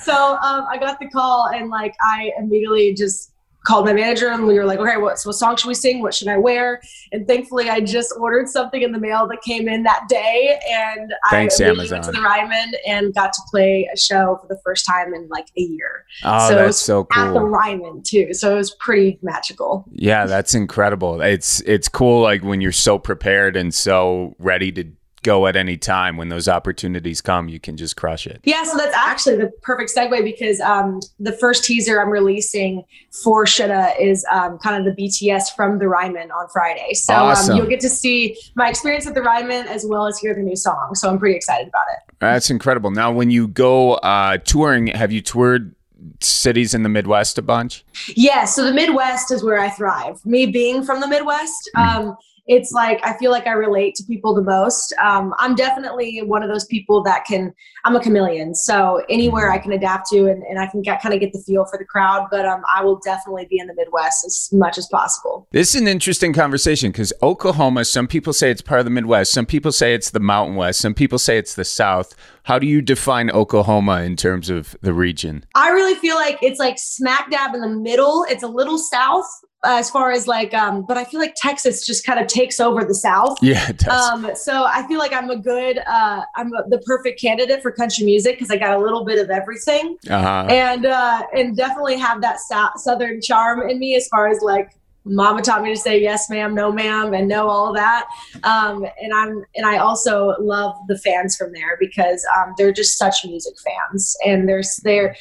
so 0.01 0.13
um, 0.41 0.65
I 0.69 0.77
got 0.79 0.99
the 0.99 1.07
call 1.09 1.47
and 1.53 1.69
like 1.69 1.95
I 2.01 2.31
immediately 2.37 2.93
just 2.93 3.31
called 3.65 3.85
my 3.85 3.91
manager 3.91 4.29
and 4.29 4.47
we 4.47 4.53
were 4.57 4.63
like, 4.63 4.79
okay, 4.79 4.95
what, 4.95 5.19
what 5.25 5.33
song 5.33 5.57
should 5.57 5.67
we 5.67 5.73
sing? 5.73 6.01
What 6.01 6.13
should 6.13 6.29
I 6.29 6.37
wear? 6.37 6.81
And 7.11 7.27
thankfully, 7.27 7.69
I 7.69 7.81
just 7.81 8.13
ordered 8.17 8.47
something 8.47 8.81
in 8.81 8.93
the 8.93 8.99
mail 8.99 9.27
that 9.27 9.41
came 9.41 9.67
in 9.67 9.83
that 9.83 10.05
day, 10.07 10.57
and 10.71 11.11
Thanks, 11.29 11.59
I 11.59 11.65
Amazon. 11.65 11.97
went 11.99 12.05
to 12.05 12.11
the 12.13 12.21
Ryman 12.21 12.71
and 12.87 13.13
got 13.13 13.33
to 13.33 13.41
play 13.51 13.89
a 13.93 13.97
show 13.97 14.37
for 14.41 14.47
the 14.47 14.57
first 14.63 14.85
time 14.85 15.13
in 15.13 15.27
like 15.27 15.47
a 15.57 15.61
year. 15.61 16.05
Oh, 16.23 16.47
So 16.47 16.53
it 16.53 16.55
that's 16.59 16.67
was 16.67 16.79
so 16.79 17.03
cool. 17.05 17.23
At 17.23 17.33
the. 17.33 17.41
Ryman 17.41 18.03
too, 18.03 18.33
so 18.33 18.53
it 18.53 18.57
was 18.57 18.71
pretty 18.75 19.19
magical. 19.21 19.83
Yeah, 19.91 20.27
that's 20.27 20.53
incredible. 20.53 21.19
It's 21.21 21.59
it's 21.61 21.89
cool 21.89 22.21
like 22.21 22.43
when 22.45 22.61
you're 22.61 22.71
so 22.71 22.97
prepared 22.97 23.57
and 23.57 23.73
so 23.73 24.33
ready 24.39 24.71
to 24.73 24.85
go 25.27 25.45
at 25.45 25.57
any 25.57 25.75
time 25.75 26.15
when 26.15 26.29
those 26.29 26.47
opportunities 26.47 27.19
come, 27.19 27.49
you 27.49 27.59
can 27.59 27.75
just 27.75 27.97
crush 27.97 28.25
it. 28.25 28.39
Yeah, 28.45 28.63
so 28.63 28.77
that's 28.77 28.95
actually 28.95 29.35
the 29.35 29.51
perfect 29.61 29.91
segue 29.93 30.23
because 30.23 30.61
um, 30.61 31.01
the 31.19 31.33
first 31.33 31.65
teaser 31.65 32.01
I'm 32.01 32.09
releasing 32.09 32.85
for 33.23 33.45
Shoulda 33.45 33.91
is 33.99 34.25
um, 34.31 34.57
kind 34.59 34.87
of 34.87 34.95
the 34.95 35.03
BTS 35.03 35.53
from 35.53 35.79
the 35.79 35.89
Ryman 35.89 36.31
on 36.31 36.47
Friday. 36.47 36.93
So 36.93 37.13
Awesome. 37.13 37.51
um, 37.51 37.57
you'll 37.57 37.67
get 37.67 37.81
to 37.81 37.89
see 37.89 38.37
my 38.55 38.69
experience 38.69 39.05
at 39.05 39.15
the 39.15 39.21
Ryman 39.21 39.67
as 39.67 39.85
well 39.85 40.07
as 40.07 40.17
hear 40.17 40.33
the 40.33 40.41
new 40.41 40.55
song. 40.55 40.95
So 40.95 41.09
I'm 41.09 41.19
pretty 41.19 41.35
excited 41.35 41.67
about 41.67 41.87
it. 41.91 42.15
That's 42.19 42.49
incredible. 42.49 42.91
Now, 42.91 43.11
when 43.11 43.29
you 43.29 43.49
go 43.49 43.95
uh, 43.95 44.37
touring, 44.37 44.87
have 44.87 45.11
you 45.11 45.19
toured 45.19 45.75
cities 46.21 46.73
in 46.73 46.83
the 46.83 46.89
Midwest 46.89 47.37
a 47.37 47.41
bunch? 47.41 47.83
Yeah, 48.15 48.45
so 48.45 48.63
the 48.63 48.73
Midwest 48.73 49.29
is 49.31 49.43
where 49.43 49.59
I 49.59 49.69
thrive. 49.69 50.25
Me 50.25 50.45
being 50.45 50.83
from 50.83 51.01
the 51.01 51.07
Midwest, 51.07 51.69
um, 51.75 52.15
it's 52.47 52.71
like 52.71 52.99
I 53.03 53.17
feel 53.17 53.31
like 53.31 53.45
I 53.45 53.51
relate 53.51 53.95
to 53.95 54.03
people 54.03 54.33
the 54.33 54.41
most. 54.41 54.93
Um, 55.01 55.33
I'm 55.37 55.53
definitely 55.55 56.21
one 56.23 56.43
of 56.43 56.49
those 56.49 56.65
people 56.65 57.03
that 57.03 57.25
can. 57.25 57.53
I'm 57.85 57.95
a 57.95 58.01
chameleon, 58.01 58.55
so 58.55 59.03
anywhere 59.09 59.51
I 59.51 59.59
can 59.59 59.71
adapt 59.71 60.09
to, 60.09 60.27
and, 60.27 60.43
and 60.43 60.59
I 60.59 60.67
can 60.67 60.81
get, 60.81 61.01
kind 61.01 61.13
of 61.13 61.21
get 61.21 61.31
the 61.31 61.39
feel 61.39 61.65
for 61.65 61.77
the 61.77 61.85
crowd. 61.85 62.27
But 62.31 62.45
um, 62.45 62.61
I 62.73 62.83
will 62.83 62.99
definitely 62.99 63.47
be 63.49 63.59
in 63.59 63.67
the 63.67 63.75
Midwest 63.75 64.25
as 64.25 64.49
much 64.51 64.77
as 64.77 64.87
possible. 64.87 65.47
This 65.51 65.75
is 65.75 65.81
an 65.81 65.87
interesting 65.87 66.33
conversation 66.33 66.91
because 66.91 67.13
Oklahoma, 67.21 67.85
some 67.85 68.07
people 68.07 68.33
say 68.33 68.49
it's 68.51 68.61
part 68.61 68.79
of 68.79 68.85
the 68.85 68.91
Midwest, 68.91 69.31
some 69.31 69.45
people 69.45 69.71
say 69.71 69.93
it's 69.93 70.11
the 70.11 70.19
Mountain 70.19 70.55
West, 70.55 70.79
some 70.79 70.93
people 70.93 71.19
say 71.19 71.37
it's 71.37 71.55
the 71.55 71.65
South. 71.65 72.15
How 72.43 72.59
do 72.59 72.65
you 72.65 72.81
define 72.81 73.29
Oklahoma 73.29 74.03
in 74.03 74.15
terms 74.15 74.49
of 74.49 74.75
the 74.81 74.93
region? 74.93 75.45
I 75.53 75.69
really 75.71 75.95
feel 75.95 76.15
like 76.15 76.39
it's 76.41 76.59
like 76.59 76.79
smack 76.79 77.29
dab 77.29 77.53
in 77.53 77.59
the 77.59 77.67
middle. 77.67 78.25
It's 78.29 78.43
a 78.43 78.47
little 78.47 78.77
south 78.77 79.27
as 79.67 79.89
far 79.89 80.11
as 80.11 80.27
like, 80.27 80.53
um, 80.53 80.83
but 80.87 80.97
I 80.97 81.03
feel 81.03 81.19
like 81.19 81.35
Texas 81.35 81.85
just 81.85 82.05
kind 82.05 82.19
of 82.19 82.27
takes 82.27 82.59
over 82.59 82.83
the 82.83 82.95
South. 82.95 83.37
Yeah, 83.41 83.69
it 83.69 83.79
does. 83.79 84.09
Um, 84.09 84.31
so 84.35 84.65
I 84.65 84.87
feel 84.87 84.99
like 84.99 85.13
I'm 85.13 85.29
a 85.29 85.37
good, 85.37 85.79
uh, 85.79 86.21
I'm 86.35 86.53
a, 86.53 86.67
the 86.69 86.79
perfect 86.79 87.19
candidate 87.19 87.61
for 87.61 87.71
country 87.71 88.05
music 88.05 88.35
because 88.35 88.49
I 88.49 88.57
got 88.57 88.77
a 88.77 88.79
little 88.79 89.03
bit 89.03 89.19
of 89.19 89.29
everything, 89.29 89.97
uh-huh. 90.09 90.47
and 90.49 90.85
uh, 90.85 91.23
and 91.35 91.55
definitely 91.55 91.97
have 91.97 92.21
that 92.21 92.39
sou- 92.39 92.77
southern 92.77 93.21
charm 93.21 93.69
in 93.69 93.79
me 93.79 93.95
as 93.95 94.07
far 94.07 94.27
as 94.27 94.41
like. 94.41 94.71
Mama 95.09 95.41
taught 95.41 95.63
me 95.63 95.73
to 95.73 95.79
say 95.79 96.01
yes, 96.01 96.29
ma'am, 96.29 96.53
no, 96.53 96.69
ma'am, 96.69 97.13
and 97.13 97.29
no, 97.29 97.47
all 97.47 97.71
that. 97.71 98.09
Um, 98.43 98.85
and 99.01 99.13
I'm, 99.13 99.41
and 99.55 99.65
I 99.65 99.77
also 99.77 100.35
love 100.37 100.75
the 100.89 100.97
fans 100.97 101.37
from 101.37 101.53
there 101.53 101.77
because 101.79 102.27
um, 102.35 102.53
they're 102.57 102.73
just 102.73 102.97
such 102.97 103.23
music 103.23 103.53
fans, 103.57 104.17
and 104.25 104.49
there's 104.49 104.75
they're 104.83 105.15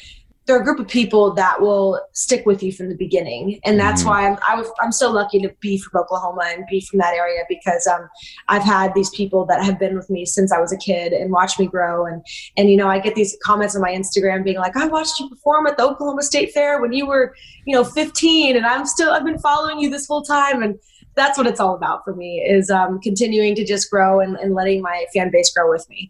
they're 0.47 0.61
a 0.61 0.63
group 0.63 0.79
of 0.79 0.87
people 0.87 1.33
that 1.33 1.61
will 1.61 2.01
stick 2.13 2.45
with 2.45 2.63
you 2.63 2.71
from 2.71 2.87
the 2.89 2.95
beginning, 2.95 3.59
and 3.65 3.77
that's 3.79 4.03
Mhm. 4.03 4.07
why 4.07 4.27
I'm 4.27 4.37
I 4.47 4.55
was, 4.55 4.67
I'm 4.81 4.91
so 4.93 5.11
lucky 5.11 5.39
to 5.41 5.49
be 5.59 5.77
from 5.77 5.99
Oklahoma 6.01 6.45
and 6.47 6.63
be 6.69 6.81
from 6.81 6.99
that 6.99 7.13
area 7.13 7.43
because 7.49 7.85
um, 7.85 8.07
I've 8.47 8.63
had 8.63 8.93
these 8.95 9.09
people 9.09 9.45
that 9.47 9.63
have 9.63 9.77
been 9.77 9.95
with 9.95 10.09
me 10.09 10.25
since 10.25 10.51
I 10.51 10.59
was 10.59 10.71
a 10.71 10.77
kid 10.77 11.11
and 11.13 11.31
watched 11.31 11.59
me 11.59 11.67
grow, 11.67 12.05
and 12.05 12.25
and 12.55 12.69
you 12.69 12.77
know 12.77 12.87
I 12.87 12.99
get 12.99 13.13
these 13.15 13.37
comments 13.43 13.75
on 13.75 13.81
my 13.81 13.91
Instagram 13.91 14.43
being 14.43 14.57
like, 14.57 14.75
I 14.77 14.87
watched 14.87 15.19
you 15.19 15.29
perform 15.29 15.67
at 15.67 15.77
the 15.77 15.83
Oklahoma 15.83 16.23
State 16.23 16.51
Fair 16.53 16.81
when 16.81 16.93
you 16.93 17.05
were 17.05 17.35
you 17.65 17.75
know 17.75 17.83
15, 17.83 18.55
and 18.55 18.65
I'm 18.65 18.85
still 18.85 19.11
I've 19.11 19.25
been 19.25 19.39
following 19.39 19.79
you 19.79 19.89
this 19.89 20.07
whole 20.07 20.23
time, 20.23 20.63
and 20.63 20.79
that's 21.15 21.37
what 21.37 21.47
it's 21.47 21.59
all 21.59 21.75
about 21.75 22.03
for 22.05 22.15
me 22.15 22.39
is 22.47 22.69
um, 22.69 22.99
continuing 23.01 23.55
to 23.55 23.65
just 23.65 23.89
grow 23.89 24.19
and, 24.21 24.37
and 24.37 24.53
letting 24.53 24.81
my 24.81 25.05
fan 25.13 25.29
base 25.31 25.51
grow 25.53 25.69
with 25.69 25.87
me. 25.89 26.09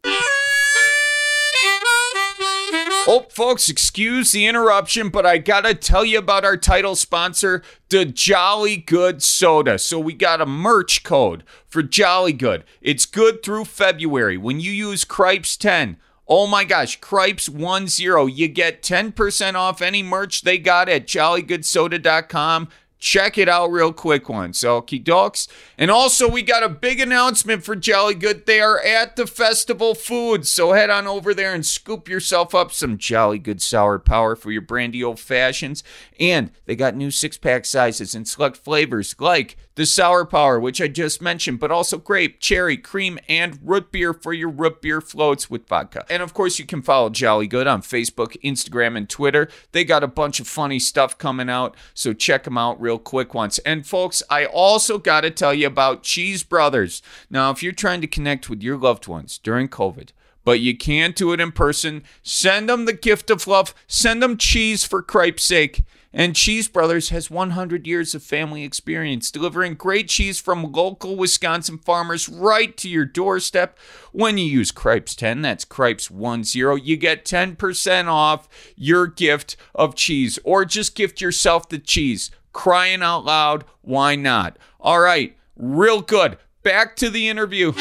Oh, 3.10 3.26
folks, 3.30 3.70
excuse 3.70 4.34
the 4.34 4.46
interruption, 4.48 5.08
but 5.08 5.26
I 5.26 5.38
gotta 5.38 5.74
tell 5.74 6.04
you 6.04 6.18
about 6.18 6.44
our 6.44 6.58
title 6.58 6.94
sponsor, 6.94 7.64
the 7.88 8.04
Jolly 8.04 8.76
Good 8.76 9.24
Soda. 9.24 9.80
So 9.80 9.98
we 9.98 10.14
got 10.14 10.42
a 10.42 10.46
merch 10.46 11.04
code 11.04 11.46
for 11.70 11.82
Jolly 11.82 12.34
Good. 12.34 12.66
It's 12.82 13.06
good 13.06 13.42
through 13.42 13.64
February. 13.64 14.36
When 14.36 14.60
you 14.60 14.74
use 14.74 15.06
Cripes10, 15.06 15.96
oh 16.28 16.48
my 16.48 16.66
gosh, 16.66 17.00
Cripes10, 17.00 18.36
you 18.36 18.50
get 18.50 18.84
10% 18.84 19.56
off 19.56 19.82
any 19.82 20.04
merch 20.04 20.42
they 20.42 20.58
got 20.58 20.90
at 20.90 21.08
jollygoodsoda.com. 21.08 22.68
Check 23.00 23.38
it 23.38 23.48
out 23.48 23.72
real 23.72 23.94
quick 23.94 24.28
once, 24.28 24.64
okie 24.64 25.04
dokes. 25.04 25.48
And 25.78 25.92
also, 25.92 26.28
we 26.28 26.42
got 26.42 26.64
a 26.64 26.70
big 26.70 27.00
announcement 27.00 27.64
for 27.64 27.76
Jolly 27.76 28.16
Good. 28.16 28.48
They 28.48 28.60
are 28.60 28.80
at 28.80 29.16
the 29.16 29.28
Festival 29.28 29.94
Foods, 29.94 30.50
so 30.50 30.74
head 30.74 30.90
on 30.90 31.06
over 31.06 31.34
there 31.34 31.54
and 31.54 31.66
scoop 31.66 32.10
yourself 32.10 32.56
up 32.56 32.72
some 32.72 32.98
Jolly 32.98 33.38
Good 33.38 33.62
Sour 33.62 34.00
Power 34.00 34.36
for 34.36 34.52
your 34.52 34.64
brandy 34.64 35.04
old 35.04 35.20
fashions. 35.20 35.84
And 36.20 36.52
they 36.66 36.76
got 36.76 36.96
new 36.96 37.12
six 37.12 37.38
pack 37.38 37.66
sizes 37.66 38.16
and 38.16 38.28
select 38.28 38.58
flavors 38.58 39.16
like 39.20 39.58
the 39.78 39.86
Sour 39.86 40.26
Power, 40.26 40.60
which 40.60 40.82
I 40.82 40.88
just 40.88 41.22
mentioned, 41.22 41.60
but 41.60 41.70
also 41.70 42.00
grape, 42.00 42.40
cherry, 42.40 42.78
cream, 42.78 43.20
and 43.30 43.60
root 43.62 43.92
beer 43.92 44.12
for 44.12 44.34
your 44.34 44.50
root 44.50 44.82
beer 44.82 45.02
floats 45.02 45.52
with 45.52 45.68
vodka. 45.68 46.04
And 46.10 46.24
of 46.24 46.34
course, 46.34 46.58
you 46.58 46.66
can 46.66 46.82
follow 46.82 47.12
Jolly 47.12 47.46
Good 47.46 47.68
on 47.68 47.84
Facebook, 47.84 48.36
Instagram, 48.42 48.98
and 48.98 49.08
Twitter. 49.08 49.48
They 49.74 49.86
got 49.86 50.04
a 50.04 50.08
bunch 50.08 50.40
of 50.40 50.48
funny 50.48 50.80
stuff 50.80 51.20
coming 51.20 51.48
out, 51.48 51.78
so 51.94 52.12
check 52.12 52.46
them 52.46 52.58
out 52.58 52.82
real 52.82 52.98
quick 52.98 53.36
once. 53.36 53.60
And 53.60 53.86
folks, 53.86 54.24
I 54.32 54.46
also 54.46 54.98
got 54.98 55.22
to 55.22 55.30
tell 55.30 55.54
you 55.54 55.68
about 55.68 56.02
Cheese 56.02 56.42
Brothers. 56.42 57.04
Now, 57.30 57.52
if 57.52 57.62
you're 57.62 57.72
trying 57.72 58.02
to 58.02 58.08
connect 58.08 58.50
with 58.50 58.64
your 58.64 58.78
loved 58.78 59.08
ones 59.08 59.38
during 59.38 59.70
COVID, 59.70 60.10
but 60.44 60.60
you 60.60 60.76
can't 60.76 61.16
do 61.16 61.34
it 61.34 61.40
in 61.40 61.52
person, 61.52 62.04
send 62.24 62.68
them 62.68 62.86
the 62.86 62.94
gift 62.94 63.30
of 63.30 63.46
love. 63.46 63.76
Send 63.86 64.24
them 64.24 64.38
cheese 64.38 64.86
for 64.86 65.04
cripe's 65.04 65.44
sake. 65.44 65.84
And 66.18 66.36
Cheese 66.36 66.68
Brothers 66.68 67.10
has 67.10 67.30
100 67.30 67.86
years 67.86 68.16
of 68.16 68.24
family 68.24 68.64
experience 68.64 69.30
delivering 69.30 69.76
great 69.76 70.10
cheese 70.10 70.40
from 70.40 70.72
local 70.72 71.16
Wisconsin 71.16 71.78
farmers 71.78 72.28
right 72.28 72.76
to 72.78 72.90
your 72.90 73.06
doorstep. 73.06 73.78
When 74.14 74.40
you 74.40 74.46
use 74.46 74.72
Cripes 74.72 75.14
10, 75.14 75.44
that's 75.44 75.64
Cripes 75.64 76.08
10, 76.08 76.44
you 76.54 76.98
get 76.98 77.24
10% 77.24 78.08
off 78.08 78.50
your 78.76 79.06
gift 79.06 79.58
of 79.76 79.94
cheese 79.94 80.40
or 80.44 80.66
just 80.66 80.96
gift 80.96 81.22
yourself 81.22 81.70
the 81.70 81.78
cheese. 81.78 82.32
Crying 82.52 83.04
out 83.04 83.24
loud, 83.24 83.64
why 83.82 84.16
not? 84.16 84.58
All 84.80 85.00
right, 85.00 85.38
real 85.56 86.02
good. 86.02 86.40
Back 86.64 86.96
to 86.96 87.12
the 87.12 87.30
interview. 87.30 87.74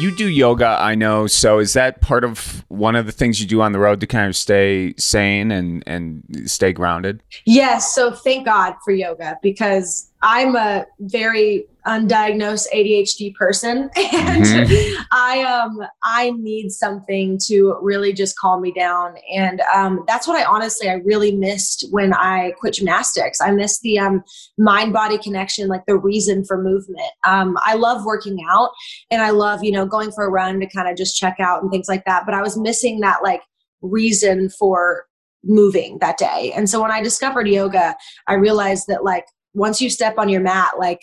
You 0.00 0.10
do 0.10 0.28
yoga, 0.28 0.78
I 0.80 0.94
know. 0.94 1.26
So 1.26 1.58
is 1.58 1.74
that 1.74 2.00
part 2.00 2.24
of 2.24 2.64
one 2.68 2.96
of 2.96 3.04
the 3.04 3.12
things 3.12 3.40
you 3.40 3.46
do 3.46 3.60
on 3.60 3.72
the 3.72 3.78
road 3.78 4.00
to 4.00 4.06
kind 4.06 4.28
of 4.28 4.34
stay 4.34 4.94
sane 4.96 5.50
and 5.50 5.84
and 5.86 6.24
stay 6.46 6.72
grounded? 6.72 7.22
Yes. 7.44 7.94
So 7.94 8.10
thank 8.10 8.46
God 8.46 8.76
for 8.82 8.92
yoga 8.92 9.38
because 9.42 10.09
I'm 10.22 10.54
a 10.54 10.86
very 11.00 11.66
undiagnosed 11.86 12.66
ADHD 12.74 13.34
person 13.34 13.88
and 13.96 14.44
Mhm. 14.44 14.94
I 15.12 15.42
um 15.44 15.80
I 16.04 16.32
need 16.32 16.70
something 16.70 17.38
to 17.46 17.78
really 17.80 18.12
just 18.12 18.36
calm 18.36 18.60
me 18.60 18.70
down 18.70 19.14
and 19.34 19.62
um 19.74 20.04
that's 20.06 20.28
what 20.28 20.36
I 20.36 20.44
honestly 20.44 20.90
I 20.90 20.94
really 21.04 21.34
missed 21.34 21.86
when 21.90 22.12
I 22.12 22.52
quit 22.60 22.74
gymnastics. 22.74 23.40
I 23.40 23.50
missed 23.52 23.80
the 23.80 23.98
um 23.98 24.22
mind 24.58 24.92
body 24.92 25.16
connection 25.16 25.68
like 25.68 25.86
the 25.86 25.96
reason 25.96 26.44
for 26.44 26.62
movement. 26.62 27.12
Um 27.26 27.56
I 27.64 27.74
love 27.76 28.04
working 28.04 28.38
out 28.50 28.72
and 29.10 29.22
I 29.22 29.30
love, 29.30 29.64
you 29.64 29.72
know, 29.72 29.86
going 29.86 30.12
for 30.12 30.24
a 30.24 30.30
run 30.30 30.60
to 30.60 30.66
kind 30.66 30.88
of 30.88 30.98
just 30.98 31.16
check 31.16 31.36
out 31.40 31.62
and 31.62 31.70
things 31.70 31.88
like 31.88 32.04
that, 32.04 32.26
but 32.26 32.34
I 32.34 32.42
was 32.42 32.58
missing 32.58 33.00
that 33.00 33.22
like 33.22 33.40
reason 33.80 34.50
for 34.50 35.06
moving 35.42 35.96
that 36.00 36.18
day. 36.18 36.52
And 36.54 36.68
so 36.68 36.82
when 36.82 36.90
I 36.90 37.02
discovered 37.02 37.48
yoga, 37.48 37.96
I 38.26 38.34
realized 38.34 38.84
that 38.88 39.02
like 39.02 39.24
once 39.54 39.80
you 39.80 39.90
step 39.90 40.14
on 40.18 40.28
your 40.28 40.40
mat, 40.40 40.72
like 40.78 41.00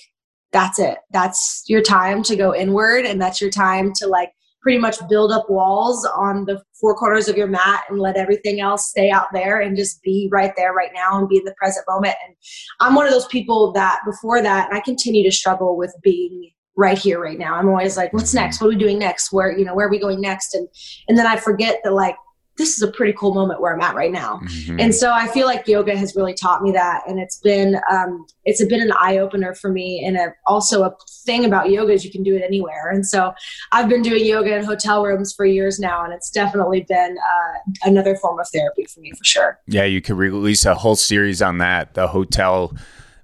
that's 0.51 0.79
it. 0.79 0.99
That's 1.11 1.63
your 1.67 1.81
time 1.81 2.23
to 2.23 2.35
go 2.35 2.55
inward 2.55 3.05
and 3.05 3.21
that's 3.21 3.41
your 3.41 3.51
time 3.51 3.91
to 3.95 4.07
like 4.07 4.31
pretty 4.61 4.79
much 4.79 4.95
build 5.07 5.31
up 5.31 5.49
walls 5.49 6.05
on 6.15 6.45
the 6.45 6.61
four 6.79 6.95
corners 6.95 7.27
of 7.27 7.37
your 7.37 7.47
mat 7.47 7.83
and 7.89 7.99
let 7.99 8.17
everything 8.17 8.59
else 8.59 8.89
stay 8.89 9.09
out 9.09 9.27
there 9.31 9.61
and 9.61 9.77
just 9.77 10.01
be 10.01 10.27
right 10.31 10.53
there 10.57 10.73
right 10.73 10.91
now 10.93 11.17
and 11.17 11.29
be 11.29 11.37
in 11.37 11.45
the 11.45 11.55
present 11.57 11.85
moment. 11.87 12.15
And 12.25 12.35
I'm 12.79 12.95
one 12.95 13.05
of 13.05 13.13
those 13.13 13.27
people 13.27 13.71
that 13.73 13.99
before 14.05 14.41
that, 14.41 14.73
I 14.73 14.79
continue 14.81 15.23
to 15.23 15.35
struggle 15.35 15.77
with 15.77 15.95
being 16.01 16.51
right 16.75 16.97
here 16.97 17.21
right 17.21 17.39
now. 17.39 17.55
I'm 17.55 17.69
always 17.69 17.97
like, 17.97 18.13
what's 18.13 18.33
next? 18.33 18.61
What 18.61 18.67
are 18.67 18.69
we 18.71 18.75
doing 18.75 18.99
next? 18.99 19.31
Where, 19.31 19.57
you 19.57 19.65
know, 19.65 19.73
where 19.73 19.87
are 19.87 19.91
we 19.91 19.99
going 19.99 20.21
next? 20.21 20.53
And 20.53 20.67
and 21.07 21.17
then 21.17 21.27
I 21.27 21.37
forget 21.37 21.79
that 21.83 21.93
like 21.93 22.15
this 22.57 22.75
is 22.75 22.81
a 22.81 22.91
pretty 22.91 23.13
cool 23.13 23.33
moment 23.33 23.61
where 23.61 23.73
I'm 23.73 23.81
at 23.81 23.95
right 23.95 24.11
now. 24.11 24.39
Mm-hmm. 24.43 24.79
And 24.79 24.93
so 24.93 25.11
I 25.11 25.27
feel 25.27 25.45
like 25.45 25.67
yoga 25.67 25.95
has 25.95 26.15
really 26.15 26.33
taught 26.33 26.63
me 26.63 26.71
that. 26.71 27.03
And 27.07 27.19
it's 27.19 27.37
been, 27.37 27.79
um, 27.91 28.25
it's 28.45 28.63
been 28.65 28.81
an 28.81 28.91
eye 28.99 29.19
opener 29.19 29.53
for 29.53 29.71
me. 29.71 30.03
And 30.05 30.17
a, 30.17 30.33
also 30.47 30.83
a 30.83 30.95
thing 31.25 31.45
about 31.45 31.69
yoga 31.69 31.93
is 31.93 32.03
you 32.03 32.11
can 32.11 32.23
do 32.23 32.35
it 32.35 32.41
anywhere. 32.41 32.89
And 32.89 33.05
so 33.05 33.33
I've 33.71 33.87
been 33.87 34.01
doing 34.01 34.25
yoga 34.25 34.57
in 34.57 34.65
hotel 34.65 35.03
rooms 35.03 35.33
for 35.33 35.45
years 35.45 35.79
now. 35.79 36.03
And 36.03 36.13
it's 36.13 36.31
definitely 36.31 36.85
been 36.89 37.17
uh, 37.17 37.71
another 37.83 38.15
form 38.15 38.39
of 38.39 38.49
therapy 38.49 38.85
for 38.85 38.99
me 39.01 39.11
for 39.11 39.23
sure. 39.23 39.59
Yeah. 39.67 39.85
You 39.85 40.01
could 40.01 40.17
release 40.17 40.65
a 40.65 40.73
whole 40.75 40.95
series 40.95 41.41
on 41.41 41.59
that, 41.59 41.93
the 41.93 42.07
hotel 42.07 42.75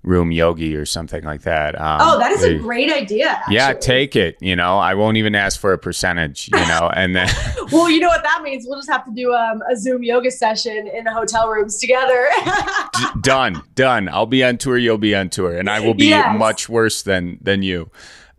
room 0.04 0.32
yogi 0.32 0.76
or 0.76 0.86
something 0.86 1.24
like 1.24 1.42
that. 1.42 1.80
Um, 1.80 1.98
oh, 2.02 2.20
that 2.20 2.32
is 2.32 2.44
a 2.44 2.58
great 2.58 2.92
idea. 2.92 3.30
Actually. 3.30 3.56
Yeah, 3.56 3.74
take 3.74 4.16
it. 4.16 4.38
You 4.42 4.56
know, 4.56 4.78
I 4.78 4.94
won't 4.94 5.18
even 5.18 5.34
ask 5.34 5.60
for 5.60 5.74
a 5.74 5.78
percentage. 5.78 6.50
You 6.54 6.68
know, 6.68 6.92
and 6.94 7.16
then. 7.16 7.30
well, 7.72 7.90
you 7.90 8.00
know 8.00 8.10
what 8.10 8.24
that 8.24 8.42
means. 8.44 8.66
We'll 8.68 8.78
just 8.78 8.90
have 8.90 9.06
to 9.06 9.12
do 9.12 9.34
um, 9.34 9.62
a 9.72 9.76
Zoom 9.76 10.04
yoga 10.04 10.30
session 10.30 10.88
in 10.88 11.06
the 11.06 11.14
hotel 11.14 11.50
rooms 11.50 11.78
together. 11.78 12.28
D- 12.94 13.06
done, 13.22 13.62
done. 13.76 14.10
I'll 14.10 14.26
be 14.26 14.44
on 14.44 14.58
tour. 14.58 14.78
You'll 14.78 14.98
be 14.98 15.16
on 15.16 15.30
tour, 15.30 15.58
and 15.58 15.70
I 15.70 15.80
will 15.80 15.94
be 15.94 16.08
yes. 16.08 16.38
much 16.38 16.68
worse 16.70 17.02
than 17.02 17.40
than 17.42 17.64
you. 17.64 17.90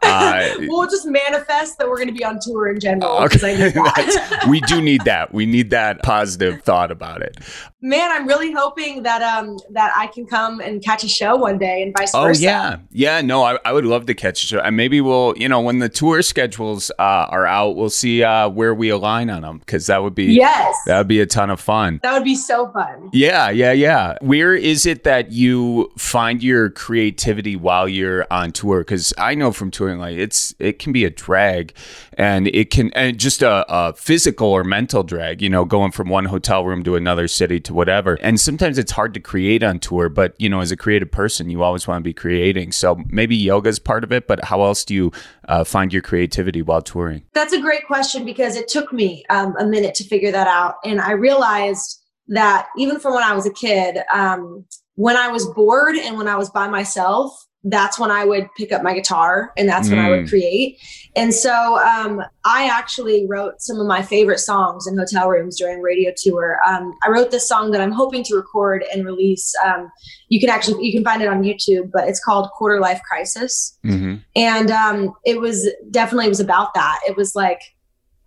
Uh, 0.04 0.54
we'll 0.68 0.88
just 0.88 1.06
manifest 1.06 1.78
that 1.78 1.88
we're 1.88 1.96
going 1.96 2.08
to 2.08 2.14
be 2.14 2.24
on 2.24 2.38
tour 2.40 2.68
in 2.68 2.78
general 2.78 3.24
okay. 3.24 3.72
we 4.48 4.60
do 4.62 4.80
need 4.80 5.02
that. 5.04 5.32
We 5.32 5.46
need 5.46 5.70
that 5.70 6.02
positive 6.02 6.62
thought 6.62 6.90
about 6.90 7.22
it. 7.22 7.38
Man, 7.80 8.10
I'm 8.10 8.26
really 8.26 8.50
hoping 8.50 9.02
that 9.02 9.20
um 9.20 9.58
that 9.70 9.92
I 9.94 10.06
can 10.06 10.26
come 10.26 10.60
and 10.60 10.82
catch 10.82 11.04
a 11.04 11.08
show 11.08 11.36
one 11.36 11.58
day 11.58 11.82
and 11.82 11.94
vice 11.96 12.14
oh, 12.14 12.22
versa. 12.22 12.40
Oh 12.40 12.48
yeah, 12.48 12.76
yeah. 12.90 13.20
No, 13.20 13.42
I, 13.42 13.58
I 13.64 13.72
would 13.72 13.84
love 13.84 14.06
to 14.06 14.14
catch 14.14 14.42
a 14.42 14.46
show, 14.46 14.58
and 14.60 14.74
maybe 14.74 15.00
we'll 15.02 15.34
you 15.36 15.48
know 15.48 15.60
when 15.60 15.80
the 15.80 15.90
tour 15.90 16.22
schedules 16.22 16.90
uh, 16.98 17.02
are 17.28 17.46
out, 17.46 17.76
we'll 17.76 17.90
see 17.90 18.24
uh, 18.24 18.48
where 18.48 18.74
we 18.74 18.88
align 18.88 19.28
on 19.28 19.42
them 19.42 19.58
because 19.58 19.86
that 19.88 20.02
would 20.02 20.14
be 20.14 20.32
yes, 20.32 20.74
that 20.86 20.96
would 20.96 21.08
be 21.08 21.20
a 21.20 21.26
ton 21.26 21.50
of 21.50 21.60
fun. 21.60 22.00
That 22.02 22.14
would 22.14 22.24
be 22.24 22.36
so 22.36 22.70
fun. 22.72 23.10
Yeah, 23.12 23.50
yeah, 23.50 23.72
yeah. 23.72 24.16
Where 24.22 24.54
is 24.54 24.86
it 24.86 25.04
that 25.04 25.32
you 25.32 25.92
find 25.98 26.42
your 26.42 26.70
creativity 26.70 27.54
while 27.54 27.86
you're 27.86 28.26
on 28.30 28.52
tour? 28.52 28.80
Because 28.80 29.12
I 29.18 29.34
know 29.34 29.52
from 29.52 29.70
touring 29.70 29.93
like 29.98 30.16
it's 30.16 30.54
it 30.58 30.78
can 30.78 30.92
be 30.92 31.04
a 31.04 31.10
drag 31.10 31.74
and 32.14 32.48
it 32.48 32.70
can 32.70 32.90
and 32.94 33.18
just 33.18 33.42
a, 33.42 33.64
a 33.68 33.92
physical 33.94 34.48
or 34.48 34.64
mental 34.64 35.02
drag 35.02 35.42
you 35.42 35.48
know 35.48 35.64
going 35.64 35.92
from 35.92 36.08
one 36.08 36.26
hotel 36.26 36.64
room 36.64 36.82
to 36.84 36.96
another 36.96 37.28
city 37.28 37.60
to 37.60 37.74
whatever. 37.74 38.14
And 38.20 38.40
sometimes 38.40 38.78
it's 38.78 38.92
hard 38.92 39.14
to 39.14 39.20
create 39.20 39.62
on 39.62 39.78
tour 39.78 40.08
but 40.08 40.34
you 40.38 40.48
know 40.48 40.60
as 40.60 40.70
a 40.70 40.76
creative 40.76 41.10
person 41.10 41.50
you 41.50 41.62
always 41.62 41.86
want 41.86 42.00
to 42.00 42.04
be 42.04 42.14
creating. 42.14 42.72
So 42.72 43.02
maybe 43.08 43.36
yoga 43.36 43.68
is 43.68 43.78
part 43.78 44.04
of 44.04 44.12
it 44.12 44.26
but 44.26 44.44
how 44.44 44.62
else 44.62 44.84
do 44.84 44.94
you 44.94 45.12
uh, 45.48 45.64
find 45.64 45.92
your 45.92 46.02
creativity 46.02 46.62
while 46.62 46.82
touring? 46.82 47.22
That's 47.32 47.52
a 47.52 47.60
great 47.60 47.86
question 47.86 48.24
because 48.24 48.56
it 48.56 48.68
took 48.68 48.92
me 48.92 49.24
um, 49.30 49.54
a 49.58 49.64
minute 49.64 49.94
to 49.96 50.04
figure 50.04 50.32
that 50.32 50.46
out. 50.46 50.76
And 50.84 51.00
i 51.00 51.12
realized 51.12 52.00
that 52.28 52.68
even 52.76 52.98
from 52.98 53.14
when 53.14 53.22
i 53.22 53.34
was 53.34 53.46
a 53.46 53.52
kid 53.52 53.98
um, 54.12 54.64
when 54.94 55.16
i 55.16 55.28
was 55.28 55.46
bored 55.46 55.96
and 55.96 56.16
when 56.16 56.28
i 56.28 56.36
was 56.36 56.50
by 56.50 56.68
myself 56.68 57.46
that's 57.64 57.98
when 57.98 58.10
I 58.10 58.24
would 58.24 58.48
pick 58.56 58.72
up 58.72 58.82
my 58.82 58.94
guitar 58.94 59.52
and 59.56 59.66
that's 59.66 59.88
when 59.88 59.98
I 59.98 60.10
would 60.10 60.26
mm. 60.26 60.28
create. 60.28 60.78
And 61.16 61.32
so 61.32 61.78
um, 61.78 62.22
I 62.44 62.68
actually 62.68 63.26
wrote 63.26 63.62
some 63.62 63.80
of 63.80 63.86
my 63.86 64.02
favorite 64.02 64.38
songs 64.38 64.86
in 64.86 64.98
hotel 64.98 65.30
rooms 65.30 65.58
during 65.58 65.80
radio 65.80 66.12
tour. 66.14 66.58
Um, 66.68 66.94
I 67.04 67.08
wrote 67.08 67.30
this 67.30 67.48
song 67.48 67.70
that 67.70 67.80
I'm 67.80 67.92
hoping 67.92 68.22
to 68.24 68.36
record 68.36 68.84
and 68.92 69.06
release. 69.06 69.54
Um, 69.64 69.90
you 70.28 70.40
can 70.40 70.50
actually 70.50 70.84
you 70.84 70.92
can 70.92 71.04
find 71.04 71.22
it 71.22 71.28
on 71.28 71.42
YouTube, 71.42 71.90
but 71.90 72.06
it's 72.06 72.22
called 72.22 72.50
Quarter 72.50 72.80
Life 72.80 73.00
Crisis. 73.08 73.78
Mm-hmm. 73.84 74.16
And 74.36 74.70
um, 74.70 75.14
it 75.24 75.40
was 75.40 75.66
definitely 75.90 76.26
it 76.26 76.30
was 76.30 76.40
about 76.40 76.74
that. 76.74 77.00
It 77.08 77.16
was 77.16 77.34
like 77.34 77.60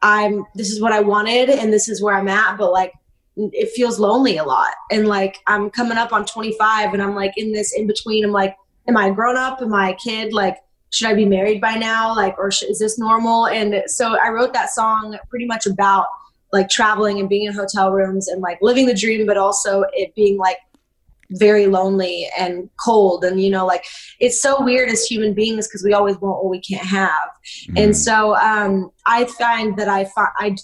I'm 0.02 0.46
this 0.56 0.72
is 0.72 0.82
what 0.82 0.94
I 0.94 1.02
wanted 1.02 1.50
and 1.50 1.72
this 1.72 1.88
is 1.88 2.02
where 2.02 2.16
I'm 2.16 2.28
at, 2.28 2.58
but 2.58 2.72
like 2.72 2.94
it 3.38 3.70
feels 3.76 4.00
lonely 4.00 4.38
a 4.38 4.44
lot. 4.44 4.74
And 4.92 5.08
like 5.08 5.38
I'm 5.46 5.70
coming 5.70 5.98
up 6.00 6.12
on 6.12 6.26
25 6.26 6.94
and 6.94 7.04
I'm 7.04 7.14
like 7.14 7.34
in 7.38 7.52
this 7.52 7.72
in 7.76 7.86
between. 7.86 8.26
I'm 8.26 8.32
like 8.32 8.56
am 8.88 8.98
I 8.98 9.10
grown 9.10 9.38
up? 9.38 9.62
Am 9.62 9.74
I 9.74 9.92
a 9.92 9.96
kid? 9.96 10.34
Like, 10.34 10.58
should 10.90 11.08
I 11.08 11.14
be 11.14 11.26
married 11.26 11.60
by 11.60 11.76
now? 11.76 12.16
Like, 12.16 12.38
or 12.38 12.52
sh- 12.52 12.64
is 12.64 12.80
this 12.80 12.98
normal? 12.98 13.48
And 13.48 13.84
so 13.88 14.18
I 14.18 14.30
wrote 14.30 14.54
that 14.54 14.70
song 14.70 15.18
pretty 15.30 15.46
much 15.46 15.66
about 15.66 16.08
like 16.54 16.70
traveling 16.70 17.20
and 17.20 17.28
being 17.28 17.46
in 17.46 17.54
hotel 17.54 17.92
rooms 17.92 18.30
and 18.30 18.42
like 18.42 18.58
living 18.62 18.86
the 18.86 18.94
dream, 18.94 19.26
but 19.26 19.38
also 19.38 19.84
it 19.92 20.16
being 20.16 20.38
like 20.38 20.58
very 21.32 21.68
lonely 21.68 22.30
and 22.40 22.70
cold. 22.80 23.26
And, 23.26 23.42
you 23.42 23.50
know, 23.50 23.66
like 23.66 23.84
it's 24.20 24.42
so 24.42 24.64
weird 24.64 24.90
as 24.90 25.06
human 25.06 25.34
beings 25.34 25.68
because 25.68 25.84
we 25.84 25.94
always 25.94 26.18
want 26.20 26.44
what 26.44 26.50
we 26.50 26.62
can't 26.62 26.86
have. 26.88 27.12
Mm-hmm. 27.12 27.78
And 27.78 27.98
so 27.98 28.36
um, 28.38 28.92
I 29.06 29.26
find 29.26 29.76
that 29.78 29.90
I, 29.90 30.06
fi- 30.06 30.32
I 30.38 30.56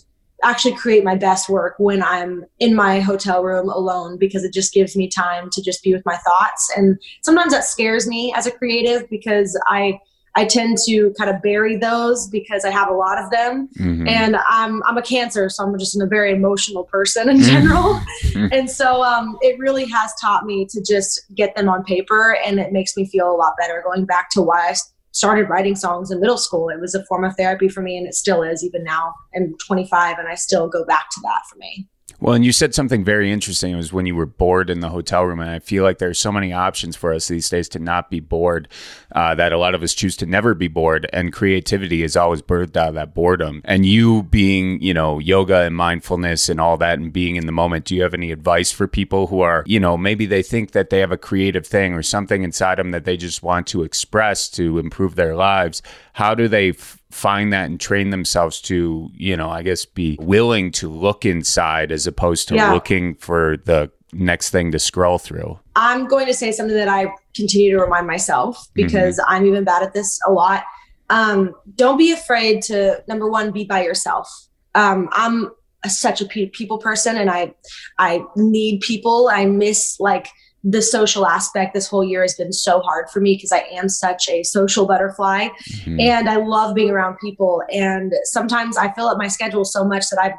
actually 0.44 0.76
create 0.76 1.04
my 1.04 1.16
best 1.16 1.50
work 1.50 1.76
when 1.78 2.04
I'm 2.04 2.46
in 2.60 2.76
my 2.76 3.00
hotel 3.00 3.44
room 3.44 3.70
alone 3.70 4.18
because 4.18 4.44
it 4.44 4.54
just 4.54 4.74
gives 4.74 4.96
me 4.96 5.08
time 5.08 5.50
to 5.52 5.62
just 5.62 5.84
be 5.84 5.94
with 5.94 6.06
my 6.06 6.18
thoughts. 6.18 6.72
And 6.76 7.00
sometimes 7.22 7.54
that 7.54 7.64
scares 7.64 8.08
me 8.08 8.34
as 8.36 8.46
a 8.46 8.52
creative 8.52 9.10
because 9.10 9.60
I 9.68 10.00
I 10.36 10.46
tend 10.46 10.80
to 10.88 11.14
kind 11.18 11.30
of 11.30 11.42
bury 11.44 11.78
those 11.78 12.28
because 12.28 12.66
I 12.66 12.72
have 12.72 12.90
a 12.90 12.94
lot 12.94 13.20
of 13.24 13.30
them. 13.30 13.70
Mm-hmm. 13.78 14.08
And 14.08 14.36
I'm 14.48 14.82
I'm 14.84 14.98
a 14.98 15.02
cancer, 15.02 15.50
so 15.50 15.64
I'm 15.64 15.78
just 15.78 16.00
a 16.00 16.08
very 16.08 16.32
emotional 16.32 16.84
person 16.86 17.30
in 17.30 17.42
general. 17.42 18.02
Mm-hmm. 18.24 18.48
and 18.52 18.70
so 18.70 19.04
um, 19.04 19.38
it 19.42 19.60
really 19.60 19.86
has 19.86 20.14
taught 20.20 20.46
me 20.46 20.66
to 20.70 20.82
just 20.82 21.24
get 21.36 21.56
them 21.56 21.70
on 21.70 21.84
paper 21.84 22.38
and 22.46 22.60
it 22.60 22.72
makes 22.72 22.96
me 22.98 23.06
feel 23.06 23.30
a 23.30 23.36
lot 23.36 23.54
better 23.60 23.84
going 23.86 24.06
back 24.06 24.30
to 24.32 24.42
why 24.42 24.70
I 24.70 24.74
started 25.14 25.48
writing 25.48 25.76
songs 25.76 26.12
in 26.12 26.20
middle 26.20 26.38
school. 26.38 26.70
It 26.70 26.82
was 26.82 26.94
a 26.94 27.06
form 27.06 27.24
of 27.24 27.36
therapy 27.38 27.70
for 27.70 27.82
me, 27.82 27.98
and 27.98 28.06
it 28.06 28.16
still 28.16 28.44
is 28.44 28.64
even 28.64 28.84
now. 28.84 29.14
I'm 29.36 29.56
25, 29.66 30.20
and 30.20 30.28
I 30.28 30.36
still 30.36 30.68
go 30.68 30.84
back 30.84 31.10
to 31.12 31.22
that 31.22 31.44
for 31.50 31.56
me. 31.58 31.88
Well, 32.24 32.36
and 32.36 32.46
you 32.46 32.54
said 32.54 32.74
something 32.74 33.04
very 33.04 33.34
interesting. 33.34 33.74
It 33.74 33.76
was 33.76 33.92
when 33.92 34.06
you 34.06 34.16
were 34.16 34.26
bored 34.26 34.70
in 34.70 34.80
the 34.80 34.88
hotel 34.88 35.26
room. 35.26 35.42
And 35.42 35.50
I 35.50 35.60
feel 35.60 35.84
like 35.84 35.98
there's 35.98 36.18
so 36.18 36.32
many 36.32 36.54
options 36.54 36.96
for 36.96 37.14
us 37.14 37.28
these 37.28 37.50
days 37.50 37.68
to 37.68 37.80
not 37.80 38.10
be 38.10 38.22
bored 38.22 38.70
uh, 39.12 39.36
that 39.36 39.52
a 39.52 39.58
lot 39.58 39.76
of 39.76 39.84
us 39.84 39.94
choose 39.94 40.16
to 40.16 40.26
never 40.26 40.54
be 40.54 40.70
bored. 40.70 41.06
And 41.12 41.34
creativity 41.34 42.02
is 42.02 42.16
always 42.16 42.42
birthed 42.42 42.78
out 42.78 42.88
of 42.88 42.96
that 42.96 43.14
boredom. 43.14 43.62
And 43.66 43.86
you 43.86 44.24
being, 44.24 44.82
you 44.82 44.94
know, 44.94 45.20
yoga 45.20 45.64
and 45.64 45.76
mindfulness 45.76 46.48
and 46.48 46.62
all 46.62 46.78
that 46.78 46.98
and 46.98 47.12
being 47.12 47.36
in 47.36 47.46
the 47.46 47.52
moment, 47.52 47.84
do 47.84 47.94
you 47.94 48.04
have 48.04 48.14
any 48.14 48.32
advice 48.32 48.72
for 48.72 48.88
people 48.88 49.28
who 49.28 49.42
are, 49.42 49.66
you 49.68 49.82
know, 49.82 49.98
maybe 49.98 50.26
they 50.26 50.44
think 50.44 50.72
that 50.72 50.92
they 50.92 51.00
have 51.00 51.12
a 51.12 51.18
creative 51.18 51.68
thing 51.68 51.94
or 51.94 52.04
something 52.04 52.42
inside 52.42 52.78
them 52.78 52.92
that 52.92 53.04
they 53.04 53.18
just 53.18 53.44
want 53.44 53.68
to 53.68 53.84
express 53.84 54.48
to 54.52 54.80
improve 54.80 55.16
their 55.16 55.36
lives? 55.36 55.82
How 56.14 56.36
do 56.36 56.48
they 56.48 56.70
f- 56.70 57.03
find 57.14 57.54
that 57.54 57.70
and 57.70 57.80
train 57.80 58.10
themselves 58.10 58.60
to, 58.62 59.10
you 59.14 59.38
know, 59.38 59.50
I 59.50 59.62
guess 59.62 59.86
be 59.86 60.18
willing 60.20 60.72
to 60.74 60.90
look 60.90 61.26
inside 61.26 61.92
as 61.92 62.08
opposed 62.08 62.48
to 62.50 62.56
yeah. 62.56 62.74
looking 62.74 63.16
for 63.16 63.58
the 63.66 63.92
next 64.14 64.50
thing 64.52 64.72
to 64.72 64.80
scroll 64.80 65.18
through? 65.18 65.60
I'm 65.76 66.08
going 66.08 66.28
to 66.28 66.34
say 66.34 66.52
something 66.52 66.76
that 66.76 66.88
I 66.88 67.08
continue 67.36 67.72
to 67.72 67.82
remind 67.82 68.08
myself 68.08 68.58
mm-hmm. 68.58 68.72
because 68.76 69.18
mm-hmm. 69.18 69.34
I'm 69.34 69.46
even 69.46 69.64
bad 69.64 69.84
at 69.84 69.94
this 69.94 70.20
a 70.28 70.32
lot. 70.32 70.64
Um, 71.10 71.54
don't 71.76 71.98
be 71.98 72.12
afraid 72.12 72.62
to 72.64 73.04
number 73.08 73.30
one 73.30 73.52
be 73.52 73.66
by 73.66 73.84
yourself. 73.84 74.28
Um, 74.76 75.10
I'm 75.12 75.52
a, 75.84 75.90
such 75.90 76.22
a 76.22 76.26
people 76.26 76.78
person, 76.78 77.18
and 77.18 77.30
I 77.30 77.54
I 78.00 78.24
need 78.36 78.82
people. 78.82 79.30
I 79.32 79.46
miss 79.46 80.00
like 80.00 80.30
the 80.64 80.82
social 80.82 81.26
aspect 81.26 81.74
this 81.74 81.88
whole 81.88 82.04
year 82.04 82.22
has 82.22 82.36
been 82.36 82.54
so 82.54 82.80
hard 82.80 83.10
for 83.10 83.20
me 83.20 83.36
because 83.36 83.52
I 83.52 83.66
am 83.74 83.90
such 83.90 84.30
a 84.30 84.44
social 84.44 84.86
butterfly 84.86 85.50
mm-hmm. 85.70 86.00
and 86.00 86.30
I 86.30 86.38
love 86.38 86.74
being 86.74 86.90
around 86.90 87.18
people. 87.20 87.62
And 87.72 88.14
sometimes 88.24 88.78
I 88.78 88.92
fill 88.94 89.08
up 89.08 89.18
my 89.18 89.28
schedule 89.28 89.66
so 89.66 89.84
much 89.84 90.10
that 90.10 90.20
I 90.22 90.34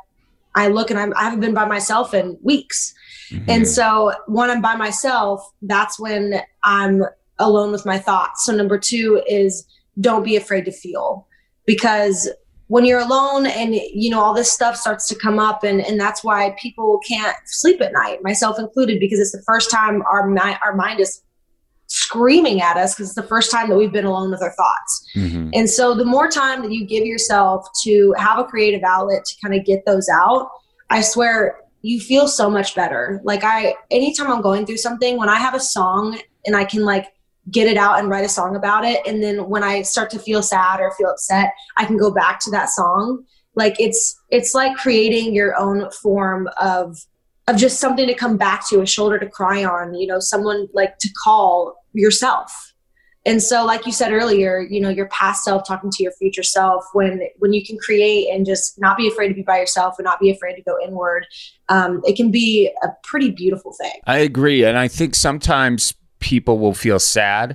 I 0.57 0.68
look 0.68 0.91
and 0.91 0.99
I'm, 0.99 1.12
I 1.16 1.25
haven't 1.25 1.41
been 1.41 1.53
by 1.53 1.64
myself 1.64 2.14
in 2.14 2.39
weeks. 2.43 2.95
Mm-hmm. 3.31 3.51
And 3.51 3.68
so 3.68 4.12
when 4.27 4.51
I'm 4.51 4.62
by 4.62 4.77
myself, 4.77 5.45
that's 5.62 5.99
when 5.99 6.41
I'm 6.62 7.03
alone 7.39 7.72
with 7.72 7.85
my 7.85 7.99
thoughts. 7.99 8.45
So 8.45 8.55
number 8.55 8.79
two 8.79 9.20
is 9.27 9.66
don't 10.01 10.22
be 10.22 10.37
afraid 10.37 10.64
to 10.66 10.72
feel 10.72 11.27
because 11.66 12.31
when 12.75 12.85
you're 12.85 12.99
alone 12.99 13.47
and 13.47 13.72
you 13.72 14.11
know 14.11 14.20
all 14.20 14.35
this 14.35 14.51
stuff 14.51 14.75
starts 14.75 15.07
to 15.07 15.14
come 15.14 15.39
up 15.39 15.62
and 15.62 15.81
and 15.83 16.01
that's 16.01 16.25
why 16.25 16.57
people 16.61 16.99
can't 17.07 17.37
sleep 17.45 17.81
at 17.81 17.93
night 17.93 18.18
myself 18.25 18.59
included 18.59 18.99
because 18.99 19.20
it's 19.20 19.31
the 19.31 19.43
first 19.47 19.70
time 19.70 20.03
our 20.11 20.27
mind 20.27 20.59
our 20.61 20.75
mind 20.75 20.99
is 20.99 21.22
screaming 21.87 22.61
at 22.61 22.77
us 22.77 22.93
because 22.93 23.11
it's 23.11 23.14
the 23.14 23.29
first 23.29 23.49
time 23.49 23.68
that 23.68 23.77
we've 23.77 23.93
been 23.93 24.05
alone 24.05 24.29
with 24.29 24.43
our 24.43 24.51
thoughts 24.55 25.09
mm-hmm. 25.14 25.51
and 25.53 25.70
so 25.70 25.95
the 25.95 26.05
more 26.05 26.29
time 26.29 26.62
that 26.62 26.72
you 26.72 26.85
give 26.85 27.07
yourself 27.07 27.64
to 27.81 28.12
have 28.18 28.41
a 28.41 28.45
creative 28.45 28.83
outlet 28.83 29.25
to 29.25 29.37
kind 29.41 29.55
of 29.55 29.64
get 29.64 29.87
those 29.87 30.09
out 30.09 30.51
i 30.91 31.01
swear 31.01 31.61
you 31.83 32.01
feel 32.01 32.27
so 32.27 32.51
much 32.51 32.75
better 32.75 33.20
like 33.22 33.45
i 33.45 33.72
anytime 33.93 34.33
i'm 34.33 34.43
going 34.43 34.66
through 34.66 34.79
something 34.79 35.16
when 35.16 35.29
i 35.29 35.37
have 35.37 35.55
a 35.55 35.61
song 35.61 36.18
and 36.45 36.57
i 36.57 36.64
can 36.64 36.83
like 36.83 37.13
get 37.51 37.68
it 37.68 37.76
out 37.76 37.99
and 37.99 38.09
write 38.09 38.24
a 38.24 38.28
song 38.28 38.57
about 38.57 38.84
it. 38.84 39.01
And 39.07 39.22
then 39.22 39.49
when 39.49 39.62
i 39.62 39.82
start 39.82 40.11
to 40.11 40.18
feel 40.18 40.42
sad 40.42 40.80
or 40.80 40.90
feel 40.92 41.11
upset 41.11 41.53
i 41.76 41.84
can 41.84 41.97
go 41.97 42.11
back 42.11 42.40
to 42.40 42.51
that 42.51 42.70
song. 42.70 43.24
Like 43.57 43.76
it's 43.78 44.20
it's 44.30 44.55
like 44.55 44.76
creating 44.76 45.34
your 45.34 45.57
own 45.57 45.90
form 45.90 46.49
of 46.61 46.99
of 47.47 47.57
just 47.57 47.78
something 47.78 48.07
to 48.07 48.14
come 48.14 48.36
back 48.36 48.66
to 48.68 48.80
a 48.80 48.86
shoulder 48.86 49.18
to 49.18 49.28
cry 49.28 49.64
on 49.64 49.95
you 49.95 50.07
know 50.07 50.18
someone 50.20 50.68
like 50.72 50.99
to 50.99 51.09
call 51.22 51.76
yourself. 51.92 52.72
And 53.26 53.42
so 53.42 53.64
like 53.64 53.86
you 53.86 53.92
said 53.92 54.12
earlier 54.12 54.61
you 54.61 54.80
know 54.80 54.88
your 54.88 55.09
past 55.09 55.45
self 55.45 55.66
talking 55.66 55.90
to 55.90 56.03
your 56.03 56.12
future 56.12 56.42
self 56.42 56.84
when 56.95 57.22
when 57.38 57.53
you 57.53 57.64
can 57.64 57.78
create 57.78 58.28
and 58.30 58.45
just 58.45 58.78
not 58.78 58.97
be 58.97 59.07
afraid 59.09 59.28
to 59.28 59.34
be 59.34 59.42
by 59.42 59.59
yourself 59.59 59.95
and 59.99 60.05
not 60.05 60.20
be 60.20 60.30
afraid 60.30 60.57
to 60.57 60.62
go 60.62 60.76
inward 60.82 61.26
um, 61.70 62.03
it 62.05 62.16
can 62.16 62.30
be 62.30 62.70
a 62.82 62.88
pretty 63.03 63.30
beautiful 63.30 63.72
thing. 63.72 64.01
I 64.07 64.18
agree. 64.18 64.64
And 64.64 64.76
i 64.76 64.88
think 64.88 65.14
sometimes 65.14 65.95
people 66.25 66.59
will 66.59 66.72
feel 66.72 66.99
sad 66.99 67.55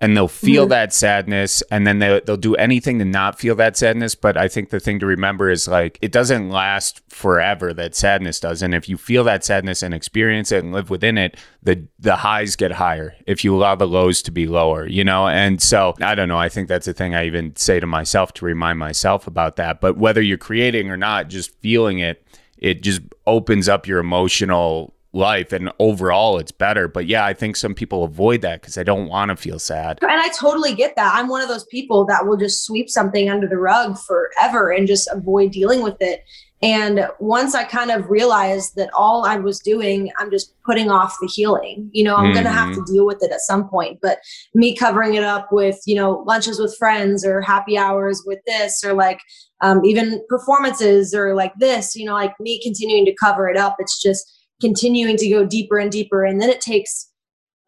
and 0.00 0.16
they'll 0.16 0.26
feel 0.26 0.64
mm-hmm. 0.64 0.70
that 0.70 0.92
sadness 0.92 1.62
and 1.70 1.86
then 1.86 2.00
they, 2.00 2.20
they'll 2.26 2.36
do 2.36 2.56
anything 2.56 2.98
to 2.98 3.04
not 3.04 3.38
feel 3.38 3.54
that 3.54 3.76
sadness. 3.76 4.16
But 4.16 4.36
i 4.36 4.48
think 4.48 4.70
the 4.70 4.80
thing 4.80 4.98
to 4.98 5.06
remember 5.06 5.48
is 5.48 5.68
like 5.68 6.00
it 6.02 6.10
doesn't 6.10 6.50
last 6.50 7.00
forever 7.08 7.72
that 7.74 7.94
sadness 7.94 8.40
does. 8.40 8.60
And 8.60 8.74
if 8.74 8.88
you 8.88 8.96
feel 8.96 9.22
that 9.24 9.44
sadness 9.44 9.84
and 9.84 9.94
experience 9.94 10.50
it 10.50 10.64
and 10.64 10.72
live 10.72 10.90
within 10.90 11.16
it 11.16 11.36
the 11.62 11.86
the 12.00 12.16
highs 12.16 12.56
get 12.56 12.72
higher 12.72 13.14
if 13.24 13.44
you 13.44 13.54
allow 13.54 13.76
the 13.76 13.86
lows 13.86 14.20
to 14.22 14.32
be 14.32 14.48
lower 14.48 14.84
you 14.84 15.04
know? 15.04 15.28
And 15.28 15.62
so 15.62 15.94
i 16.02 16.16
don't 16.16 16.28
know. 16.28 16.38
I 16.38 16.48
think 16.48 16.66
that's 16.66 16.88
a 16.88 16.92
thing 16.92 17.14
i 17.14 17.24
even 17.24 17.54
say 17.54 17.78
to 17.78 17.86
myself 17.86 18.32
to 18.34 18.44
remind 18.44 18.80
myself 18.80 19.28
about 19.28 19.54
that. 19.56 19.80
But 19.80 19.96
whether 19.96 20.20
you're 20.20 20.38
creating 20.38 20.90
or 20.90 20.96
not 20.96 21.28
just 21.28 21.54
feeling 21.60 22.00
it 22.00 22.24
it 22.56 22.82
just 22.82 23.02
opens 23.24 23.68
up 23.68 23.86
your 23.86 24.00
emotional 24.00 24.92
life 25.12 25.52
and 25.52 25.70
overall 25.78 26.38
it's 26.38 26.52
better. 26.52 26.88
But 26.88 27.06
yeah 27.06 27.24
i 27.24 27.32
think 27.32 27.56
some 27.56 27.74
people 27.74 28.04
avoid 28.04 28.42
that 28.42 28.60
because 28.60 28.74
they 28.74 28.84
don't 28.84 29.08
want 29.08 29.30
to 29.30 29.36
feel 29.36 29.58
sad. 29.58 29.98
And 30.02 30.10
i 30.10 30.28
totally 30.28 30.74
get 30.74 30.96
that. 30.96 31.14
I'm 31.14 31.28
one 31.28 31.42
of 31.42 31.48
those 31.48 31.64
people 31.66 32.04
that 32.06 32.26
will 32.26 32.36
just 32.36 32.64
sweep 32.64 32.90
something 32.90 33.28
under 33.28 33.48
the 33.48 33.56
rug 33.56 33.98
forever 33.98 34.70
and 34.70 34.86
just 34.86 35.08
avoid 35.12 35.52
dealing 35.52 35.82
with 35.82 35.96
it. 36.00 36.24
And 36.60 37.08
once 37.20 37.54
i 37.54 37.64
kind 37.64 37.90
of 37.90 38.10
realized 38.10 38.76
that 38.76 38.90
all 38.92 39.24
i 39.24 39.36
was 39.36 39.60
doing 39.60 40.10
i'm 40.18 40.30
just 40.30 40.54
putting 40.64 40.90
off 40.90 41.16
the 41.20 41.28
healing. 41.28 41.88
You 41.92 42.04
know 42.04 42.16
i'm 42.16 42.26
mm-hmm. 42.26 42.34
going 42.34 42.44
to 42.44 42.50
have 42.50 42.74
to 42.74 42.84
deal 42.92 43.06
with 43.06 43.22
it 43.22 43.32
at 43.32 43.40
some 43.40 43.68
point. 43.68 44.00
But 44.02 44.18
me 44.54 44.76
covering 44.76 45.14
it 45.14 45.24
up 45.24 45.48
with 45.52 45.80
you 45.86 45.94
know 45.94 46.24
lunches 46.26 46.60
with 46.60 46.76
friends 46.76 47.24
or 47.24 47.40
happy 47.40 47.78
hours 47.78 48.22
with 48.26 48.40
this 48.46 48.84
or 48.84 48.92
like 48.92 49.20
um, 49.60 49.84
even 49.84 50.22
performances 50.28 51.14
or 51.14 51.34
like 51.34 51.52
this 51.58 51.96
you 51.96 52.04
know 52.04 52.12
like 52.12 52.38
me 52.38 52.62
continuing 52.62 53.04
to 53.06 53.14
cover 53.14 53.48
it 53.48 53.56
up 53.56 53.76
it's 53.78 54.00
just 54.00 54.37
continuing 54.60 55.16
to 55.16 55.28
go 55.28 55.44
deeper 55.44 55.78
and 55.78 55.90
deeper. 55.90 56.24
And 56.24 56.40
then 56.40 56.50
it 56.50 56.60
takes 56.60 57.10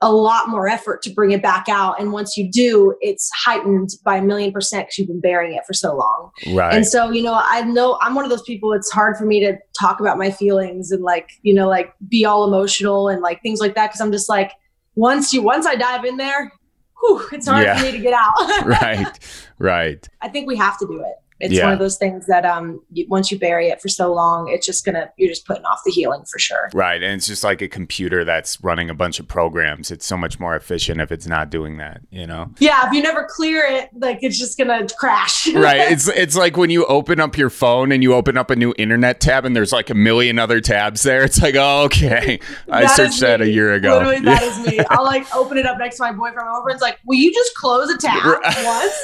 a 0.03 0.11
lot 0.11 0.49
more 0.49 0.67
effort 0.67 1.03
to 1.03 1.11
bring 1.11 1.33
it 1.33 1.43
back 1.43 1.69
out. 1.69 2.01
And 2.01 2.13
once 2.13 2.37
you 2.37 2.51
do, 2.51 2.97
it's 3.01 3.31
heightened 3.35 3.91
by 4.03 4.17
a 4.17 4.23
million 4.23 4.51
percent 4.51 4.87
because 4.87 4.99
you've 4.99 5.09
been 5.09 5.21
bearing 5.21 5.55
it 5.55 5.67
for 5.67 5.75
so 5.75 5.95
long. 5.95 6.31
Right. 6.55 6.75
And 6.75 6.87
so, 6.87 7.11
you 7.11 7.23
know, 7.23 7.39
I 7.43 7.63
know 7.63 7.99
I'm 8.01 8.15
one 8.15 8.25
of 8.25 8.31
those 8.31 8.43
people, 8.43 8.73
it's 8.73 8.91
hard 8.91 9.17
for 9.19 9.27
me 9.27 9.41
to 9.41 9.59
talk 9.79 10.01
about 10.01 10.17
my 10.17 10.31
feelings 10.31 10.91
and 10.91 11.03
like, 11.03 11.31
you 11.43 11.53
know, 11.53 11.69
like 11.69 11.93
be 12.09 12.25
all 12.25 12.47
emotional 12.47 13.09
and 13.09 13.21
like 13.21 13.43
things 13.43 13.61
like 13.61 13.75
that. 13.75 13.91
Cause 13.91 14.01
I'm 14.01 14.13
just 14.13 14.29
like, 14.29 14.53
once 14.95 15.35
you, 15.35 15.43
once 15.43 15.67
I 15.67 15.75
dive 15.75 16.07
in 16.07 16.17
there, 16.17 16.51
whew, 17.01 17.27
it's 17.33 17.47
hard 17.47 17.65
yeah. 17.65 17.77
for 17.77 17.85
me 17.85 17.93
to 17.93 17.99
get 17.99 18.15
out. 18.15 18.65
right. 18.65 19.19
Right. 19.59 20.09
I 20.23 20.29
think 20.29 20.47
we 20.47 20.57
have 20.57 20.79
to 20.79 20.87
do 20.87 21.01
it. 21.01 21.15
It's 21.41 21.55
yeah. 21.55 21.65
one 21.65 21.73
of 21.73 21.79
those 21.79 21.97
things 21.97 22.27
that 22.27 22.45
um, 22.45 22.83
you, 22.93 23.07
once 23.09 23.31
you 23.31 23.39
bury 23.39 23.69
it 23.69 23.81
for 23.81 23.89
so 23.89 24.13
long, 24.13 24.49
it's 24.49 24.67
just 24.67 24.85
gonna 24.85 25.11
you're 25.17 25.29
just 25.29 25.47
putting 25.47 25.65
off 25.65 25.81
the 25.85 25.91
healing 25.91 26.25
for 26.31 26.39
sure. 26.39 26.69
Right, 26.75 27.03
and 27.03 27.15
it's 27.15 27.27
just 27.27 27.43
like 27.43 27.63
a 27.63 27.69
computer 27.69 28.25
that's 28.25 28.63
running 28.63 28.91
a 28.91 28.95
bunch 28.95 29.19
of 29.19 29.27
programs. 29.27 29.91
It's 29.91 30.05
so 30.05 30.17
much 30.17 30.39
more 30.39 30.55
efficient 30.55 31.01
if 31.01 31.11
it's 31.11 31.27
not 31.27 31.51
doing 31.51 31.79
that. 31.79 32.03
You 32.11 32.27
know? 32.27 32.51
Yeah, 32.59 32.87
if 32.87 32.93
you 32.93 33.03
never 33.03 33.27
clear 33.29 33.65
it, 33.65 33.89
like 33.97 34.19
it's 34.23 34.39
just 34.39 34.59
gonna 34.59 34.87
crash. 34.99 35.49
right. 35.55 35.93
It's 35.93 36.09
it's 36.09 36.37
like 36.37 36.57
when 36.57 36.71
you 36.71 36.85
open 36.87 37.21
up 37.21 37.39
your 37.39 37.51
phone 37.51 37.91
and 37.91 38.03
you 38.03 38.15
open 38.15 38.37
up 38.37 38.51
a 38.51 38.57
new 38.57 38.75
internet 38.77 39.21
tab 39.21 39.45
and 39.45 39.57
there's 39.57 39.73
like 39.73 39.89
a 39.89 39.95
million 39.95 40.39
other 40.39 40.61
tabs 40.61 41.03
there. 41.03 41.25
It's 41.25 41.41
like, 41.41 41.55
oh, 41.57 41.85
okay, 41.85 42.41
I 42.71 42.87
searched 42.87 43.21
that 43.21 43.41
a 43.41 43.49
year 43.49 43.73
ago. 43.73 43.95
Literally, 43.95 44.21
that 44.21 44.43
is 44.43 44.67
me. 44.67 44.81
I'll 44.91 45.05
like 45.05 45.35
open 45.35 45.57
it 45.57 45.67
up 45.67 45.79
next 45.79 45.97
to 45.97 46.03
my 46.03 46.13
boyfriend 46.13 46.49
over. 46.49 46.71
It's 46.71 46.83
like, 46.83 46.99
will 47.07 47.17
you 47.17 47.33
just 47.33 47.55
close 47.55 47.89
a 47.91 47.97
tab 47.97 48.23
once? 48.25 48.95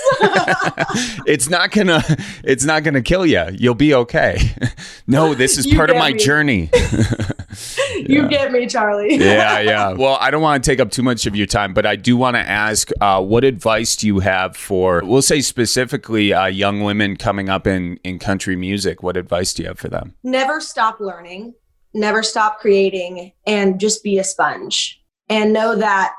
it's 1.26 1.48
not 1.48 1.70
gonna 1.70 2.02
it's 2.44 2.64
not 2.64 2.82
going 2.82 2.94
to 2.94 3.02
kill 3.02 3.26
you. 3.26 3.44
You'll 3.52 3.74
be 3.74 3.94
okay. 3.94 4.38
no, 5.06 5.34
this 5.34 5.58
is 5.58 5.66
part 5.74 5.90
of 5.90 5.96
my 5.96 6.12
me. 6.12 6.18
journey. 6.18 6.70
you 7.96 8.28
get 8.28 8.52
me, 8.52 8.66
Charlie. 8.66 9.16
yeah, 9.16 9.60
yeah. 9.60 9.92
Well, 9.92 10.18
I 10.20 10.30
don't 10.30 10.42
want 10.42 10.62
to 10.62 10.70
take 10.70 10.80
up 10.80 10.90
too 10.90 11.02
much 11.02 11.26
of 11.26 11.34
your 11.34 11.46
time, 11.46 11.74
but 11.74 11.86
I 11.86 11.96
do 11.96 12.16
want 12.16 12.36
to 12.36 12.40
ask 12.40 12.90
uh, 13.00 13.22
what 13.22 13.44
advice 13.44 13.96
do 13.96 14.06
you 14.06 14.20
have 14.20 14.56
for, 14.56 15.02
we'll 15.04 15.22
say 15.22 15.40
specifically, 15.40 16.32
uh, 16.32 16.46
young 16.46 16.82
women 16.82 17.16
coming 17.16 17.48
up 17.48 17.66
in, 17.66 17.98
in 18.04 18.18
country 18.18 18.56
music? 18.56 19.02
What 19.02 19.16
advice 19.16 19.54
do 19.54 19.62
you 19.62 19.68
have 19.68 19.78
for 19.78 19.88
them? 19.88 20.14
Never 20.22 20.60
stop 20.60 21.00
learning, 21.00 21.54
never 21.94 22.22
stop 22.22 22.58
creating, 22.58 23.32
and 23.46 23.80
just 23.80 24.02
be 24.02 24.18
a 24.18 24.24
sponge. 24.24 25.02
And 25.28 25.52
know 25.52 25.74
that 25.74 26.14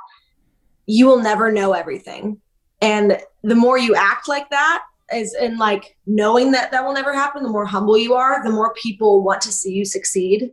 you 0.86 1.06
will 1.06 1.22
never 1.22 1.52
know 1.52 1.74
everything. 1.74 2.42
And 2.82 3.18
the 3.44 3.56
more 3.56 3.78
you 3.78 3.96
act 3.96 4.28
like 4.28 4.50
that, 4.50 4.84
is 5.14 5.36
in 5.36 5.58
like 5.58 5.98
knowing 6.06 6.52
that 6.52 6.72
that 6.72 6.84
will 6.86 6.94
never 6.94 7.14
happen 7.14 7.44
the 7.44 7.50
more 7.50 7.66
humble 7.66 7.98
you 7.98 8.14
are 8.14 8.44
the 8.44 8.52
more 8.52 8.74
people 8.74 9.24
want 9.24 9.42
to 9.42 9.52
see 9.52 9.72
you 9.72 9.86
succeed. 9.86 10.52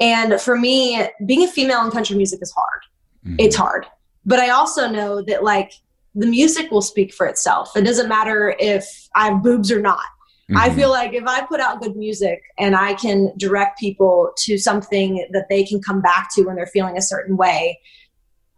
And 0.00 0.40
for 0.40 0.58
me 0.58 1.06
being 1.24 1.44
a 1.44 1.48
female 1.48 1.84
in 1.84 1.90
country 1.90 2.16
music 2.16 2.40
is 2.42 2.52
hard. 2.52 2.82
Mm-hmm. 3.26 3.36
it's 3.38 3.56
hard. 3.56 3.86
But 4.26 4.38
i 4.40 4.50
also 4.50 4.88
know 4.88 5.22
that 5.22 5.44
like 5.44 5.72
the 6.14 6.26
music 6.26 6.70
will 6.70 6.82
speak 6.82 7.12
for 7.12 7.26
itself. 7.26 7.76
It 7.76 7.82
doesn't 7.82 8.08
matter 8.08 8.54
if 8.58 9.08
i 9.14 9.26
have 9.28 9.42
boobs 9.42 9.70
or 9.70 9.80
not. 9.80 10.04
Mm-hmm. 10.44 10.58
i 10.58 10.68
feel 10.68 10.90
like 10.90 11.14
if 11.14 11.24
i 11.26 11.40
put 11.40 11.58
out 11.58 11.80
good 11.80 11.96
music 11.96 12.42
and 12.58 12.76
i 12.76 12.92
can 12.92 13.32
direct 13.38 13.78
people 13.80 14.30
to 14.36 14.58
something 14.58 15.26
that 15.32 15.46
they 15.48 15.64
can 15.64 15.80
come 15.80 16.02
back 16.02 16.28
to 16.34 16.42
when 16.42 16.54
they're 16.54 16.66
feeling 16.66 16.98
a 16.98 17.02
certain 17.02 17.38
way 17.38 17.80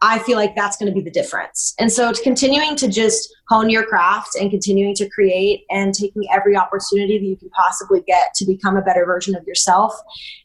I 0.03 0.18
feel 0.20 0.36
like 0.36 0.55
that's 0.55 0.76
going 0.76 0.92
to 0.92 0.94
be 0.94 1.03
the 1.03 1.11
difference. 1.11 1.74
And 1.78 1.90
so 1.90 2.09
it's 2.11 2.20
continuing 2.20 2.76
to 2.76 2.88
just 2.88 3.34
hone 3.49 3.70
your 3.70 3.84
craft 3.84 4.36
and 4.38 4.51
continuing 4.51 4.94
to 4.97 5.09
create 5.09 5.64
and 5.70 5.94
taking 5.94 6.24
every 6.30 6.57
opportunity 6.57 7.18
that 7.18 7.24
you 7.24 7.36
can 7.36 7.49
possibly 7.51 8.03
get 8.03 8.34
to 8.34 8.44
become 8.44 8.76
a 8.76 8.82
better 8.82 9.07
version 9.07 9.34
of 9.34 9.47
yourself 9.47 9.94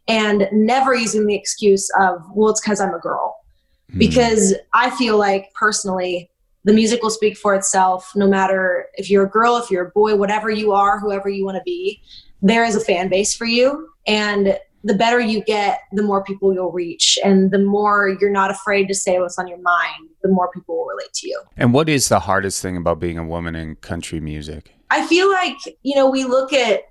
and 0.08 0.48
never 0.54 0.96
using 0.96 1.26
the 1.26 1.36
excuse 1.36 1.90
of, 2.00 2.22
well, 2.34 2.50
it's 2.50 2.62
because 2.62 2.80
I'm 2.80 2.94
a 2.94 3.00
girl. 3.00 3.36
Mm. 3.94 4.00
Because 4.00 4.56
I 4.74 4.90
feel 4.92 5.18
like 5.18 5.54
personally, 5.54 6.30
the 6.64 6.74
music 6.74 7.02
will 7.02 7.10
speak 7.10 7.38
for 7.38 7.56
itself 7.56 8.12
no 8.16 8.28
matter 8.28 8.86
if 8.94 9.10
you're 9.10 9.26
a 9.26 9.30
girl, 9.30 9.58
if 9.58 9.72
you're 9.72 9.88
a 9.88 9.92
boy, 9.92 10.16
whatever 10.16 10.50
you 10.50 10.72
are, 10.72 11.00
whoever 11.00 11.28
you 11.28 11.44
want 11.44 11.58
to 11.58 11.64
be, 11.64 12.02
there 12.42 12.64
is 12.64 12.76
a 12.76 12.80
fan 12.80 13.10
base 13.10 13.36
for 13.36 13.46
you. 13.46 13.90
And 14.08 14.58
the 14.84 14.96
better 14.96 15.20
you 15.20 15.44
get, 15.44 15.82
the 15.92 16.04
more 16.04 16.24
people 16.24 16.54
you'll 16.54 16.72
reach. 16.72 17.20
And 17.24 17.52
the 17.52 17.60
more 17.60 18.18
you're 18.20 18.32
not 18.32 18.52
afraid 18.52 18.88
to 18.88 18.96
say 18.96 19.20
what's 19.20 19.38
on 19.38 19.48
your 19.48 19.62
mind, 19.62 20.10
the 20.24 20.30
more 20.30 20.50
people 20.52 20.78
will 20.78 20.86
relate 20.86 21.14
to 21.14 21.28
you. 21.28 21.42
And 21.58 21.74
what 21.74 21.90
is 21.90 22.10
the 22.10 22.20
hardest 22.20 22.62
thing 22.62 22.78
about 22.78 23.00
being 23.00 23.18
a 23.18 23.26
woman 23.26 23.56
in 23.56 23.76
country 23.76 24.20
music? 24.20 24.74
I 24.90 25.06
feel 25.06 25.30
like, 25.30 25.58
you 25.84 25.96
know, 25.96 26.10
we 26.10 26.24
look 26.24 26.54
at 26.54 26.84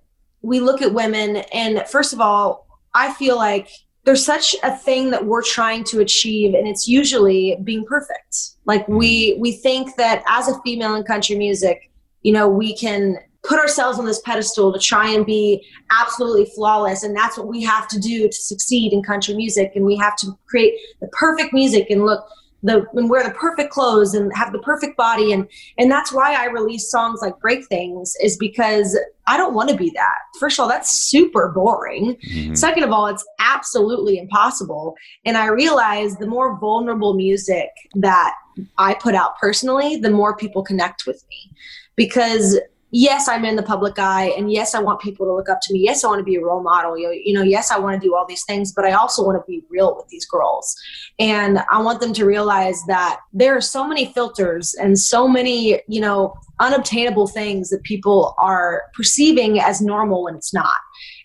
we 0.43 0.61
look 0.61 0.81
at 0.81 0.95
women 0.95 1.37
and 1.53 1.87
first 1.87 2.15
of 2.15 2.21
all, 2.21 2.67
I 2.95 3.13
feel 3.13 3.37
like 3.37 3.69
there's 4.05 4.25
such 4.25 4.57
a 4.63 4.75
thing 4.75 5.11
that 5.11 5.27
we're 5.27 5.43
trying 5.43 5.85
to 5.85 6.01
achieve 6.01 6.55
and 6.55 6.67
it's 6.67 6.89
usually 6.89 7.59
being 7.63 7.85
perfect. 7.85 8.55
Like 8.65 8.87
we 8.89 9.37
we 9.39 9.53
think 9.53 9.97
that 9.97 10.23
as 10.27 10.49
a 10.49 10.61
female 10.63 10.95
in 10.95 11.03
country 11.03 11.37
music, 11.37 11.91
you 12.23 12.33
know, 12.33 12.49
we 12.49 12.75
can 12.75 13.19
put 13.43 13.59
ourselves 13.59 13.99
on 13.99 14.05
this 14.05 14.21
pedestal 14.21 14.73
to 14.73 14.79
try 14.79 15.09
and 15.09 15.25
be 15.25 15.65
absolutely 15.91 16.45
flawless 16.55 17.03
and 17.03 17.17
that's 17.17 17.39
what 17.39 17.47
we 17.47 17.63
have 17.63 17.89
to 17.89 17.99
do 17.99 18.29
to 18.29 18.37
succeed 18.37 18.93
in 18.93 19.03
country 19.03 19.35
music 19.35 19.73
and 19.75 19.85
we 19.85 19.97
have 19.97 20.17
to 20.17 20.39
create 20.47 20.75
the 21.01 21.09
perfect 21.09 21.53
music 21.53 21.87
and 21.91 22.05
look 22.05 22.27
the 22.63 22.85
and 22.95 23.09
wear 23.09 23.25
the 23.25 23.31
perfect 23.31 23.71
clothes 23.71 24.15
and 24.15 24.31
have 24.35 24.53
the 24.53 24.59
perfect 24.59 24.97
body 24.97 25.33
and 25.33 25.49
and 25.79 25.91
that's 25.91 26.13
why 26.13 26.35
I 26.35 26.47
release 26.47 26.91
songs 26.91 27.21
like 27.23 27.39
Break 27.41 27.67
Things 27.67 28.15
is 28.23 28.37
because 28.37 28.99
I 29.27 29.37
don't 29.37 29.55
want 29.55 29.71
to 29.71 29.77
be 29.77 29.91
that. 29.95 30.17
First 30.39 30.59
of 30.59 30.65
all, 30.65 30.69
that's 30.69 30.91
super 30.91 31.49
boring. 31.49 32.17
Mm-hmm. 32.17 32.55
Second 32.55 32.83
of 32.83 32.91
all, 32.91 33.07
it's 33.07 33.25
absolutely 33.39 34.19
impossible. 34.19 34.95
And 35.25 35.37
I 35.37 35.47
realize 35.47 36.17
the 36.17 36.27
more 36.27 36.59
vulnerable 36.59 37.15
music 37.15 37.71
that 37.95 38.35
I 38.77 38.95
put 38.95 39.15
out 39.15 39.39
personally, 39.39 39.97
the 39.97 40.11
more 40.11 40.37
people 40.37 40.63
connect 40.63 41.07
with 41.07 41.25
me. 41.31 41.53
Because 41.97 42.59
yes, 42.91 43.29
I'm 43.29 43.45
in 43.45 43.57
the 43.57 43.63
public 43.63 43.99
eye, 43.99 44.33
and 44.37 44.53
yes, 44.53 44.75
I 44.75 44.81
want 44.81 45.01
people 45.01 45.27
to 45.27 45.35
look 45.35 45.49
up 45.49 45.61
to 45.63 45.73
me. 45.73 45.81
Yes, 45.81 46.05
I 46.05 46.09
want 46.09 46.19
to 46.21 46.25
be 46.25 46.37
a 46.37 46.41
role 46.41 46.63
model. 46.63 46.99
You, 46.99 47.33
know, 47.33 47.43
yes, 47.43 47.71
I 47.71 47.79
want 47.79 48.01
to 48.01 48.07
do 48.07 48.15
all 48.15 48.27
these 48.27 48.45
things, 48.45 48.73
but 48.73 48.85
I 48.85 48.93
also 48.93 49.25
want 49.25 49.37
to 49.37 49.45
be 49.51 49.65
real 49.69 49.97
with 49.97 50.09
these 50.09 50.27
girls. 50.27 50.75
And 51.19 51.61
I 51.71 51.81
want 51.81 52.01
them 52.01 52.13
to 52.15 52.25
realize 52.25 52.83
that 52.87 53.21
there 53.33 53.57
are 53.57 53.61
so 53.61 53.87
many 53.87 54.13
filters 54.13 54.75
and 54.75 54.99
so 54.99 55.29
many, 55.29 55.81
you 55.87 56.01
know, 56.01 56.35
unobtainable 56.59 57.27
things 57.27 57.71
that 57.71 57.83
people 57.85 58.35
are 58.39 58.85
perceiving 58.95 59.61
as 59.61 59.81
normal 59.81 60.25
when 60.25 60.35
it's 60.35 60.53
not. 60.53 60.75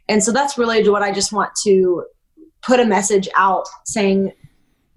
And 0.08 0.24
so 0.24 0.32
that's 0.32 0.54
to 0.54 0.90
what 0.90 1.02
I 1.02 1.12
just 1.12 1.34
want 1.34 1.52
to 1.64 2.06
put 2.62 2.80
a 2.80 2.86
message 2.86 3.28
out 3.36 3.68
saying, 3.86 4.34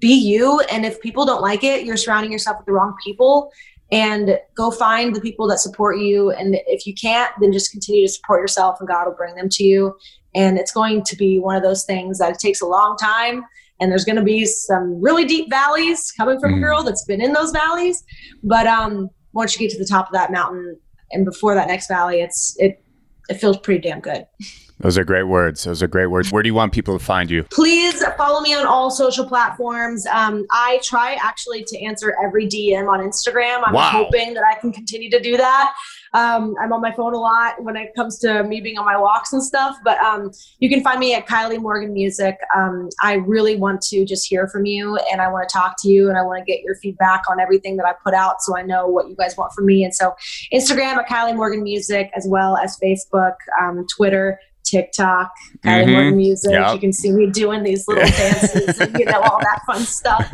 be 0.00 0.14
you. 0.14 0.60
And 0.70 0.86
if 0.86 1.00
people 1.00 1.26
don't 1.26 1.42
like 1.42 1.64
it, 1.64 1.84
you're 1.84 1.96
surrounding 1.96 2.30
yourself 2.30 2.58
with 2.58 2.66
the 2.66 2.72
wrong 2.72 2.94
people 3.04 3.50
and 3.90 4.38
go 4.54 4.70
find 4.70 5.14
the 5.14 5.20
people 5.20 5.48
that 5.48 5.58
support 5.58 5.98
you. 5.98 6.30
And 6.30 6.56
if 6.66 6.86
you 6.86 6.94
can't, 6.94 7.32
then 7.40 7.52
just 7.52 7.70
continue 7.70 8.06
to 8.06 8.12
support 8.12 8.40
yourself 8.40 8.78
and 8.80 8.88
God 8.88 9.06
will 9.06 9.14
bring 9.14 9.34
them 9.34 9.48
to 9.50 9.64
you. 9.64 9.96
And 10.34 10.58
it's 10.58 10.72
going 10.72 11.04
to 11.04 11.16
be 11.16 11.38
one 11.38 11.56
of 11.56 11.62
those 11.62 11.84
things 11.84 12.18
that 12.18 12.30
it 12.30 12.38
takes 12.38 12.60
a 12.60 12.66
long 12.66 12.96
time 12.96 13.44
and 13.80 13.90
there's 13.90 14.04
going 14.04 14.16
to 14.16 14.22
be 14.22 14.44
some 14.44 15.00
really 15.00 15.24
deep 15.24 15.48
valleys 15.50 16.12
coming 16.12 16.40
from 16.40 16.54
mm. 16.54 16.56
a 16.58 16.60
girl 16.60 16.82
that's 16.82 17.04
been 17.04 17.22
in 17.22 17.32
those 17.32 17.50
valleys. 17.50 18.04
But 18.42 18.66
um, 18.66 19.08
once 19.32 19.54
you 19.54 19.66
get 19.66 19.72
to 19.74 19.78
the 19.78 19.88
top 19.88 20.08
of 20.08 20.12
that 20.12 20.32
mountain 20.32 20.78
and 21.12 21.24
before 21.24 21.54
that 21.54 21.68
next 21.68 21.88
valley, 21.88 22.20
it's 22.20 22.56
it 22.58 22.82
it 23.28 23.34
feels 23.34 23.58
pretty 23.58 23.80
damn 23.88 24.00
good. 24.00 24.26
Those 24.80 24.96
are 24.96 25.04
great 25.04 25.24
words. 25.24 25.64
Those 25.64 25.82
are 25.82 25.88
great 25.88 26.06
words. 26.06 26.30
Where 26.30 26.42
do 26.42 26.48
you 26.48 26.54
want 26.54 26.72
people 26.72 26.96
to 26.98 27.04
find 27.04 27.30
you? 27.30 27.42
Please 27.44 28.02
follow 28.16 28.40
me 28.40 28.54
on 28.54 28.66
all 28.66 28.90
social 28.90 29.26
platforms. 29.26 30.06
Um, 30.06 30.46
I 30.50 30.80
try 30.84 31.18
actually 31.20 31.64
to 31.64 31.82
answer 31.82 32.14
every 32.24 32.46
DM 32.46 32.88
on 32.88 33.00
Instagram. 33.00 33.62
I'm 33.66 33.74
wow. 33.74 33.90
hoping 33.90 34.34
that 34.34 34.44
I 34.44 34.58
can 34.60 34.72
continue 34.72 35.10
to 35.10 35.20
do 35.20 35.36
that. 35.36 35.74
Um, 36.14 36.54
I'm 36.60 36.72
on 36.72 36.80
my 36.80 36.92
phone 36.92 37.14
a 37.14 37.18
lot 37.18 37.62
when 37.62 37.76
it 37.76 37.94
comes 37.94 38.18
to 38.20 38.42
me 38.44 38.60
being 38.60 38.78
on 38.78 38.84
my 38.84 38.96
walks 38.96 39.32
and 39.32 39.42
stuff. 39.42 39.76
But 39.84 39.98
um, 39.98 40.30
you 40.58 40.68
can 40.68 40.82
find 40.82 40.98
me 40.98 41.14
at 41.14 41.26
Kylie 41.26 41.60
Morgan 41.60 41.92
Music. 41.92 42.36
Um, 42.56 42.88
I 43.02 43.14
really 43.14 43.56
want 43.56 43.82
to 43.82 44.04
just 44.04 44.26
hear 44.26 44.46
from 44.48 44.64
you, 44.64 44.96
and 45.10 45.20
I 45.20 45.30
want 45.30 45.48
to 45.48 45.52
talk 45.52 45.74
to 45.80 45.88
you, 45.88 46.08
and 46.08 46.16
I 46.16 46.22
want 46.22 46.38
to 46.38 46.44
get 46.44 46.62
your 46.62 46.76
feedback 46.76 47.22
on 47.30 47.40
everything 47.40 47.76
that 47.78 47.86
I 47.86 47.92
put 48.02 48.14
out, 48.14 48.42
so 48.42 48.56
I 48.56 48.62
know 48.62 48.86
what 48.86 49.08
you 49.08 49.16
guys 49.16 49.36
want 49.36 49.52
from 49.52 49.66
me. 49.66 49.84
And 49.84 49.94
so, 49.94 50.14
Instagram 50.52 50.96
at 50.96 51.08
Kylie 51.08 51.36
Morgan 51.36 51.62
Music, 51.62 52.10
as 52.16 52.26
well 52.28 52.56
as 52.56 52.78
Facebook, 52.82 53.34
um, 53.60 53.86
Twitter. 53.94 54.38
TikTok, 54.70 55.32
Kylie 55.64 55.86
mm-hmm. 55.86 56.16
Music. 56.16 56.52
Yep. 56.52 56.74
You 56.74 56.80
can 56.80 56.92
see 56.92 57.12
me 57.12 57.26
doing 57.26 57.62
these 57.62 57.86
little 57.88 58.04
dances 58.08 58.78
and 58.80 58.98
you 58.98 59.04
know 59.04 59.20
all 59.20 59.38
that 59.40 59.60
fun 59.66 59.80
stuff. 59.80 60.32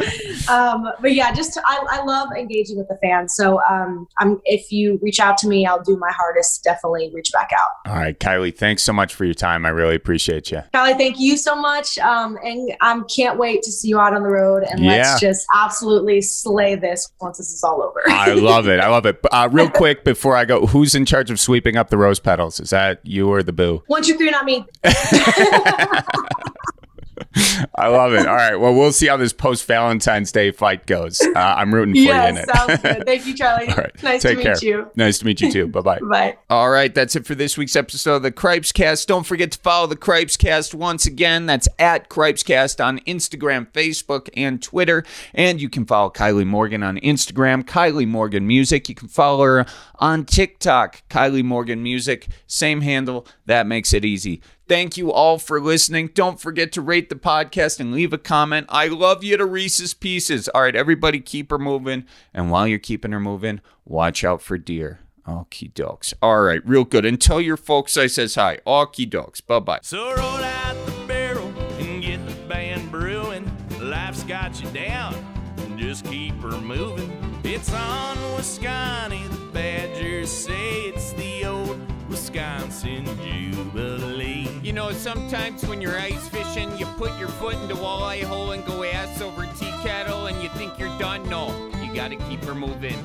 Um, 0.49 0.91
but 1.01 1.15
yeah, 1.15 1.33
just 1.33 1.59
I, 1.65 1.85
I, 1.91 2.05
love 2.05 2.29
engaging 2.37 2.77
with 2.77 2.89
the 2.89 2.99
fans. 3.03 3.35
So 3.35 3.61
um, 3.69 4.07
I'm 4.19 4.41
if 4.45 4.71
you 4.71 4.99
reach 5.03 5.21
out 5.21 5.39
to 5.39 5.49
me, 5.49 5.67
I'll 5.67 5.83
do 5.83 5.97
my 5.97 6.13
hardest. 6.13 6.63
Definitely 6.65 7.11
reach 7.15 7.31
back 7.33 7.51
out. 7.55 7.91
All 7.91 7.97
right, 7.97 8.19
Kylie, 8.19 8.57
thanks 8.57 8.83
so 8.83 8.93
much 8.93 9.15
for 9.15 9.25
your 9.25 9.35
time. 9.35 9.65
I 9.65 9.71
really 9.71 9.97
appreciate 9.97 10.51
you. 10.51 10.63
Kylie, 10.75 10.97
thank 10.97 11.19
you 11.19 11.37
so 11.37 11.55
much, 11.57 11.99
um, 11.99 12.39
and 12.43 12.77
I 12.81 13.01
can't 13.15 13.39
wait 13.39 13.63
to 13.63 13.73
see 13.73 13.89
you 13.89 13.99
out 13.99 14.15
on 14.15 14.23
the 14.23 14.29
road 14.29 14.65
and 14.71 14.85
yeah. 14.85 14.91
let's 14.93 15.21
just 15.21 15.47
absolutely 15.55 16.21
slay 16.21 16.75
this 16.75 17.11
once 17.21 17.39
this 17.39 17.53
is 17.53 17.63
all 17.63 17.83
over. 17.83 18.03
I 18.09 18.33
love 18.35 18.69
it. 18.69 18.81
I 18.81 18.89
love 18.89 19.07
it. 19.07 19.21
Uh, 19.31 19.49
real 19.51 19.71
quick 19.71 20.05
before 20.05 20.37
I 20.37 20.45
go, 20.45 20.67
who's 20.67 20.95
in 20.95 21.05
charge 21.05 21.31
of 21.31 21.41
sweeping 21.41 21.77
up 21.77 21.91
the 21.91 21.99
rose 21.99 22.21
petals? 22.21 22.61
Is 22.61 22.71
that 22.71 23.01
you 23.05 23.31
or 23.31 23.43
the 23.43 23.53
boo? 23.53 23.83
Once 23.89 24.09
you 24.25 24.31
not 24.31 24.45
me. 24.45 24.67
I 27.75 27.89
love 27.89 28.13
it. 28.13 28.27
All 28.27 28.35
right. 28.35 28.55
Well, 28.57 28.75
we'll 28.75 28.93
see 28.93 29.07
how 29.07 29.17
this 29.17 29.33
post 29.33 29.67
Valentine's 29.67 30.31
Day 30.31 30.51
fight 30.51 30.87
goes. 30.87 31.21
Uh, 31.21 31.39
I'm 31.39 31.75
rooting 31.75 31.95
for 31.95 32.01
yes, 32.01 32.25
you 32.25 32.29
in 32.31 32.37
it. 32.37 32.55
sounds 32.55 32.83
good. 32.83 33.07
Thank 33.07 33.27
you, 33.27 33.35
Charlie. 33.35 33.69
All 33.69 33.77
right. 33.77 34.03
Nice 34.03 34.23
Take 34.23 34.41
to 34.43 34.51
meet 34.51 34.63
you. 34.63 34.91
Nice 34.95 35.19
to 35.19 35.27
meet 35.27 35.41
you 35.41 35.51
too. 35.51 35.67
Bye 35.67 35.81
bye. 35.81 35.99
bye. 36.03 36.37
All 36.49 36.71
right. 36.71 36.95
That's 36.95 37.17
it 37.17 37.27
for 37.27 37.35
this 37.35 37.59
week's 37.59 37.77
episode 37.77 38.17
of 38.17 38.23
the 38.23 38.31
Cripes 38.31 38.73
Cast. 38.73 39.09
Don't 39.09 39.27
forget 39.27 39.53
to 39.53 39.59
follow 39.59 39.87
the 39.87 39.97
Cripes 39.97 40.37
Cast 40.37 40.75
once 40.75 41.07
again. 41.07 41.47
That's 41.47 41.69
at 41.79 42.09
Cripes 42.09 42.43
Cast 42.43 42.81
on 42.81 43.01
Instagram, 43.01 43.71
Facebook, 43.73 44.29
and 44.37 44.63
Twitter. 44.63 45.05
And 45.35 45.61
you 45.61 45.69
can 45.69 45.87
follow 45.87 46.11
Kylie 46.11 46.47
Morgan 46.47 46.83
on 46.83 46.99
Instagram, 46.99 47.65
Kylie 47.65 48.09
Morgan 48.09 48.47
Music. 48.47 48.89
You 48.89 48.95
can 48.95 49.09
follow 49.09 49.45
her 49.45 49.67
on 49.97 50.25
TikTok, 50.25 51.03
Kylie 51.09 51.45
Morgan 51.45 51.83
Music. 51.83 52.29
Same 52.47 52.81
handle. 52.81 53.27
That 53.47 53.67
makes 53.67 53.93
it 53.93 54.05
easy. 54.05 54.41
Thank 54.67 54.97
you 54.97 55.13
all 55.13 55.39
for 55.39 55.61
listening. 55.61 56.11
Don't 56.15 56.41
forget 56.41 56.73
to 56.73 56.81
rate 56.81 57.11
the 57.11 57.17
podcast 57.17 57.81
and 57.81 57.93
leave 57.93 58.15
a 58.15 58.19
comment. 58.19 58.67
I 58.71 58.89
love 58.89 59.23
you 59.23 59.37
to 59.37 59.45
Reese's 59.45 59.93
Pieces. 59.93 60.49
All 60.49 60.63
right, 60.63 60.75
everybody, 60.75 61.21
keep 61.21 61.51
her 61.51 61.59
moving. 61.59 62.07
And 62.33 62.51
while 62.51 62.67
you're 62.67 62.79
keeping 62.79 63.13
her 63.13 63.21
moving, 63.21 63.61
watch 63.85 64.25
out 64.25 64.41
for 64.41 64.57
deer. 64.57 65.01
Okie 65.27 65.73
dokes. 65.73 66.15
All 66.23 66.41
right, 66.43 66.67
real 66.67 66.85
good. 66.85 67.05
And 67.05 67.21
tell 67.21 67.41
your 67.41 67.57
folks 67.57 67.97
I 67.97 68.07
says 68.07 68.35
hi. 68.35 68.59
Okie 68.67 69.09
dokes. 69.09 69.47
Bye 69.47 69.59
bye. 69.61 69.81
So 69.83 70.15
roll 70.15 70.19
out 70.19 70.87
the 70.87 71.05
barrel 71.07 71.49
and 71.79 72.03
get 72.03 72.27
the 72.27 72.35
band 72.47 72.91
brewing. 72.91 73.51
Life's 73.81 74.23
got 74.25 74.63
you 74.63 74.69
down. 74.71 75.15
Just 75.77 76.05
keep 76.07 76.35
her 76.43 76.59
moving. 76.61 77.11
It's 77.45 77.73
on 77.73 78.17
Wisconsin. 78.37 79.31
The 79.31 79.51
Badgers 79.53 80.31
say 80.31 80.83
it's 80.89 81.13
the 81.13 81.45
old 81.45 81.79
Wisconsin 82.09 83.05
Jubilee. 83.23 83.74
You 84.75 84.81
know, 84.81 84.91
sometimes 84.91 85.65
when 85.67 85.81
you're 85.81 85.97
ice 85.97 86.29
fishing, 86.31 86.77
you 86.77 86.87
put 86.99 87.17
your 87.17 87.29
foot 87.29 87.55
into 87.55 87.77
walleye 87.77 88.25
hole 88.25 88.51
and 88.51 88.67
go 88.67 88.83
ass 88.83 89.21
over 89.21 89.47
tea 89.57 89.71
kettle 89.85 90.27
and 90.27 90.43
you 90.43 90.49
think 90.49 90.77
you're 90.81 90.99
done. 90.99 91.23
No, 91.29 91.71
you 91.81 91.95
gotta 91.95 92.17
keep 92.17 92.43
her 92.43 92.57
moving. 92.57 92.99